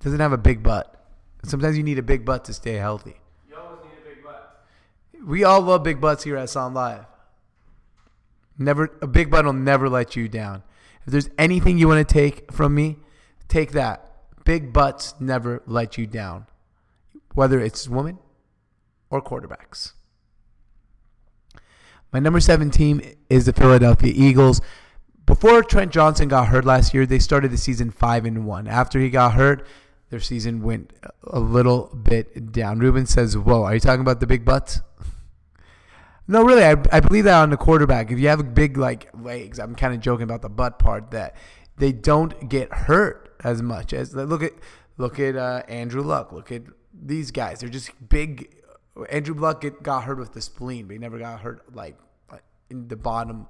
doesn't 0.00 0.20
have 0.20 0.32
a 0.32 0.38
big 0.38 0.62
butt. 0.62 0.92
Sometimes 1.44 1.76
you 1.76 1.82
need 1.82 1.98
a 1.98 2.02
big 2.02 2.24
butt 2.24 2.44
to 2.46 2.52
stay 2.52 2.74
healthy. 2.74 3.16
You 3.48 3.56
always 3.56 3.80
need 3.84 3.98
a 4.04 4.14
big 4.14 4.24
butt. 4.24 4.60
We 5.24 5.44
all 5.44 5.60
love 5.60 5.82
big 5.82 6.00
butts 6.00 6.24
here 6.24 6.36
at 6.36 6.50
SONT 6.50 6.74
Live. 6.74 7.04
Never 8.58 8.96
a 9.02 9.06
big 9.06 9.30
butt 9.30 9.44
will 9.44 9.52
never 9.52 9.88
let 9.88 10.16
you 10.16 10.28
down. 10.28 10.62
If 11.04 11.12
there's 11.12 11.30
anything 11.38 11.78
you 11.78 11.88
want 11.88 12.06
to 12.06 12.12
take 12.12 12.50
from 12.52 12.74
me, 12.74 12.96
take 13.48 13.72
that. 13.72 14.10
Big 14.44 14.72
butts 14.72 15.14
never 15.20 15.62
let 15.66 15.98
you 15.98 16.06
down. 16.06 16.46
Whether 17.34 17.60
it's 17.60 17.88
women 17.88 18.18
or 19.10 19.22
quarterbacks. 19.22 19.92
My 22.12 22.18
number 22.18 22.40
seven 22.40 22.70
team 22.70 23.00
is 23.28 23.46
the 23.46 23.52
Philadelphia 23.52 24.12
Eagles. 24.14 24.60
Before 25.26 25.62
Trent 25.62 25.92
Johnson 25.92 26.28
got 26.28 26.48
hurt 26.48 26.64
last 26.64 26.94
year, 26.94 27.04
they 27.04 27.18
started 27.18 27.50
the 27.50 27.56
season 27.56 27.90
five 27.90 28.24
and 28.24 28.46
one. 28.46 28.68
After 28.68 29.00
he 29.00 29.10
got 29.10 29.34
hurt, 29.34 29.66
their 30.08 30.20
season 30.20 30.62
went 30.62 30.92
a 31.24 31.40
little 31.40 31.88
bit 31.94 32.52
down. 32.52 32.78
Ruben 32.78 33.06
says, 33.06 33.36
"Whoa, 33.36 33.64
are 33.64 33.74
you 33.74 33.80
talking 33.80 34.00
about 34.00 34.20
the 34.20 34.26
big 34.26 34.44
butts?" 34.44 34.80
No, 36.28 36.42
really, 36.42 36.64
I, 36.64 36.74
I 36.90 36.98
believe 36.98 37.22
that 37.22 37.40
on 37.40 37.50
the 37.50 37.56
quarterback. 37.56 38.10
If 38.10 38.18
you 38.18 38.26
have 38.26 38.52
big 38.52 38.76
like 38.76 39.08
legs, 39.16 39.60
I'm 39.60 39.76
kind 39.76 39.94
of 39.94 40.00
joking 40.00 40.24
about 40.24 40.42
the 40.42 40.48
butt 40.48 40.76
part 40.76 41.12
that 41.12 41.36
they 41.76 41.92
don't 41.92 42.48
get 42.48 42.72
hurt 42.72 43.36
as 43.44 43.62
much 43.62 43.92
as 43.92 44.12
look 44.12 44.42
at 44.42 44.50
look 44.96 45.20
at 45.20 45.36
uh, 45.36 45.62
Andrew 45.68 46.02
Luck. 46.02 46.32
Look 46.32 46.50
at 46.50 46.62
these 46.92 47.30
guys; 47.30 47.60
they're 47.60 47.68
just 47.68 47.92
big. 48.08 48.52
Andrew 49.08 49.36
Luck 49.36 49.60
get, 49.60 49.84
got 49.84 50.02
hurt 50.02 50.18
with 50.18 50.32
the 50.32 50.40
spleen, 50.40 50.86
but 50.88 50.94
he 50.94 50.98
never 50.98 51.20
got 51.20 51.42
hurt 51.42 51.62
like 51.72 51.96
in 52.70 52.88
the 52.88 52.96
bottom. 52.96 53.46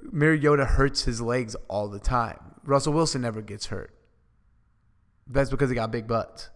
Mariota 0.00 0.64
hurts 0.64 1.04
his 1.04 1.20
legs 1.20 1.54
all 1.68 1.88
the 1.88 1.98
time. 1.98 2.38
Russell 2.64 2.92
Wilson 2.92 3.22
never 3.22 3.42
gets 3.42 3.66
hurt. 3.66 3.92
That's 5.26 5.50
because 5.50 5.70
he 5.70 5.74
got 5.74 5.90
big 5.90 6.06
butts. 6.06 6.50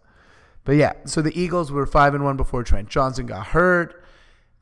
But 0.65 0.77
yeah, 0.77 0.93
so 1.05 1.23
the 1.23 1.39
Eagles 1.39 1.73
were 1.73 1.87
five 1.87 2.15
and 2.15 2.25
one 2.25 2.37
before 2.37 2.63
Trent 2.63 2.89
Johnson 2.89 3.27
got 3.27 3.49
hurt. 3.49 4.05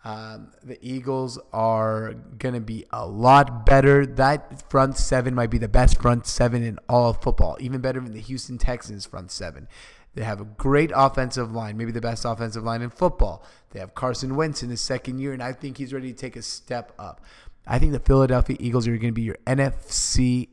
Um, 0.05 0.53
the 0.63 0.79
Eagles 0.81 1.39
are 1.53 2.15
to 2.39 2.61
be 2.61 2.87
a 2.93 3.07
lot 3.07 3.67
better. 3.67 4.07
That 4.07 4.71
front 4.71 4.97
seven 4.97 5.35
might 5.35 5.51
be 5.51 5.59
the 5.59 5.69
best 5.69 6.01
front 6.01 6.27
seven 6.27 6.63
in 6.63 6.79
all 6.89 7.11
of 7.11 7.21
football, 7.21 7.57
even 7.61 7.81
better 7.81 8.01
than 8.01 8.13
the 8.13 8.21
Houston 8.21 8.59
Texans 8.59 9.05
front 9.05 9.31
seven. 9.31 9.69
They 10.15 10.25
have 10.25 10.41
a 10.41 10.45
great 10.45 10.91
offensive 10.95 11.53
line, 11.53 11.77
maybe 11.77 11.93
the 11.93 12.01
best 12.01 12.25
offensive 12.25 12.65
line 12.65 12.83
in 12.83 12.91
football. 12.91 13.45
They 13.71 13.81
have 13.81 13.95
Carson 13.95 14.37
Wentz 14.37 14.63
in 14.63 14.71
his 14.71 14.81
second 14.81 15.19
year, 15.19 15.33
and 15.33 15.43
I 15.43 15.53
think 15.53 15.77
he's 15.77 15.93
ready 15.93 16.13
to 16.13 16.19
take 16.19 16.37
a 16.37 16.43
step 16.43 16.93
up. 16.99 17.21
I 17.69 17.79
think 17.79 17.93
the 17.93 18.01
Philadelphia 18.01 18.57
Eagles 18.59 18.89
are 18.89 18.93
going 18.93 19.09
to 19.09 19.13
be 19.13 19.23
your 19.23 19.39
NFC 19.47 20.49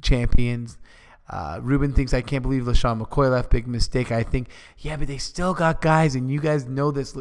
champions. 0.00 0.78
Uh, 1.28 1.58
Ruben 1.60 1.92
thinks 1.92 2.14
I 2.14 2.22
can't 2.22 2.42
believe 2.42 2.62
LeSean 2.62 3.00
McCoy 3.00 3.30
left. 3.30 3.50
Big 3.50 3.66
mistake. 3.66 4.12
I 4.12 4.22
think, 4.22 4.48
yeah, 4.78 4.96
but 4.96 5.08
they 5.08 5.18
still 5.18 5.54
got 5.54 5.82
guys, 5.82 6.14
and 6.14 6.30
you 6.30 6.40
guys 6.40 6.66
know 6.66 6.90
this. 6.90 7.16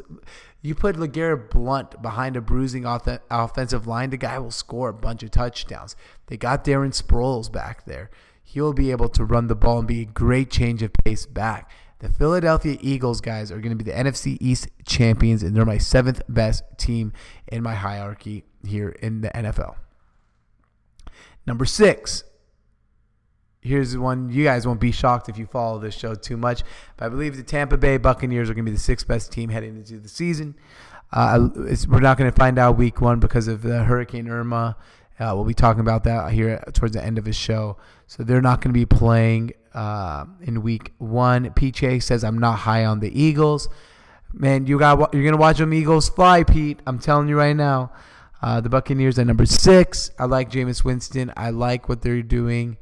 You 0.62 0.76
put 0.76 0.96
LeGarrette 0.96 1.50
Blunt 1.50 2.02
behind 2.02 2.38
a 2.38 2.42
bruising 2.42 2.86
off 2.86 3.08
offensive 3.30 3.88
line, 3.88 4.12
the 4.12 4.18
guy 4.18 4.40
will 4.40 4.52
score 4.52 4.90
a 4.90 4.94
bunch 4.94 5.24
of 5.24 5.32
touchdowns. 5.32 5.96
They 6.28 6.38
got 6.38 6.64
Darren 6.64 6.90
Sproles 6.90 7.52
back 7.52 7.86
there. 7.86 8.10
He'll 8.44 8.74
be 8.74 8.92
able 8.92 9.10
to 9.10 9.26
run 9.26 9.48
the 9.48 9.56
ball 9.56 9.80
and 9.80 9.88
be 9.88 10.02
a 10.02 10.06
great 10.06 10.52
change 10.52 10.84
of 10.84 10.94
pace 11.04 11.26
back. 11.26 11.70
The 12.00 12.10
Philadelphia 12.10 12.78
Eagles 12.82 13.22
guys 13.22 13.52
are 13.52 13.60
going 13.60 13.76
to 13.78 13.84
be 13.84 13.90
the 13.90 13.96
NFC 13.98 14.38
East 14.42 14.68
champions, 14.86 15.44
and 15.44 15.56
they're 15.56 15.66
my 15.66 15.78
seventh 15.78 16.22
best 16.28 16.64
team 16.78 17.14
in 17.48 17.64
my 17.64 17.74
hierarchy 17.74 18.44
here 18.66 18.90
in 18.90 19.22
the 19.22 19.30
NFL. 19.30 19.76
Number 21.48 21.66
six, 21.66 22.24
here's 23.62 23.98
one 23.98 24.30
you 24.30 24.44
guys 24.44 24.68
won't 24.68 24.80
be 24.80 24.92
shocked 24.92 25.30
if 25.30 25.38
you 25.38 25.46
follow 25.46 25.80
this 25.80 25.96
show 25.96 26.16
too 26.16 26.38
much. 26.38 26.64
But 26.98 27.06
I 27.06 27.10
believe 27.10 27.38
the 27.38 27.44
Tampa 27.44 27.78
Bay 27.78 27.98
Buccaneers 27.98 28.50
are 28.50 28.54
going 28.54 28.66
to 28.66 28.72
be 28.72 28.76
the 28.76 28.82
sixth 28.82 29.08
best 29.08 29.32
team 29.32 29.50
heading 29.50 29.78
into 29.78 30.00
the 30.00 30.10
season. 30.10 30.56
Uh, 31.14 31.48
we're 31.88 32.00
not 32.00 32.18
going 32.18 32.30
to 32.30 32.36
find 32.36 32.60
out 32.60 32.78
week 32.78 33.00
one 33.00 33.20
because 33.20 33.48
of 33.48 33.62
the 33.62 33.84
Hurricane 33.84 34.28
Irma. 34.28 34.76
Uh, 35.18 35.32
we'll 35.34 35.46
be 35.46 35.54
talking 35.54 35.80
about 35.80 36.04
that 36.04 36.32
here 36.32 36.62
towards 36.74 36.94
the 36.94 37.04
end 37.04 37.18
of 37.18 37.26
his 37.26 37.38
show. 37.38 37.78
So 38.08 38.24
they're 38.24 38.42
not 38.42 38.60
going 38.60 38.74
to 38.74 38.78
be 38.78 38.86
playing 38.86 39.54
uh, 39.76 40.26
in 40.42 40.64
week 40.64 40.94
one. 40.98 41.52
PJ 41.52 42.02
says 42.02 42.24
I'm 42.24 42.40
not 42.40 42.60
high 42.60 42.86
on 42.86 43.00
the 43.00 43.22
Eagles. 43.22 43.70
Man, 44.34 44.66
you 44.66 44.80
got 44.80 45.14
you're 45.14 45.24
gonna 45.24 45.38
watch 45.38 45.60
them 45.60 45.74
Eagles 45.74 46.10
fly, 46.10 46.44
Pete. 46.44 46.80
I'm 46.88 46.98
telling 46.98 47.28
you 47.30 47.38
right 47.38 47.56
now. 47.56 47.92
Uh, 48.42 48.62
the 48.62 48.70
Buccaneers 48.70 49.18
at 49.18 49.28
number 49.28 49.46
six. 49.46 50.12
I 50.20 50.26
like 50.26 50.52
Jameis 50.52 50.84
Winston. 50.84 51.32
I 51.38 51.50
like 51.52 51.90
what 51.90 52.02
they're 52.02 52.22
doing. 52.22 52.78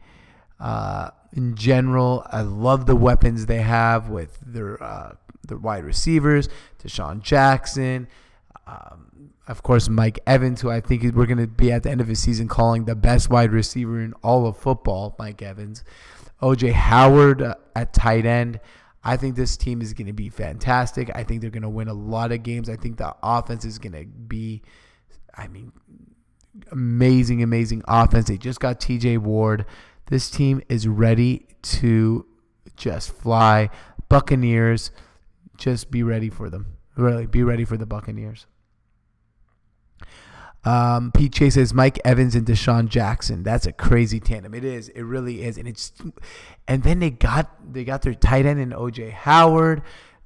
Uh, 0.59 1.11
in 1.33 1.55
general, 1.55 2.25
I 2.31 2.41
love 2.41 2.85
the 2.85 2.95
weapons 2.95 3.45
they 3.45 3.61
have 3.61 4.09
with 4.09 4.37
their 4.45 4.81
uh, 4.81 5.15
wide 5.49 5.83
receivers, 5.83 6.49
DeSean 6.83 7.21
Jackson, 7.21 8.07
um, 8.67 9.31
of 9.47 9.63
course 9.63 9.89
Mike 9.89 10.19
Evans, 10.25 10.61
who 10.61 10.69
I 10.69 10.79
think 10.79 11.03
we're 11.15 11.25
going 11.25 11.37
to 11.37 11.47
be 11.47 11.71
at 11.71 11.83
the 11.83 11.91
end 11.91 12.01
of 12.01 12.07
his 12.07 12.19
season 12.19 12.47
calling 12.47 12.85
the 12.85 12.95
best 12.95 13.29
wide 13.29 13.51
receiver 13.51 13.99
in 13.99 14.13
all 14.23 14.45
of 14.47 14.57
football. 14.57 15.15
Mike 15.19 15.41
Evans, 15.41 15.83
OJ 16.43 16.73
Howard 16.73 17.41
uh, 17.41 17.55
at 17.75 17.93
tight 17.93 18.25
end. 18.25 18.59
I 19.03 19.17
think 19.17 19.35
this 19.35 19.57
team 19.57 19.81
is 19.81 19.93
going 19.93 20.07
to 20.07 20.13
be 20.13 20.29
fantastic. 20.29 21.09
I 21.15 21.23
think 21.23 21.41
they're 21.41 21.49
going 21.49 21.63
to 21.63 21.69
win 21.69 21.87
a 21.87 21.93
lot 21.93 22.31
of 22.31 22.43
games. 22.43 22.69
I 22.69 22.75
think 22.75 22.97
the 22.97 23.15
offense 23.23 23.65
is 23.65 23.79
going 23.79 23.93
to 23.93 24.05
be, 24.05 24.61
I 25.35 25.47
mean, 25.47 25.71
amazing, 26.71 27.43
amazing 27.43 27.83
offense. 27.87 28.27
They 28.27 28.37
just 28.37 28.59
got 28.59 28.79
TJ 28.79 29.19
Ward. 29.19 29.65
This 30.07 30.29
team 30.29 30.61
is 30.69 30.87
ready 30.87 31.47
to 31.63 32.25
just 32.75 33.11
fly. 33.11 33.69
Buccaneers, 34.09 34.91
just 35.57 35.91
be 35.91 36.03
ready 36.03 36.29
for 36.29 36.49
them. 36.49 36.77
Really, 36.95 37.25
be 37.25 37.43
ready 37.43 37.65
for 37.65 37.77
the 37.77 37.85
Buccaneers. 37.85 38.45
Um, 40.65 41.11
Pete 41.11 41.33
Chase 41.33 41.55
says 41.55 41.73
Mike 41.73 41.99
Evans 42.05 42.35
and 42.35 42.45
DeSean 42.45 42.87
Jackson. 42.87 43.43
That's 43.43 43.65
a 43.65 43.73
crazy 43.73 44.19
tandem. 44.19 44.53
It 44.53 44.63
is. 44.63 44.89
It 44.89 45.01
really 45.03 45.43
is. 45.43 45.57
And 45.57 45.67
it's 45.67 45.91
and 46.67 46.83
then 46.83 46.99
they 46.99 47.09
got 47.09 47.73
they 47.73 47.83
got 47.83 48.01
their 48.01 48.13
tight 48.13 48.45
end 48.45 48.59
in 48.59 48.69
OJ 48.69 49.11
Howard. 49.11 49.81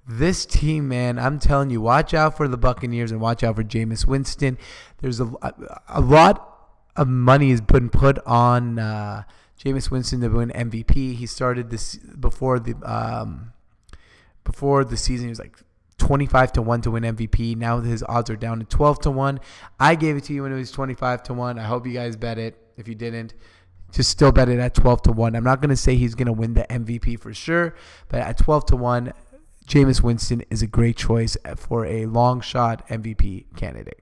This 0.08 0.46
team, 0.46 0.88
man, 0.88 1.20
I'm 1.20 1.38
telling 1.38 1.70
you, 1.70 1.82
watch 1.82 2.14
out 2.14 2.38
for 2.38 2.48
the 2.48 2.56
Buccaneers 2.56 3.12
and 3.12 3.20
watch 3.20 3.44
out 3.44 3.58
for 3.58 3.64
Jameis 3.64 4.06
Winston. 4.08 4.58
There's 5.00 5.20
a, 5.20 5.30
a 5.90 6.00
lot 6.00 6.70
of 6.96 7.10
money 7.10 7.50
has 7.52 7.60
been 7.60 7.90
put 7.90 8.18
on 8.26 8.80
uh, 8.80 9.24
Jameis 9.60 9.92
Winston 9.92 10.22
to 10.22 10.30
win 10.30 10.50
MVP. 10.50 11.16
He 11.16 11.26
started 11.26 11.72
this 11.72 11.96
before 11.96 12.60
the 12.60 12.76
um, 12.84 13.54
before 14.44 14.86
the 14.86 14.96
season. 14.96 15.26
He 15.26 15.30
was 15.30 15.40
like 15.40 15.58
25 15.98 16.54
to 16.54 16.62
1 16.62 16.82
to 16.82 16.92
win 16.92 17.04
MVP. 17.04 17.56
Now 17.56 17.80
his 17.80 18.04
odds 18.08 18.30
are 18.30 18.36
down 18.36 18.60
to 18.60 18.66
12 18.66 19.02
to 19.02 19.12
1. 19.12 19.40
I 19.80 19.96
gave 19.96 20.18
it 20.18 20.24
to 20.26 20.34
you 20.34 20.44
when 20.44 20.52
it 20.52 20.56
was 20.56 20.72
25 20.72 21.24
to 21.24 21.34
1. 21.34 21.60
I 21.60 21.64
hope 21.64 21.86
you 21.86 21.94
guys 21.94 22.16
bet 22.16 22.38
it. 22.38 22.58
If 22.78 22.88
you 22.88 22.96
didn't, 22.96 23.34
just 23.92 24.10
still 24.10 24.32
bet 24.32 24.50
it 24.50 24.60
at 24.60 24.74
12 24.76 25.04
to 25.04 25.12
1. 25.12 25.36
I'm 25.36 25.44
not 25.44 25.62
going 25.62 25.70
to 25.70 25.76
say 25.76 25.96
he's 25.96 26.16
going 26.16 26.28
to 26.28 26.34
win 26.34 26.54
the 26.54 26.66
MVP 26.70 27.20
for 27.20 27.34
sure, 27.34 27.76
but 28.10 28.20
at 28.20 28.38
12 28.38 28.68
to 28.68 28.76
1, 28.76 29.14
Jameis 29.68 30.02
Winston 30.02 30.44
is 30.50 30.62
a 30.62 30.68
great 30.68 30.96
choice 30.96 31.36
for 31.56 31.86
a 31.86 32.06
long 32.06 32.42
shot 32.42 32.88
MVP 32.88 33.46
candidate. 33.56 34.02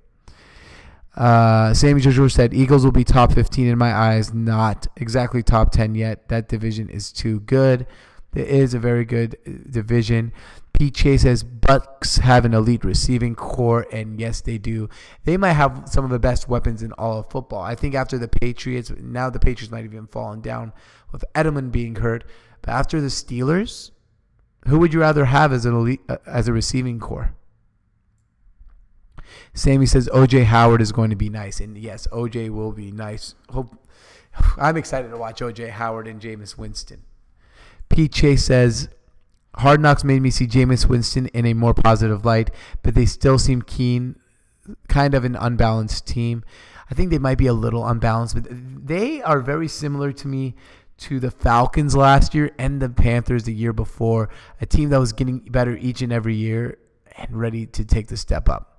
Uh, 1.15 1.73
Sammy 1.73 2.01
Joshua 2.01 2.29
said, 2.29 2.53
Eagles 2.53 2.83
will 2.83 2.91
be 2.91 3.05
top 3.05 3.31
15 3.31 3.67
in 3.67 3.77
my 3.77 3.93
eyes, 3.93 4.33
not 4.33 4.87
exactly 4.97 5.41
top 5.41 5.71
10 5.71 5.95
yet. 5.95 6.27
That 6.27 6.49
division 6.49 6.89
is 6.89 7.11
too 7.11 7.39
good. 7.41 7.87
It 8.35 8.47
is 8.47 8.73
a 8.73 8.79
very 8.79 9.05
good 9.05 9.37
uh, 9.47 9.51
division. 9.69 10.33
Chase 10.93 11.21
says 11.21 11.43
Bucks 11.43 12.17
have 12.17 12.45
an 12.45 12.53
elite 12.53 12.83
receiving 12.83 13.35
corps, 13.35 13.87
and 13.91 14.19
yes, 14.19 14.41
they 14.41 14.57
do. 14.57 14.89
They 15.23 15.37
might 15.37 15.53
have 15.53 15.83
some 15.87 16.03
of 16.03 16.11
the 16.11 16.19
best 16.19 16.49
weapons 16.49 16.83
in 16.83 16.91
all 16.93 17.19
of 17.19 17.29
football. 17.29 17.61
I 17.61 17.75
think 17.75 17.95
after 17.95 18.17
the 18.17 18.27
Patriots, 18.27 18.91
now 18.99 19.29
the 19.29 19.39
Patriots 19.39 19.71
might 19.71 19.83
have 19.83 19.93
even 19.93 20.07
fallen 20.07 20.41
down 20.41 20.73
with 21.11 21.23
Edelman 21.33 21.71
being 21.71 21.95
hurt. 21.95 22.25
But 22.61 22.71
after 22.71 22.99
the 22.99 23.07
Steelers, 23.07 23.91
who 24.67 24.79
would 24.79 24.93
you 24.93 24.99
rather 24.99 25.25
have 25.25 25.53
as 25.53 25.65
an 25.65 25.73
elite 25.73 26.01
uh, 26.09 26.17
as 26.25 26.47
a 26.47 26.53
receiving 26.53 26.99
corps? 26.99 27.33
Sammy 29.53 29.85
says 29.85 30.09
OJ 30.09 30.45
Howard 30.45 30.81
is 30.81 30.91
going 30.91 31.09
to 31.09 31.15
be 31.15 31.29
nice, 31.29 31.59
and 31.59 31.77
yes, 31.77 32.07
OJ 32.11 32.49
will 32.49 32.71
be 32.71 32.91
nice. 32.91 33.35
Hope 33.49 33.75
I'm 34.57 34.77
excited 34.77 35.09
to 35.09 35.17
watch 35.17 35.39
OJ 35.39 35.69
Howard 35.71 36.07
and 36.07 36.21
Jameis 36.21 36.57
Winston. 36.57 37.03
Chase 38.11 38.43
says 38.43 38.89
Hard 39.57 39.79
Knocks 39.81 40.03
made 40.03 40.21
me 40.21 40.29
see 40.29 40.47
Jameis 40.47 40.87
Winston 40.87 41.27
in 41.27 41.45
a 41.45 41.53
more 41.53 41.73
positive 41.73 42.25
light, 42.25 42.51
but 42.83 42.95
they 42.95 43.05
still 43.05 43.39
seem 43.39 43.61
keen, 43.61 44.17
kind 44.87 45.13
of 45.13 45.23
an 45.23 45.35
unbalanced 45.35 46.05
team. 46.05 46.43
I 46.89 46.93
think 46.93 47.09
they 47.09 47.19
might 47.19 47.37
be 47.37 47.47
a 47.47 47.53
little 47.53 47.87
unbalanced, 47.87 48.35
but 48.35 48.47
they 48.49 49.21
are 49.21 49.39
very 49.39 49.67
similar 49.67 50.11
to 50.13 50.27
me 50.27 50.55
to 50.97 51.19
the 51.19 51.31
Falcons 51.31 51.95
last 51.95 52.33
year 52.33 52.51
and 52.57 52.81
the 52.81 52.89
Panthers 52.89 53.43
the 53.43 53.53
year 53.53 53.73
before, 53.73 54.29
a 54.61 54.65
team 54.65 54.89
that 54.89 54.99
was 54.99 55.13
getting 55.13 55.39
better 55.39 55.75
each 55.77 56.01
and 56.01 56.13
every 56.13 56.35
year 56.35 56.77
and 57.17 57.37
ready 57.37 57.65
to 57.65 57.83
take 57.83 58.07
the 58.07 58.17
step 58.17 58.47
up. 58.47 58.71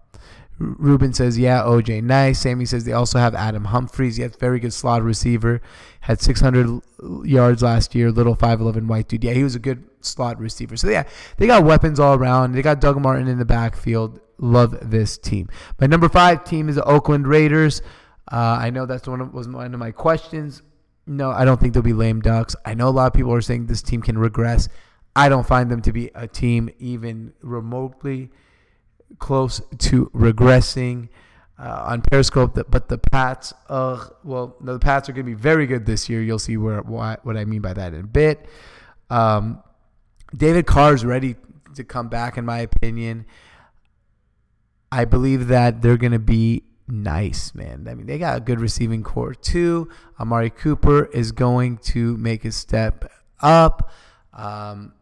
Ruben 0.59 1.13
says, 1.13 1.39
yeah, 1.39 1.63
OJ, 1.63 2.03
nice. 2.03 2.39
Sammy 2.39 2.65
says 2.65 2.85
they 2.85 2.93
also 2.93 3.19
have 3.19 3.35
Adam 3.35 3.67
Humphries. 3.67 4.19
Yes, 4.19 4.37
very 4.37 4.59
good 4.59 4.73
slot 4.73 5.03
receiver. 5.03 5.61
Had 6.01 6.23
600 6.23 6.81
yards 7.25 7.63
last 7.63 7.95
year. 7.95 8.11
Little 8.11 8.35
5'11 8.35 8.87
white 8.87 9.09
dude. 9.09 9.25
Yeah, 9.25 9.35
he 9.35 9.45
was 9.45 9.55
a 9.55 9.59
good 9.59 9.85
slot 10.07 10.39
receiver. 10.39 10.77
So, 10.77 10.89
yeah, 10.89 11.05
they 11.37 11.47
got 11.47 11.65
weapons 11.65 12.01
all 12.01 12.15
around. 12.15 12.53
They 12.53 12.63
got 12.63 12.81
Doug 12.81 13.01
Martin 13.01 13.29
in 13.29 13.39
the 13.39 13.45
backfield. 13.45 14.21
Love 14.39 14.91
this 14.91 15.19
team. 15.19 15.49
My 15.81 15.87
number 15.87 16.09
five 16.09 16.45
team 16.45 16.69
is 16.69 16.77
the 16.77 16.85
Oakland 16.85 17.27
Raiders. 17.27 17.83
Uh, 18.31 18.59
I 18.61 18.71
know 18.71 18.87
that's 18.87 19.07
one 19.09 19.21
of, 19.21 19.33
was 19.33 19.49
one 19.49 19.73
of 19.73 19.81
my 19.81 19.93
questions. 19.93 20.63
No, 21.07 21.31
I 21.31 21.45
don't 21.45 21.61
think 21.61 21.73
they'll 21.73 21.83
be 21.83 21.93
lame 21.93 22.21
ducks. 22.21 22.57
I 22.65 22.75
know 22.75 22.89
a 22.89 22.91
lot 22.91 23.07
of 23.07 23.13
people 23.13 23.33
are 23.33 23.41
saying 23.41 23.67
this 23.67 23.83
team 23.83 24.03
can 24.03 24.19
regress. 24.19 24.69
I 25.15 25.29
don't 25.29 25.47
find 25.47 25.71
them 25.71 25.81
to 25.83 25.93
be 25.93 26.11
a 26.15 26.27
team 26.27 26.71
even 26.79 27.33
remotely– 27.43 28.31
close 29.19 29.61
to 29.79 30.07
regressing 30.15 31.09
uh, 31.59 31.85
on 31.87 32.03
Periscope. 32.03 32.59
But 32.69 32.89
the 32.89 32.99
Pats, 32.99 33.53
uh, 33.69 34.07
well, 34.25 34.57
no, 34.61 34.75
the 34.75 34.79
Pats 34.79 35.09
are 35.09 35.13
going 35.13 35.27
to 35.27 35.31
be 35.31 35.41
very 35.41 35.67
good 35.67 35.87
this 35.87 36.09
year. 36.09 36.23
You'll 36.23 36.39
see 36.39 36.57
where 36.57 36.83
what, 36.83 37.25
what 37.25 37.37
I 37.37 37.45
mean 37.45 37.63
by 37.63 37.73
that 37.73 37.95
in 37.95 38.01
a 38.01 38.07
bit. 38.07 38.47
Um, 39.11 39.63
David 40.35 40.67
Carr 40.67 40.95
is 40.95 41.05
ready 41.05 41.37
to 41.75 41.85
come 41.85 42.09
back, 42.09 42.37
in 42.37 42.45
my 42.45 42.59
opinion. 42.59 43.27
I 44.91 45.05
believe 45.05 45.49
that 45.49 45.83
they're 45.83 45.97
going 45.97 46.13
to 46.13 46.19
be 46.19 46.65
nice, 46.89 47.55
man. 47.55 47.87
I 47.89 47.95
mean, 47.95 48.07
they 48.07 48.19
got 48.19 48.37
a 48.37 48.41
good 48.41 48.61
receiving 48.61 49.03
corps 49.03 49.35
too. 49.35 49.89
Amari 50.19 50.51
Cooper 50.51 51.07
is 51.07 51.33
going 51.33 51.79
to 51.79 52.17
make 52.17 52.45
a 52.45 52.53
step 52.53 53.11
up. 53.41 53.91
Um, 54.33 54.93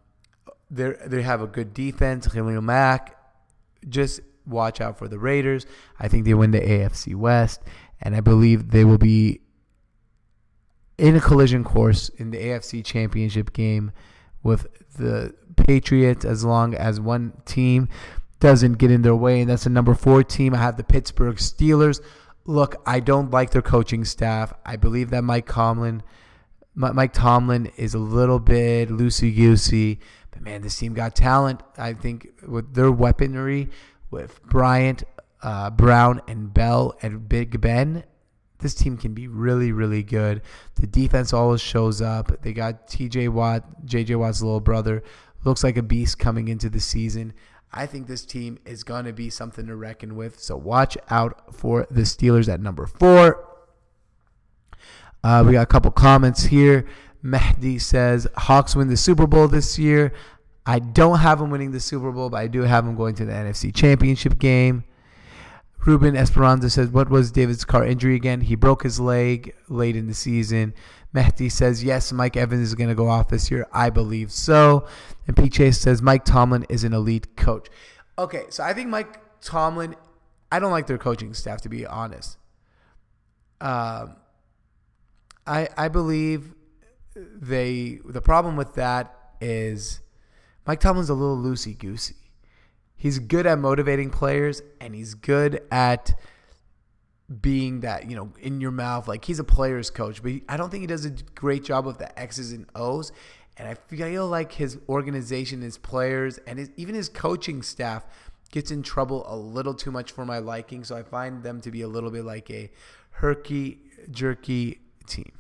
they 0.71 0.95
they 1.07 1.23
have 1.23 1.41
a 1.41 1.47
good 1.47 1.75
defense. 1.75 2.27
Khalil 2.27 2.61
Mack 2.63 3.17
just 3.89 4.21
watch 4.47 4.81
out 4.81 4.99
for 4.99 5.09
the 5.09 5.19
Raiders. 5.19 5.67
I 5.99 6.09
think 6.09 6.25
they 6.25 6.35
win 6.35 6.51
the 6.51 6.61
AFC 6.61 7.15
West, 7.15 7.63
and 8.01 8.17
I 8.17 8.21
believe 8.21 8.71
they 8.71 8.85
will 8.85 8.99
be 8.99 9.41
in 10.97 11.17
a 11.17 11.21
collision 11.21 11.65
course 11.65 12.09
in 12.11 12.31
the 12.31 12.39
AFC 12.39 12.85
Championship 12.85 13.53
game 13.53 13.93
with 14.45 14.69
the 14.97 15.35
Patriots 15.57 16.25
as 16.25 16.45
long 16.45 16.75
as 16.75 17.01
one 17.01 17.33
team 17.45 17.89
doesn't 18.39 18.75
get 18.75 18.91
in 18.91 19.03
their 19.03 19.17
way. 19.17 19.41
And 19.41 19.51
that's 19.51 19.65
the 19.65 19.71
number 19.71 19.95
four 19.95 20.23
team. 20.23 20.55
I 20.55 20.59
have 20.59 20.77
the 20.77 20.85
Pittsburgh 20.85 21.37
Steelers. 21.37 22.01
Look, 22.45 22.77
I 22.87 23.01
don't 23.01 23.31
like 23.31 23.51
their 23.51 23.63
coaching 23.63 24.05
staff. 24.05 24.53
I 24.65 24.77
believe 24.77 25.11
that 25.11 25.25
Mike 25.25 25.49
Tomlin, 25.49 26.03
Mike 26.75 27.15
Tomlin 27.15 27.73
is 27.77 27.95
a 27.95 27.99
little 27.99 28.39
bit 28.39 28.91
loosey 28.91 29.35
goosey. 29.35 29.99
But 30.31 30.43
man, 30.43 30.63
this 30.63 30.79
team 30.79 30.93
got 30.93 31.17
talent. 31.17 31.63
I 31.79 31.95
think 31.95 32.29
with 32.47 32.75
their 32.75 32.93
weaponry, 32.93 33.71
with 34.11 34.43
Bryant, 34.43 35.05
uh, 35.43 35.71
Brown, 35.71 36.21
and 36.29 36.53
Bell, 36.53 36.97
and 37.03 37.29
Big 37.29 37.61
Ben, 37.61 38.05
this 38.59 38.75
team 38.75 38.97
can 38.97 39.15
be 39.15 39.29
really, 39.29 39.73
really 39.73 40.03
good. 40.03 40.43
The 40.77 40.87
defense 40.87 41.33
always 41.33 41.61
shows 41.61 42.01
up. 42.01 42.43
They 42.43 42.53
got 42.53 42.89
T.J. 42.89 43.29
Watt, 43.29 43.85
J.J. 43.85 44.15
Watt's 44.17 44.43
little 44.43 44.61
brother, 44.61 45.03
looks 45.45 45.65
like 45.65 45.77
a 45.77 45.83
beast 45.83 46.19
coming 46.19 46.49
into 46.49 46.71
the 46.71 46.81
season. 46.81 47.35
I 47.73 47.87
think 47.87 48.07
this 48.07 48.25
team 48.25 48.59
is 48.65 48.85
going 48.85 49.05
to 49.05 49.13
be 49.13 49.31
something 49.31 49.67
to 49.67 49.75
reckon 49.75 50.15
with. 50.15 50.39
So 50.39 50.57
watch 50.57 50.97
out 51.11 51.55
for 51.55 51.87
the 51.91 52.03
Steelers 52.03 52.49
at 52.53 52.61
number 52.61 52.87
four. 52.87 53.49
Uh, 55.25 55.43
we 55.45 55.53
got 55.53 55.63
a 55.63 55.67
couple 55.67 55.91
comments 55.91 56.45
here. 56.45 56.87
Mehdi 57.25 57.81
says 57.81 58.29
Hawks 58.37 58.77
win 58.77 58.89
the 58.89 58.97
Super 58.97 59.27
Bowl 59.27 59.49
this 59.49 59.79
year. 59.79 60.13
I 60.67 60.79
don't 60.79 61.19
have 61.19 61.39
them 61.39 61.51
winning 61.51 61.73
the 61.73 61.81
Super 61.81 62.13
Bowl, 62.13 62.31
but 62.31 62.37
I 62.37 62.47
do 62.47 62.63
have 62.63 62.85
them 62.85 62.95
going 62.95 63.15
to 63.17 63.25
the 63.25 63.33
NFC 63.33 63.75
Championship 63.75 64.39
game. 64.39 64.85
Ruben 65.87 66.17
Esperanza 66.17 66.71
says, 66.71 66.89
What 66.89 67.11
was 67.11 67.31
David's 67.31 67.65
car 67.65 67.87
injury 67.87 68.15
again? 68.15 68.43
He 68.43 68.55
broke 68.55 68.83
his 68.83 68.99
leg 68.99 69.55
late 69.69 69.97
in 69.97 70.07
the 70.07 70.15
season. 70.15 70.75
Mehdi 71.15 71.51
says, 71.51 71.85
Yes, 71.85 72.13
Mike 72.13 72.37
Evans 72.37 72.63
is 72.69 72.75
going 72.75 72.89
to 72.89 72.95
go 72.95 73.09
off 73.09 73.29
this 73.29 73.51
year. 73.51 73.67
I 73.73 73.91
believe 73.91 74.33
so. 74.33 74.87
And 75.27 75.37
P. 75.37 75.49
Chase 75.49 75.79
says, 75.79 76.03
Mike 76.03 76.25
Tomlin 76.25 76.67
is 76.69 76.85
an 76.85 76.93
elite 76.93 77.37
coach. 77.37 77.69
Okay, 78.19 78.45
so 78.49 78.63
I 78.63 78.73
think 78.73 78.89
Mike 78.89 79.21
Tomlin, 79.41 79.95
I 80.51 80.59
don't 80.59 80.71
like 80.71 80.87
their 80.87 80.99
coaching 80.99 81.35
staff, 81.35 81.61
to 81.63 81.69
be 81.69 81.87
honest. 81.87 82.39
Um, 83.61 84.17
I, 85.47 85.69
I 85.77 85.89
believe 85.89 86.55
they 87.15 88.01
the 88.05 88.21
problem 88.21 88.57
with 88.57 88.75
that 88.75 89.15
is 89.41 90.01
Mike 90.67 90.81
Tomlin's 90.81 91.11
a 91.11 91.15
little 91.15 91.37
loosey 91.37 91.79
goosey. 91.79 92.17
He's 92.97 93.19
good 93.19 93.47
at 93.47 93.59
motivating 93.59 94.11
players 94.11 94.63
and 94.81 94.95
he's 94.95 95.15
good 95.15 95.63
at 95.71 96.15
being 97.41 97.81
that, 97.81 98.09
you 98.09 98.17
know, 98.17 98.33
in 98.41 98.61
your 98.61 98.71
mouth. 98.71 99.09
Like 99.09 99.25
he's 99.25 99.39
a 99.39 99.45
player's 99.45 99.91
coach, 99.91 100.23
but 100.23 100.31
he, 100.31 100.43
I 100.49 100.57
don't 100.57 100.71
think 100.71 100.83
he 100.83 100.87
does 100.87 101.05
a 101.05 101.11
great 101.35 101.65
job 101.65 101.87
with 101.87 101.99
the 101.99 102.19
X's 102.19 102.53
and 102.53 102.67
O's. 102.75 103.13
And 103.57 103.69
I 103.69 103.75
feel 103.75 104.27
like 104.27 104.53
his 104.53 104.79
organization, 104.89 105.63
his 105.63 105.79
players, 105.79 106.39
and 106.47 106.59
his, 106.59 106.71
even 106.77 106.95
his 106.95 107.09
coaching 107.09 107.63
staff 107.63 108.05
gets 108.51 108.71
in 108.71 108.83
trouble 108.83 109.25
a 109.29 109.37
little 109.37 109.75
too 109.75 109.91
much 109.91 110.13
for 110.13 110.25
my 110.25 110.39
liking. 110.39 110.83
So 110.85 110.97
I 110.97 111.03
find 111.03 111.43
them 111.43 111.61
to 111.61 111.71
be 111.71 111.83
a 111.83 111.89
little 111.89 112.11
bit 112.11 112.25
like 112.25 112.51
a 112.51 112.71
herky 113.11 113.81
jerky 114.11 114.81
team. 115.07 115.33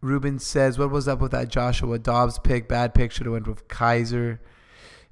Ruben 0.00 0.38
says, 0.38 0.78
"What 0.78 0.90
was 0.90 1.08
up 1.08 1.20
with 1.20 1.32
that 1.32 1.48
Joshua 1.48 1.98
Dobbs 1.98 2.38
pick? 2.38 2.68
Bad 2.68 2.94
pick. 2.94 3.12
Should 3.12 3.26
have 3.26 3.32
went 3.32 3.48
with 3.48 3.68
Kizer." 3.68 4.38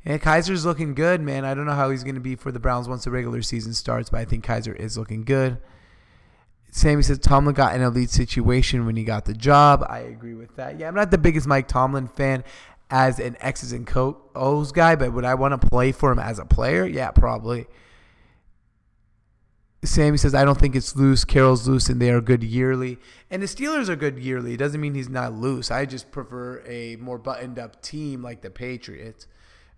Eh, 0.07 0.13
and 0.13 0.23
Kizer's 0.23 0.65
looking 0.65 0.95
good, 0.95 1.21
man. 1.21 1.45
I 1.45 1.55
don't 1.55 1.67
know 1.67 1.73
how 1.73 1.91
he's 1.91 2.05
going 2.05 2.15
to 2.15 2.21
be 2.21 2.37
for 2.37 2.53
the 2.53 2.61
Browns 2.61 2.89
once 2.89 3.05
the 3.05 3.11
regular 3.11 3.43
season 3.43 3.75
starts, 3.75 4.09
but 4.11 4.21
I 4.21 4.25
think 4.25 4.45
Kizer 4.45 4.75
is 4.75 4.97
looking 4.97 5.25
good. 5.25 5.59
Sammy 6.71 7.03
says 7.03 7.19
Tomlin 7.19 7.55
got 7.55 7.75
an 7.75 7.83
elite 7.83 8.11
situation 8.11 8.87
when 8.87 8.97
he 8.97 9.05
got 9.05 9.25
the 9.25 9.35
job. 9.35 9.85
I 9.89 10.01
agree 10.01 10.35
with 10.35 10.57
that. 10.57 10.79
Yeah, 10.79 10.89
I'm 10.89 10.95
not 10.95 11.11
the 11.11 11.19
biggest 11.19 11.47
Mike 11.47 11.69
Tomlin 11.69 12.07
fan 12.07 12.45
as 12.91 13.19
an 13.19 13.37
X's 13.41 13.73
and 13.73 13.89
O's 14.35 14.73
guy, 14.73 14.95
but 14.95 15.13
would 15.13 15.25
I 15.25 15.35
want 15.35 15.61
to 15.61 15.69
play 15.69 15.91
for 15.93 16.13
him 16.13 16.19
as 16.19 16.39
a 16.39 16.45
player? 16.45 16.87
Yeah, 16.87 17.11
probably. 17.11 17.67
Sammy 19.83 20.19
says, 20.19 20.35
I 20.35 20.45
don't 20.45 20.59
think 20.59 20.77
it's 20.77 20.97
loose. 20.97 21.25
Carroll's 21.25 21.67
loose, 21.67 21.89
and 21.89 22.01
they 22.01 22.11
are 22.11 22.21
good 22.21 22.43
yearly. 22.43 22.99
And 23.31 23.41
the 23.41 23.47
Steelers 23.47 23.89
are 23.89 23.97
good 23.97 24.19
yearly. 24.19 24.55
It 24.55 24.59
doesn't 24.59 24.81
mean 24.81 24.95
he's 24.95 25.09
not 25.09 25.33
loose. 25.33 25.71
I 25.71 25.87
just 25.87 26.11
prefer 26.11 26.63
a 26.67 26.97
more 26.97 27.19
buttoned 27.19 27.59
up 27.59 27.81
team 27.83 28.23
like 28.23 28.43
the 28.43 28.51
Patriots 28.51 29.27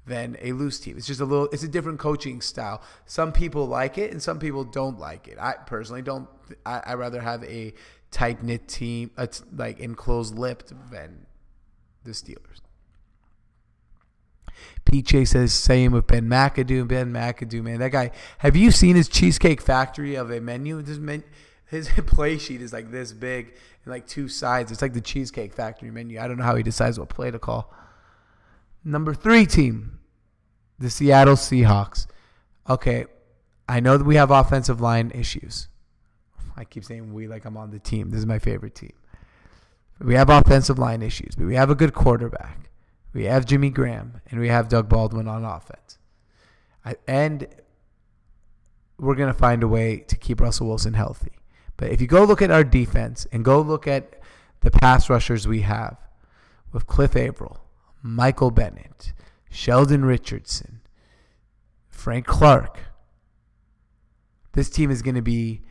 than 0.09 0.37
a 0.41 0.53
loose 0.53 0.81
team. 0.81 0.97
It's 0.97 1.07
just 1.07 1.21
a 1.21 1.25
little, 1.25 1.49
it's 1.53 1.63
a 1.63 1.69
different 1.69 1.99
coaching 1.99 2.41
style. 2.41 2.83
Some 3.07 3.33
people 3.33 3.67
like 3.67 3.99
it, 3.99 4.11
and 4.11 4.23
some 4.23 4.39
people 4.39 4.65
don't 4.65 4.99
like 4.99 5.29
it. 5.29 5.39
I 5.39 5.53
personally 5.53 6.03
don't. 6.03 6.29
I, 6.65 6.83
I 6.87 6.95
rather 6.95 7.21
have 7.21 7.45
a 7.45 7.75
tight 8.11 8.43
knit 8.43 8.69
team, 8.69 9.11
it's 9.19 9.43
like 9.55 9.81
enclosed 9.81 10.37
lipped, 10.37 10.73
than 10.91 11.27
the 12.05 12.13
Steelers. 12.13 12.61
PJ 14.85 15.29
says 15.29 15.53
same 15.53 15.93
with 15.93 16.07
Ben 16.07 16.29
McAdoo. 16.29 16.89
Ben 16.89 17.13
McAdoo, 17.13 17.63
man, 17.63 17.79
that 17.81 17.93
guy. 17.93 18.11
Have 18.39 18.57
you 18.57 18.71
seen 18.71 18.97
his 18.97 19.09
Cheesecake 19.09 19.61
Factory 19.61 20.15
of 20.15 20.31
a 20.31 20.41
menu? 20.41 20.83
Men, 20.83 21.23
his 21.67 21.89
play 22.07 22.39
sheet 22.39 22.63
is 22.63 22.73
like 22.73 22.91
this 22.91 23.13
big 23.13 23.55
and 23.85 23.93
like 23.93 24.07
two 24.07 24.29
sides. 24.29 24.73
It's 24.73 24.83
like 24.83 24.95
the 24.95 25.01
Cheesecake 25.01 25.53
Factory 25.53 25.91
menu. 25.91 26.19
I 26.19 26.27
don't 26.27 26.39
know 26.39 26.45
how 26.45 26.57
he 26.57 26.63
decides 26.63 26.99
what 26.99 27.09
play 27.09 27.31
to 27.31 27.39
call. 27.39 27.73
Number 28.85 29.15
three 29.15 29.45
team, 29.45 29.98
the 30.79 30.91
Seattle 30.91 31.35
Seahawks. 31.35 32.07
Okay, 32.69 33.07
I 33.69 33.81
know 33.81 33.97
that 33.99 34.05
we 34.05 34.17
have 34.17 34.31
offensive 34.31 34.81
line 34.81 35.11
issues. 35.15 35.69
I 36.57 36.65
keep 36.65 36.85
saying 36.85 37.13
we 37.13 37.29
like 37.29 37.45
I'm 37.45 37.57
on 37.57 37.71
the 37.71 37.79
team. 37.79 38.11
This 38.11 38.21
is 38.21 38.27
my 38.27 38.39
favorite 38.39 38.75
team. 38.75 38.93
We 40.01 40.15
have 40.15 40.31
offensive 40.31 40.79
line 40.79 41.03
issues, 41.03 41.35
but 41.37 41.47
we 41.47 41.57
have 41.57 41.71
a 41.71 41.75
good 41.75 41.95
quarterback. 41.95 42.71
We 43.13 43.25
have 43.25 43.47
Jimmy 43.47 43.71
Graham 43.71 44.21
and 44.31 44.41
we 44.41 44.49
have 44.49 44.69
Doug 44.69 44.89
Baldwin 44.89 45.29
on 45.29 45.45
offense. 45.45 45.99
I, 46.85 46.97
and 47.07 47.47
we're 48.99 49.15
going 49.15 49.33
to 49.33 49.39
find 49.39 49.63
a 49.63 49.69
way 49.69 49.99
to 50.09 50.17
keep 50.17 50.41
Russell 50.41 50.69
Wilson 50.69 50.95
healthy. 50.95 51.33
But 51.77 51.91
if 51.91 52.01
you 52.01 52.07
go 52.07 52.25
look 52.25 52.43
at 52.43 52.51
our 52.51 52.65
defense 52.65 53.27
and 53.33 53.45
go 53.45 53.61
look 53.61 53.87
at 53.87 54.21
the 54.61 54.71
pass 54.71 55.09
rushers 55.09 55.47
we 55.47 55.63
have 55.63 55.97
with 56.73 56.87
Cliff 56.87 57.17
Avril, 57.17 57.61
Michael 58.03 58.51
Bennett, 58.51 59.13
Sheldon 59.51 60.05
Richardson, 60.05 60.81
Frank 61.89 62.27
Clark, 62.27 62.81
this 64.53 64.71
team 64.71 64.91
is 64.91 65.03
going 65.03 65.15
to 65.15 65.23
be 65.23 65.63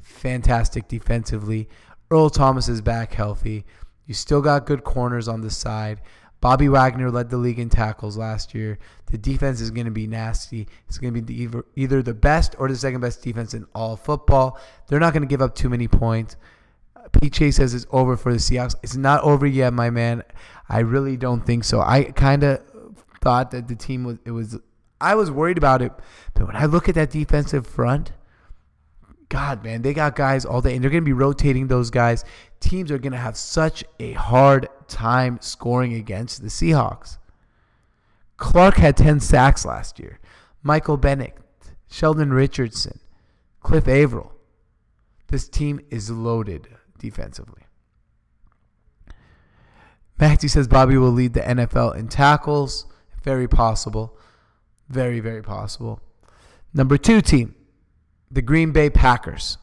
fantastic 0.00 0.88
defensively. 0.88 1.68
Earl 2.10 2.30
Thomas 2.30 2.68
is 2.68 2.80
back 2.80 3.14
healthy. 3.14 3.64
You 4.06 4.14
still 4.14 4.42
got 4.42 4.66
good 4.66 4.84
corners 4.84 5.28
on 5.28 5.40
the 5.40 5.50
side. 5.50 6.00
Bobby 6.40 6.68
Wagner 6.68 7.10
led 7.10 7.30
the 7.30 7.38
league 7.38 7.58
in 7.58 7.70
tackles 7.70 8.18
last 8.18 8.54
year. 8.54 8.78
The 9.06 9.16
defense 9.16 9.62
is 9.62 9.70
going 9.70 9.86
to 9.86 9.90
be 9.90 10.06
nasty. 10.06 10.68
It's 10.88 10.98
going 10.98 11.14
to 11.14 11.22
be 11.22 11.42
either, 11.42 11.64
either 11.74 12.02
the 12.02 12.12
best 12.12 12.54
or 12.58 12.68
the 12.68 12.76
second 12.76 13.00
best 13.00 13.22
defense 13.22 13.54
in 13.54 13.66
all 13.74 13.96
football. 13.96 14.60
They're 14.88 15.00
not 15.00 15.14
going 15.14 15.22
to 15.22 15.28
give 15.28 15.40
up 15.40 15.54
too 15.54 15.70
many 15.70 15.88
points. 15.88 16.36
Chase 17.32 17.56
says 17.56 17.72
it's 17.72 17.86
over 17.90 18.16
for 18.16 18.32
the 18.32 18.38
Seahawks. 18.38 18.74
It's 18.82 18.96
not 18.96 19.22
over 19.22 19.46
yet, 19.46 19.72
my 19.72 19.88
man. 19.88 20.22
I 20.68 20.80
really 20.80 21.16
don't 21.16 21.46
think 21.46 21.64
so. 21.64 21.80
I 21.80 22.04
kind 22.04 22.44
of 22.44 22.62
thought 23.24 23.50
that 23.50 23.66
the 23.66 23.74
team 23.74 24.04
was 24.04 24.18
it 24.24 24.30
was 24.30 24.58
I 25.00 25.16
was 25.16 25.30
worried 25.30 25.58
about 25.58 25.82
it, 25.82 25.92
but 26.34 26.46
when 26.46 26.56
I 26.56 26.66
look 26.66 26.88
at 26.88 26.94
that 26.94 27.10
defensive 27.10 27.66
front, 27.66 28.12
God, 29.28 29.64
man, 29.64 29.82
they 29.82 29.92
got 29.92 30.14
guys 30.14 30.44
all 30.44 30.60
day, 30.60 30.74
and 30.74 30.84
they're 30.84 30.90
going 30.90 31.02
to 31.02 31.04
be 31.04 31.12
rotating 31.12 31.66
those 31.66 31.90
guys. 31.90 32.24
Teams 32.60 32.90
are 32.92 32.98
going 32.98 33.12
to 33.12 33.18
have 33.18 33.36
such 33.36 33.82
a 33.98 34.12
hard 34.12 34.68
time 34.86 35.38
scoring 35.40 35.94
against 35.94 36.42
the 36.42 36.48
Seahawks. 36.48 37.18
Clark 38.36 38.76
had 38.76 38.96
10 38.96 39.20
sacks 39.20 39.64
last 39.64 39.98
year. 39.98 40.20
Michael 40.62 40.96
Bennett, 40.96 41.34
Sheldon 41.90 42.32
Richardson, 42.32 43.00
Cliff 43.60 43.88
Avril. 43.88 44.32
This 45.28 45.48
team 45.48 45.80
is 45.90 46.10
loaded 46.10 46.68
defensively. 46.98 47.62
Maxie 50.18 50.48
says 50.48 50.68
Bobby 50.68 50.96
will 50.96 51.10
lead 51.10 51.34
the 51.34 51.40
NFL 51.40 51.96
in 51.96 52.08
tackles. 52.08 52.86
Very 53.24 53.48
possible. 53.48 54.16
Very, 54.88 55.18
very 55.18 55.42
possible. 55.42 56.00
Number 56.74 56.98
two 56.98 57.22
team, 57.22 57.54
the 58.30 58.42
Green 58.42 58.70
Bay 58.70 58.90
Packers. 58.90 59.56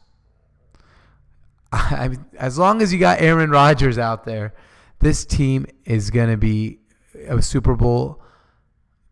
I 1.72 2.10
as 2.36 2.58
long 2.58 2.82
as 2.82 2.92
you 2.92 2.98
got 2.98 3.20
Aaron 3.20 3.50
Rodgers 3.50 3.98
out 3.98 4.24
there, 4.24 4.52
this 4.98 5.24
team 5.24 5.66
is 5.84 6.10
going 6.10 6.30
to 6.30 6.36
be 6.36 6.80
a 7.28 7.40
Super 7.40 7.76
Bowl 7.76 8.20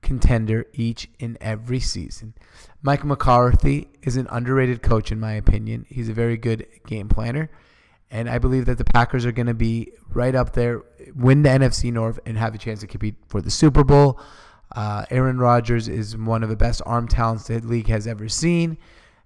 contender 0.03 0.66
each 0.72 1.09
and 1.20 1.38
every 1.40 1.78
season. 1.78 2.34
Mike 2.82 3.05
McCarthy 3.05 3.88
is 4.03 4.16
an 4.16 4.26
underrated 4.30 4.82
coach, 4.82 5.12
in 5.12 5.20
my 5.20 5.32
opinion. 5.32 5.86
He's 5.88 6.09
a 6.09 6.14
very 6.14 6.36
good 6.36 6.66
game 6.86 7.09
planner. 7.09 7.51
And 8.11 8.29
I 8.29 8.39
believe 8.39 8.67
that 8.67 8.79
the 8.79 8.85
Packers 8.85 9.25
are 9.25 9.33
going 9.33 9.47
to 9.47 9.55
be 9.55 9.93
right 10.13 10.35
up 10.35 10.53
there, 10.53 10.83
win 11.15 11.43
the 11.43 11.49
NFC 11.49 11.93
North, 11.93 12.19
and 12.27 12.37
have 12.37 12.55
a 12.55 12.59
chance 12.59 12.81
to 12.81 12.87
compete 12.87 13.15
for 13.29 13.41
the 13.41 13.51
Super 13.51 13.85
Bowl. 13.85 14.21
Uh, 14.75 15.05
Aaron 15.11 15.39
Rodgers 15.39 15.89
is 15.89 16.17
one 16.17 16.43
of 16.43 16.49
the 16.49 16.57
best 16.57 16.83
arm 16.87 17.07
talents 17.07 17.47
the 17.47 17.61
league 17.61 17.89
has 17.89 18.07
ever 18.07 18.29
seen. 18.29 18.79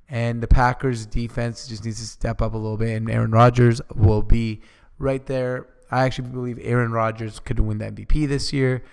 And 0.09 0.43
the 0.43 0.47
Packers 0.47 1.07
defense 1.07 1.67
just 1.67 1.85
needs 1.85 1.99
to 1.99 2.07
step 2.07 2.43
up 2.43 2.53
a 2.53 2.59
little 2.59 2.77
bit, 2.77 2.95
and 2.95 3.11
Aaron 3.11 3.31
Rodgers 3.31 3.81
will 3.95 4.23
be 4.23 4.61
right 4.99 5.25
there. 5.25 5.67
I 5.91 6.05
actually 6.05 6.29
believe 6.29 6.59
Aaron 6.61 6.93
Rodgers 6.93 7.41
could 7.41 7.59
win 7.61 7.79
the 7.79 7.87
MVP 7.87 8.29
this 8.29 8.53
year. 8.53 8.85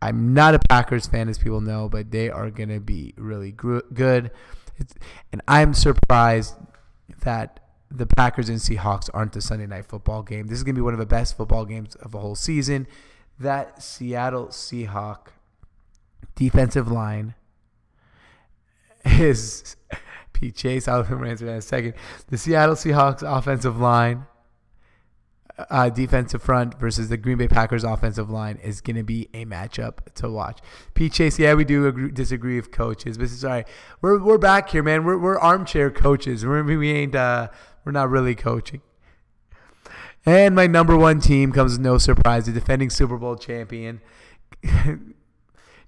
I'm 0.00 0.34
not 0.34 0.54
a 0.54 0.60
Packers 0.68 1.06
fan, 1.06 1.28
as 1.28 1.38
people 1.38 1.60
know, 1.60 1.88
but 1.88 2.10
they 2.12 2.30
are 2.30 2.50
going 2.50 2.68
to 2.68 2.80
be 2.80 3.14
really 3.16 3.50
good. 3.50 4.30
It's, 4.76 4.94
and 5.32 5.42
I'm 5.48 5.74
surprised 5.74 6.54
that 7.22 7.65
the 7.90 8.06
Packers 8.06 8.48
and 8.48 8.58
Seahawks 8.58 9.08
aren't 9.14 9.32
the 9.32 9.40
Sunday 9.40 9.66
night 9.66 9.86
football 9.86 10.22
game. 10.22 10.46
This 10.46 10.58
is 10.58 10.64
going 10.64 10.74
to 10.74 10.78
be 10.78 10.84
one 10.84 10.92
of 10.92 10.98
the 10.98 11.06
best 11.06 11.36
football 11.36 11.64
games 11.64 11.94
of 11.96 12.12
the 12.12 12.18
whole 12.18 12.34
season. 12.34 12.86
That 13.38 13.82
Seattle 13.82 14.48
Seahawk 14.48 15.28
defensive 16.34 16.90
line 16.90 17.34
is 19.04 19.76
Pete 20.32 20.54
Chase. 20.54 20.88
I'll 20.88 21.00
answer 21.24 21.46
that 21.46 21.52
in 21.52 21.58
a 21.58 21.62
second. 21.62 21.94
The 22.28 22.38
Seattle 22.38 22.74
Seahawks 22.74 23.22
offensive 23.22 23.78
line, 23.78 24.26
uh, 25.70 25.88
defensive 25.88 26.42
front 26.42 26.78
versus 26.78 27.08
the 27.08 27.16
Green 27.16 27.38
Bay 27.38 27.48
Packers 27.48 27.84
offensive 27.84 28.28
line 28.28 28.58
is 28.62 28.80
going 28.80 28.96
to 28.96 29.02
be 29.02 29.28
a 29.32 29.44
matchup 29.44 30.12
to 30.16 30.30
watch. 30.30 30.60
Pete 30.94 31.12
Chase, 31.12 31.38
yeah, 31.38 31.54
we 31.54 31.64
do 31.64 31.86
agree, 31.86 32.10
disagree 32.10 32.56
with 32.56 32.70
coaches, 32.70 33.16
but 33.16 33.28
sorry, 33.28 33.64
we're 34.02 34.22
we're 34.22 34.38
back 34.38 34.70
here, 34.70 34.82
man. 34.82 35.04
We're 35.04 35.18
we're 35.18 35.38
armchair 35.38 35.90
coaches. 35.90 36.44
We're, 36.44 36.62
we 36.62 36.90
ain't 36.90 37.14
uh, 37.14 37.48
we're 37.86 37.92
not 37.92 38.10
really 38.10 38.34
coaching. 38.34 38.82
And 40.26 40.56
my 40.56 40.66
number 40.66 40.96
one 40.96 41.20
team 41.20 41.52
comes 41.52 41.78
no 41.78 41.98
surprise, 41.98 42.46
the 42.46 42.52
defending 42.52 42.90
Super 42.90 43.16
Bowl 43.16 43.36
champion. 43.36 44.00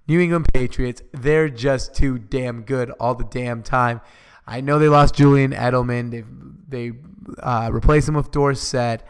New 0.08 0.20
England 0.20 0.46
Patriots, 0.54 1.02
they're 1.12 1.48
just 1.48 1.94
too 1.94 2.18
damn 2.18 2.62
good 2.62 2.90
all 3.00 3.16
the 3.16 3.24
damn 3.24 3.64
time. 3.64 4.00
I 4.46 4.60
know 4.60 4.78
they 4.78 4.88
lost 4.88 5.16
Julian 5.16 5.50
Edelman. 5.50 6.10
They 6.10 6.24
they 6.68 6.96
uh, 7.42 7.68
replaced 7.72 8.08
him 8.08 8.14
with 8.14 8.30
Dorsett, 8.30 9.02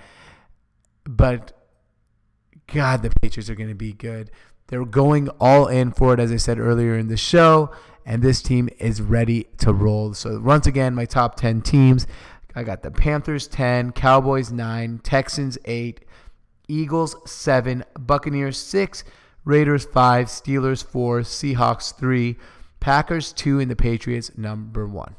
but 1.05 1.53
God, 2.73 3.03
the 3.03 3.11
Patriots 3.21 3.49
are 3.51 3.55
going 3.55 3.69
to 3.69 3.75
be 3.75 3.93
good. 3.93 4.31
They're 4.69 4.85
going 4.85 5.29
all 5.41 5.69
in 5.69 5.93
for 5.93 6.15
it, 6.15 6.21
as 6.21 6.33
I 6.33 6.37
said 6.37 6.59
earlier 6.59 6.99
in 6.99 7.09
the 7.09 7.17
show, 7.17 7.71
and 8.05 8.23
this 8.23 8.43
team 8.43 8.69
is 8.79 9.01
ready 9.01 9.47
to 9.59 9.73
roll. 9.73 10.15
So 10.15 10.41
once 10.41 10.67
again, 10.67 10.95
my 10.95 11.05
top 11.05 11.37
ten 11.37 11.61
teams. 11.61 12.07
I 12.59 12.65
got 12.65 12.83
the 12.83 12.91
Panthers 12.91 13.47
10, 13.47 13.93
Cowboys 13.93 14.51
9, 14.51 14.99
Texans 15.05 15.57
8, 15.65 16.05
Eagles 16.67 17.15
7, 17.25 17.85
Buccaneers 18.01 18.59
6, 18.59 19.05
Raiders 19.45 19.85
5, 19.85 20.27
Steelers 20.27 20.85
4, 20.85 21.21
Seahawks 21.21 21.97
3, 21.97 22.37
Packers 22.81 23.33
2, 23.33 23.61
and 23.61 23.71
the 23.71 23.77
Patriots 23.77 24.37
number 24.37 24.89
1. 24.89 25.15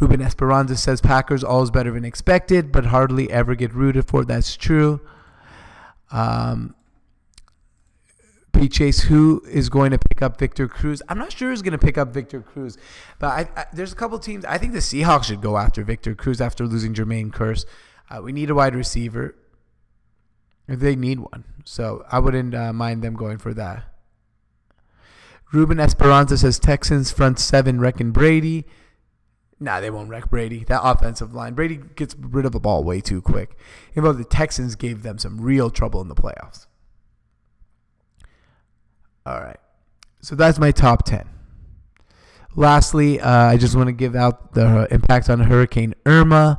Ruben 0.00 0.22
Esperanza 0.22 0.74
says 0.74 1.02
Packers 1.02 1.44
always 1.44 1.70
better 1.70 1.92
than 1.92 2.04
expected, 2.06 2.72
but 2.72 2.86
hardly 2.86 3.30
ever 3.30 3.54
get 3.54 3.74
rooted 3.74 4.06
for. 4.06 4.24
That's 4.24 4.56
true. 4.56 5.02
Um, 6.10 6.74
P. 8.58 8.68
Chase, 8.68 9.02
who 9.02 9.42
is 9.48 9.68
going 9.68 9.92
to 9.92 9.98
pick 9.98 10.20
up 10.20 10.38
Victor 10.38 10.66
Cruz? 10.66 11.00
I'm 11.08 11.18
not 11.18 11.32
sure 11.32 11.50
who's 11.50 11.62
going 11.62 11.72
to 11.72 11.78
pick 11.78 11.96
up 11.96 12.12
Victor 12.12 12.40
Cruz, 12.40 12.76
but 13.18 13.26
I, 13.28 13.60
I, 13.60 13.66
there's 13.72 13.92
a 13.92 13.96
couple 13.96 14.18
teams. 14.18 14.44
I 14.44 14.58
think 14.58 14.72
the 14.72 14.80
Seahawks 14.80 15.24
should 15.24 15.40
go 15.40 15.56
after 15.56 15.84
Victor 15.84 16.14
Cruz 16.14 16.40
after 16.40 16.66
losing 16.66 16.92
Jermaine 16.92 17.30
Kearse. 17.30 17.64
Uh, 18.10 18.20
we 18.22 18.32
need 18.32 18.50
a 18.50 18.54
wide 18.54 18.74
receiver. 18.74 19.36
They 20.66 20.96
need 20.96 21.20
one. 21.20 21.44
So 21.64 22.04
I 22.10 22.18
wouldn't 22.18 22.54
uh, 22.54 22.72
mind 22.72 23.02
them 23.02 23.14
going 23.14 23.38
for 23.38 23.54
that. 23.54 23.84
Ruben 25.52 25.80
Esperanza 25.80 26.36
says 26.36 26.58
Texans 26.58 27.10
front 27.10 27.38
seven 27.38 27.80
wrecking 27.80 28.10
Brady. 28.10 28.66
Nah, 29.60 29.80
they 29.80 29.90
won't 29.90 30.10
wreck 30.10 30.30
Brady. 30.30 30.64
That 30.64 30.82
offensive 30.84 31.34
line. 31.34 31.54
Brady 31.54 31.80
gets 31.96 32.14
rid 32.18 32.44
of 32.44 32.52
the 32.52 32.60
ball 32.60 32.84
way 32.84 33.00
too 33.00 33.22
quick. 33.22 33.56
Even 33.92 34.04
though 34.04 34.12
the 34.12 34.24
Texans 34.24 34.74
gave 34.76 35.02
them 35.02 35.18
some 35.18 35.40
real 35.40 35.70
trouble 35.70 36.00
in 36.00 36.08
the 36.08 36.14
playoffs. 36.14 36.67
All 39.28 39.40
right. 39.40 39.60
So 40.22 40.34
that's 40.34 40.58
my 40.58 40.70
top 40.70 41.04
10. 41.04 41.28
Lastly, 42.56 43.20
uh, 43.20 43.30
I 43.30 43.58
just 43.58 43.76
want 43.76 43.88
to 43.88 43.92
give 43.92 44.16
out 44.16 44.54
the 44.54 44.88
impact 44.90 45.28
on 45.28 45.40
Hurricane 45.40 45.94
Irma. 46.06 46.58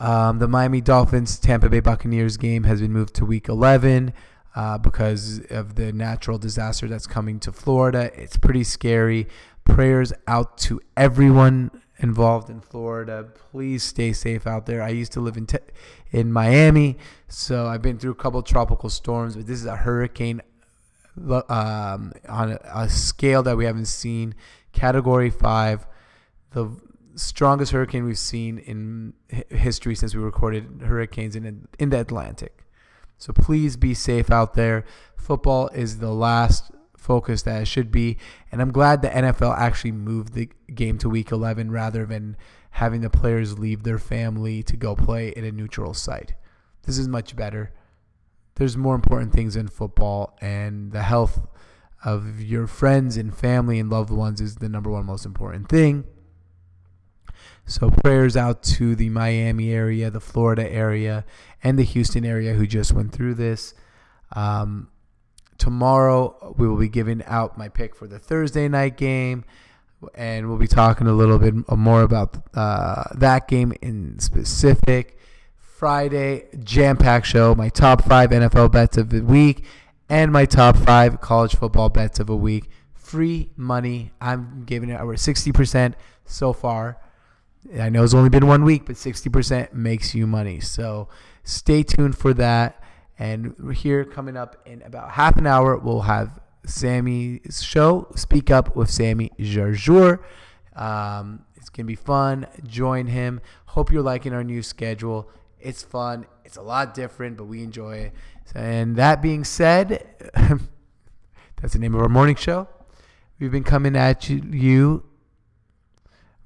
Um, 0.00 0.40
the 0.40 0.48
Miami 0.48 0.80
Dolphins 0.80 1.38
Tampa 1.38 1.68
Bay 1.68 1.78
Buccaneers 1.78 2.38
game 2.38 2.64
has 2.64 2.80
been 2.80 2.92
moved 2.92 3.14
to 3.14 3.24
week 3.24 3.48
11 3.48 4.12
uh, 4.56 4.78
because 4.78 5.40
of 5.48 5.76
the 5.76 5.92
natural 5.92 6.38
disaster 6.38 6.88
that's 6.88 7.06
coming 7.06 7.38
to 7.38 7.52
Florida. 7.52 8.10
It's 8.20 8.36
pretty 8.36 8.64
scary. 8.64 9.28
Prayers 9.64 10.12
out 10.26 10.58
to 10.58 10.80
everyone 10.96 11.70
involved 11.98 12.50
in 12.50 12.60
Florida. 12.60 13.28
Please 13.52 13.84
stay 13.84 14.12
safe 14.12 14.44
out 14.44 14.66
there. 14.66 14.82
I 14.82 14.88
used 14.88 15.12
to 15.12 15.20
live 15.20 15.36
in 15.36 15.46
te- 15.46 15.58
in 16.10 16.32
Miami, 16.32 16.98
so 17.28 17.68
I've 17.68 17.80
been 17.80 17.98
through 17.98 18.10
a 18.10 18.16
couple 18.16 18.42
tropical 18.42 18.90
storms, 18.90 19.36
but 19.36 19.46
this 19.46 19.60
is 19.60 19.66
a 19.66 19.76
hurricane 19.76 20.42
um, 21.48 22.12
on 22.28 22.52
a, 22.52 22.60
a 22.74 22.88
scale 22.88 23.42
that 23.42 23.56
we 23.56 23.64
haven't 23.64 23.86
seen. 23.86 24.34
Category 24.72 25.30
five. 25.30 25.86
The 26.50 26.70
strongest 27.16 27.72
hurricane 27.72 28.04
we've 28.04 28.18
seen 28.18 28.58
in 28.58 29.14
history 29.48 29.94
since 29.94 30.14
we 30.14 30.22
recorded 30.22 30.82
hurricanes 30.84 31.34
in 31.34 31.68
in 31.78 31.90
the 31.90 32.00
Atlantic. 32.00 32.64
So 33.18 33.32
please 33.32 33.76
be 33.76 33.94
safe 33.94 34.30
out 34.30 34.54
there. 34.54 34.84
Football 35.16 35.68
is 35.68 35.98
the 35.98 36.12
last 36.12 36.70
focus 36.96 37.42
that 37.42 37.62
it 37.62 37.66
should 37.66 37.90
be, 37.90 38.18
and 38.52 38.60
I'm 38.60 38.72
glad 38.72 39.00
the 39.00 39.08
NFL 39.08 39.56
actually 39.56 39.92
moved 39.92 40.34
the 40.34 40.50
game 40.74 40.98
to 40.98 41.08
Week 41.08 41.30
11 41.32 41.70
rather 41.70 42.04
than 42.04 42.36
having 42.70 43.00
the 43.00 43.10
players 43.10 43.58
leave 43.58 43.84
their 43.84 43.98
family 43.98 44.62
to 44.64 44.76
go 44.76 44.94
play 44.94 45.28
in 45.28 45.44
a 45.44 45.52
neutral 45.52 45.94
site. 45.94 46.34
This 46.82 46.98
is 46.98 47.08
much 47.08 47.34
better. 47.34 47.72
There's 48.56 48.76
more 48.76 48.94
important 48.94 49.32
things 49.32 49.54
in 49.54 49.68
football, 49.68 50.36
and 50.40 50.92
the 50.92 51.02
health 51.02 51.46
of 52.04 52.40
your 52.40 52.66
friends 52.66 53.16
and 53.16 53.36
family 53.36 53.78
and 53.78 53.90
loved 53.90 54.10
ones 54.10 54.40
is 54.40 54.56
the 54.56 54.68
number 54.68 54.90
one 54.90 55.06
most 55.06 55.26
important 55.26 55.68
thing. 55.68 56.04
So 57.66 57.90
prayers 57.90 58.36
out 58.36 58.62
to 58.64 58.94
the 58.94 59.08
Miami 59.08 59.72
area, 59.72 60.10
the 60.10 60.20
Florida 60.20 60.70
area, 60.70 61.24
and 61.62 61.78
the 61.78 61.82
Houston 61.82 62.24
area 62.24 62.54
who 62.54 62.66
just 62.66 62.92
went 62.92 63.12
through 63.12 63.34
this. 63.34 63.74
Um, 64.32 64.88
tomorrow 65.58 66.54
we 66.56 66.68
will 66.68 66.78
be 66.78 66.88
giving 66.88 67.24
out 67.24 67.58
my 67.58 67.68
pick 67.68 67.94
for 67.94 68.06
the 68.06 68.18
Thursday 68.18 68.68
night 68.68 68.96
game, 68.96 69.44
and 70.14 70.48
we'll 70.48 70.58
be 70.58 70.68
talking 70.68 71.08
a 71.08 71.12
little 71.12 71.38
bit 71.38 71.54
more 71.76 72.02
about 72.02 72.36
uh, 72.54 73.04
that 73.14 73.48
game 73.48 73.72
in 73.82 74.18
specific. 74.18 75.15
Friday 75.76 76.46
jam 76.64 76.96
packed 76.96 77.26
show, 77.26 77.54
my 77.54 77.68
top 77.68 78.02
five 78.04 78.30
NFL 78.30 78.72
bets 78.72 78.96
of 78.96 79.10
the 79.10 79.20
week, 79.20 79.62
and 80.08 80.32
my 80.32 80.46
top 80.46 80.74
five 80.74 81.20
college 81.20 81.54
football 81.54 81.90
bets 81.90 82.18
of 82.18 82.30
a 82.30 82.36
week. 82.36 82.70
Free 82.94 83.50
money. 83.58 84.10
I'm 84.18 84.62
giving 84.64 84.88
it 84.88 84.98
over 84.98 85.16
60% 85.16 85.92
so 86.24 86.54
far. 86.54 86.96
I 87.78 87.90
know 87.90 88.04
it's 88.04 88.14
only 88.14 88.30
been 88.30 88.46
one 88.46 88.64
week, 88.64 88.86
but 88.86 88.96
60% 88.96 89.74
makes 89.74 90.14
you 90.14 90.26
money. 90.26 90.60
So 90.60 91.08
stay 91.44 91.82
tuned 91.82 92.16
for 92.16 92.32
that. 92.32 92.82
And 93.18 93.54
here 93.74 94.06
coming 94.06 94.34
up 94.34 94.56
in 94.64 94.80
about 94.80 95.10
half 95.10 95.36
an 95.36 95.46
hour, 95.46 95.76
we'll 95.76 96.02
have 96.02 96.40
Sammy's 96.64 97.62
show, 97.62 98.10
Speak 98.16 98.50
Up 98.50 98.76
with 98.76 98.90
Sammy 98.90 99.30
Jarjour. 99.38 100.20
Um, 100.74 101.44
it's 101.54 101.68
going 101.68 101.84
to 101.84 101.88
be 101.88 101.96
fun. 101.96 102.46
Join 102.64 103.08
him. 103.08 103.42
Hope 103.66 103.92
you're 103.92 104.02
liking 104.02 104.32
our 104.32 104.44
new 104.44 104.62
schedule. 104.62 105.28
It's 105.66 105.82
fun. 105.82 106.26
It's 106.44 106.56
a 106.56 106.62
lot 106.62 106.94
different, 106.94 107.36
but 107.36 107.46
we 107.46 107.64
enjoy 107.64 107.96
it. 107.96 108.12
And 108.54 108.94
that 108.94 109.20
being 109.20 109.42
said, 109.42 110.06
that's 111.60 111.72
the 111.72 111.80
name 111.80 111.92
of 111.96 112.02
our 112.02 112.08
morning 112.08 112.36
show. 112.36 112.68
We've 113.40 113.50
been 113.50 113.64
coming 113.64 113.96
at 113.96 114.28
you 114.30 115.04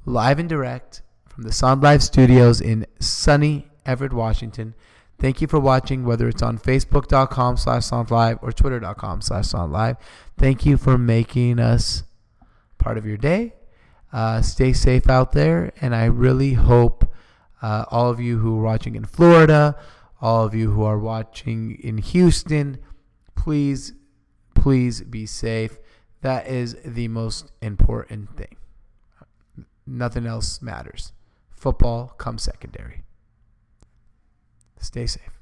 live 0.06 0.38
and 0.38 0.48
direct 0.48 1.02
from 1.28 1.42
the 1.44 1.52
SONT 1.52 1.82
Live 1.82 2.02
studios 2.02 2.62
in 2.62 2.86
sunny 2.98 3.68
Everett, 3.84 4.14
Washington. 4.14 4.74
Thank 5.18 5.42
you 5.42 5.46
for 5.48 5.60
watching, 5.60 6.06
whether 6.06 6.26
it's 6.26 6.40
on 6.40 6.58
facebook.com 6.58 7.58
slash 7.58 7.82
sontlive 7.82 8.42
or 8.42 8.52
twitter.com 8.52 9.20
slash 9.20 9.48
sontlive. 9.48 9.98
Thank 10.38 10.64
you 10.64 10.78
for 10.78 10.96
making 10.96 11.58
us 11.58 12.04
part 12.78 12.96
of 12.96 13.04
your 13.04 13.18
day. 13.18 13.52
Uh, 14.14 14.40
stay 14.40 14.72
safe 14.72 15.10
out 15.10 15.32
there, 15.32 15.74
and 15.82 15.94
I 15.94 16.06
really 16.06 16.54
hope 16.54 17.04
uh, 17.62 17.84
all 17.90 18.10
of 18.10 18.20
you 18.20 18.38
who 18.38 18.58
are 18.58 18.62
watching 18.62 18.94
in 18.94 19.04
Florida, 19.04 19.76
all 20.20 20.44
of 20.44 20.54
you 20.54 20.70
who 20.70 20.82
are 20.82 20.98
watching 20.98 21.78
in 21.80 21.98
Houston, 21.98 22.78
please, 23.34 23.94
please 24.54 25.02
be 25.02 25.26
safe. 25.26 25.78
That 26.22 26.46
is 26.46 26.76
the 26.84 27.08
most 27.08 27.50
important 27.62 28.36
thing. 28.36 28.56
Nothing 29.86 30.26
else 30.26 30.60
matters. 30.60 31.12
Football 31.50 32.08
comes 32.18 32.42
secondary. 32.42 33.04
Stay 34.78 35.06
safe. 35.06 35.39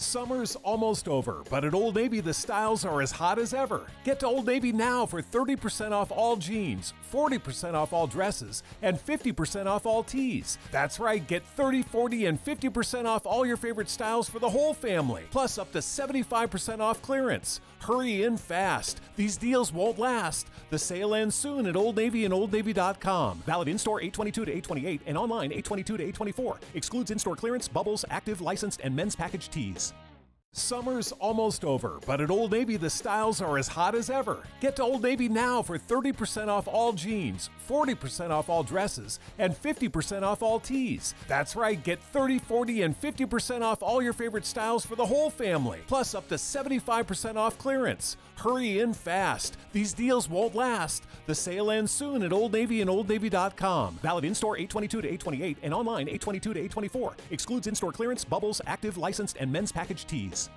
Summer's 0.00 0.54
almost 0.62 1.08
over, 1.08 1.42
but 1.50 1.64
at 1.64 1.74
Old 1.74 1.96
Navy 1.96 2.20
the 2.20 2.32
styles 2.32 2.84
are 2.84 3.02
as 3.02 3.10
hot 3.10 3.36
as 3.36 3.52
ever. 3.52 3.88
Get 4.04 4.20
to 4.20 4.28
Old 4.28 4.46
Navy 4.46 4.70
now 4.70 5.04
for 5.04 5.20
30% 5.20 5.90
off 5.90 6.12
all 6.12 6.36
jeans, 6.36 6.94
40% 7.12 7.74
off 7.74 7.92
all 7.92 8.06
dresses, 8.06 8.62
and 8.80 8.96
50% 8.96 9.66
off 9.66 9.86
all 9.86 10.04
tees. 10.04 10.56
That's 10.70 11.00
right, 11.00 11.26
get 11.26 11.44
30, 11.44 11.82
40, 11.82 12.26
and 12.26 12.42
50% 12.44 13.06
off 13.06 13.26
all 13.26 13.44
your 13.44 13.56
favorite 13.56 13.88
styles 13.88 14.30
for 14.30 14.38
the 14.38 14.48
whole 14.48 14.72
family, 14.72 15.24
plus 15.32 15.58
up 15.58 15.72
to 15.72 15.78
75% 15.78 16.78
off 16.78 17.02
clearance. 17.02 17.60
Hurry 17.80 18.24
in 18.24 18.36
fast. 18.36 19.00
These 19.16 19.36
deals 19.36 19.72
won't 19.72 19.98
last. 19.98 20.48
The 20.70 20.78
sale 20.78 21.14
ends 21.14 21.34
soon 21.34 21.66
at 21.66 21.76
Old 21.76 21.96
Navy 21.96 22.24
and 22.24 22.34
OldNavy.com. 22.34 23.42
Valid 23.46 23.68
in 23.68 23.78
store 23.78 24.00
822 24.00 24.44
to 24.44 24.50
828 24.50 25.00
and 25.06 25.18
online 25.18 25.52
822 25.52 25.96
to 25.96 26.02
824. 26.02 26.58
Excludes 26.74 27.10
in 27.10 27.18
store 27.18 27.36
clearance, 27.36 27.68
bubbles, 27.68 28.04
active, 28.10 28.40
licensed, 28.40 28.80
and 28.82 28.94
men's 28.94 29.16
package 29.16 29.48
tees. 29.48 29.92
Summer's 30.52 31.12
almost 31.12 31.62
over, 31.62 32.00
but 32.06 32.20
at 32.22 32.30
Old 32.30 32.52
Navy 32.52 32.76
the 32.76 32.88
styles 32.88 33.42
are 33.42 33.58
as 33.58 33.68
hot 33.68 33.94
as 33.94 34.08
ever. 34.08 34.38
Get 34.60 34.76
to 34.76 34.82
Old 34.82 35.02
Navy 35.02 35.28
now 35.28 35.62
for 35.62 35.78
30% 35.78 36.48
off 36.48 36.66
all 36.66 36.92
jeans, 36.94 37.50
40% 37.68 38.30
off 38.30 38.48
all 38.48 38.62
dresses, 38.62 39.20
and 39.38 39.54
50% 39.54 40.22
off 40.22 40.42
all 40.42 40.58
tees. 40.58 41.14
That's 41.28 41.54
right, 41.54 41.82
get 41.82 42.02
30, 42.02 42.38
40, 42.38 42.82
and 42.82 42.98
50% 42.98 43.62
off 43.62 43.82
all 43.82 44.02
your 44.02 44.14
favorite 44.14 44.46
styles 44.46 44.86
for 44.86 44.96
the 44.96 45.06
whole 45.06 45.30
family, 45.30 45.80
plus 45.86 46.14
up 46.14 46.28
to 46.28 46.36
75% 46.36 47.36
off 47.36 47.58
clearance. 47.58 48.16
Hurry 48.38 48.78
in 48.78 48.94
fast. 48.94 49.56
These 49.72 49.92
deals 49.92 50.28
won't 50.28 50.54
last. 50.54 51.04
The 51.26 51.34
sale 51.34 51.72
ends 51.72 51.90
soon 51.90 52.22
at 52.22 52.32
Old 52.32 52.52
Navy 52.52 52.80
and 52.80 52.88
OldNavy.com. 52.88 53.98
Valid 54.00 54.24
in 54.24 54.34
store 54.34 54.56
822 54.56 55.02
to 55.02 55.08
828 55.08 55.58
and 55.64 55.74
online 55.74 56.08
822 56.08 56.54
to 56.54 56.60
824. 56.60 57.16
Excludes 57.32 57.66
in 57.66 57.74
store 57.74 57.90
clearance, 57.90 58.24
bubbles, 58.24 58.60
active, 58.66 58.96
licensed, 58.96 59.36
and 59.40 59.50
men's 59.50 59.72
package 59.72 60.06
tees. 60.06 60.50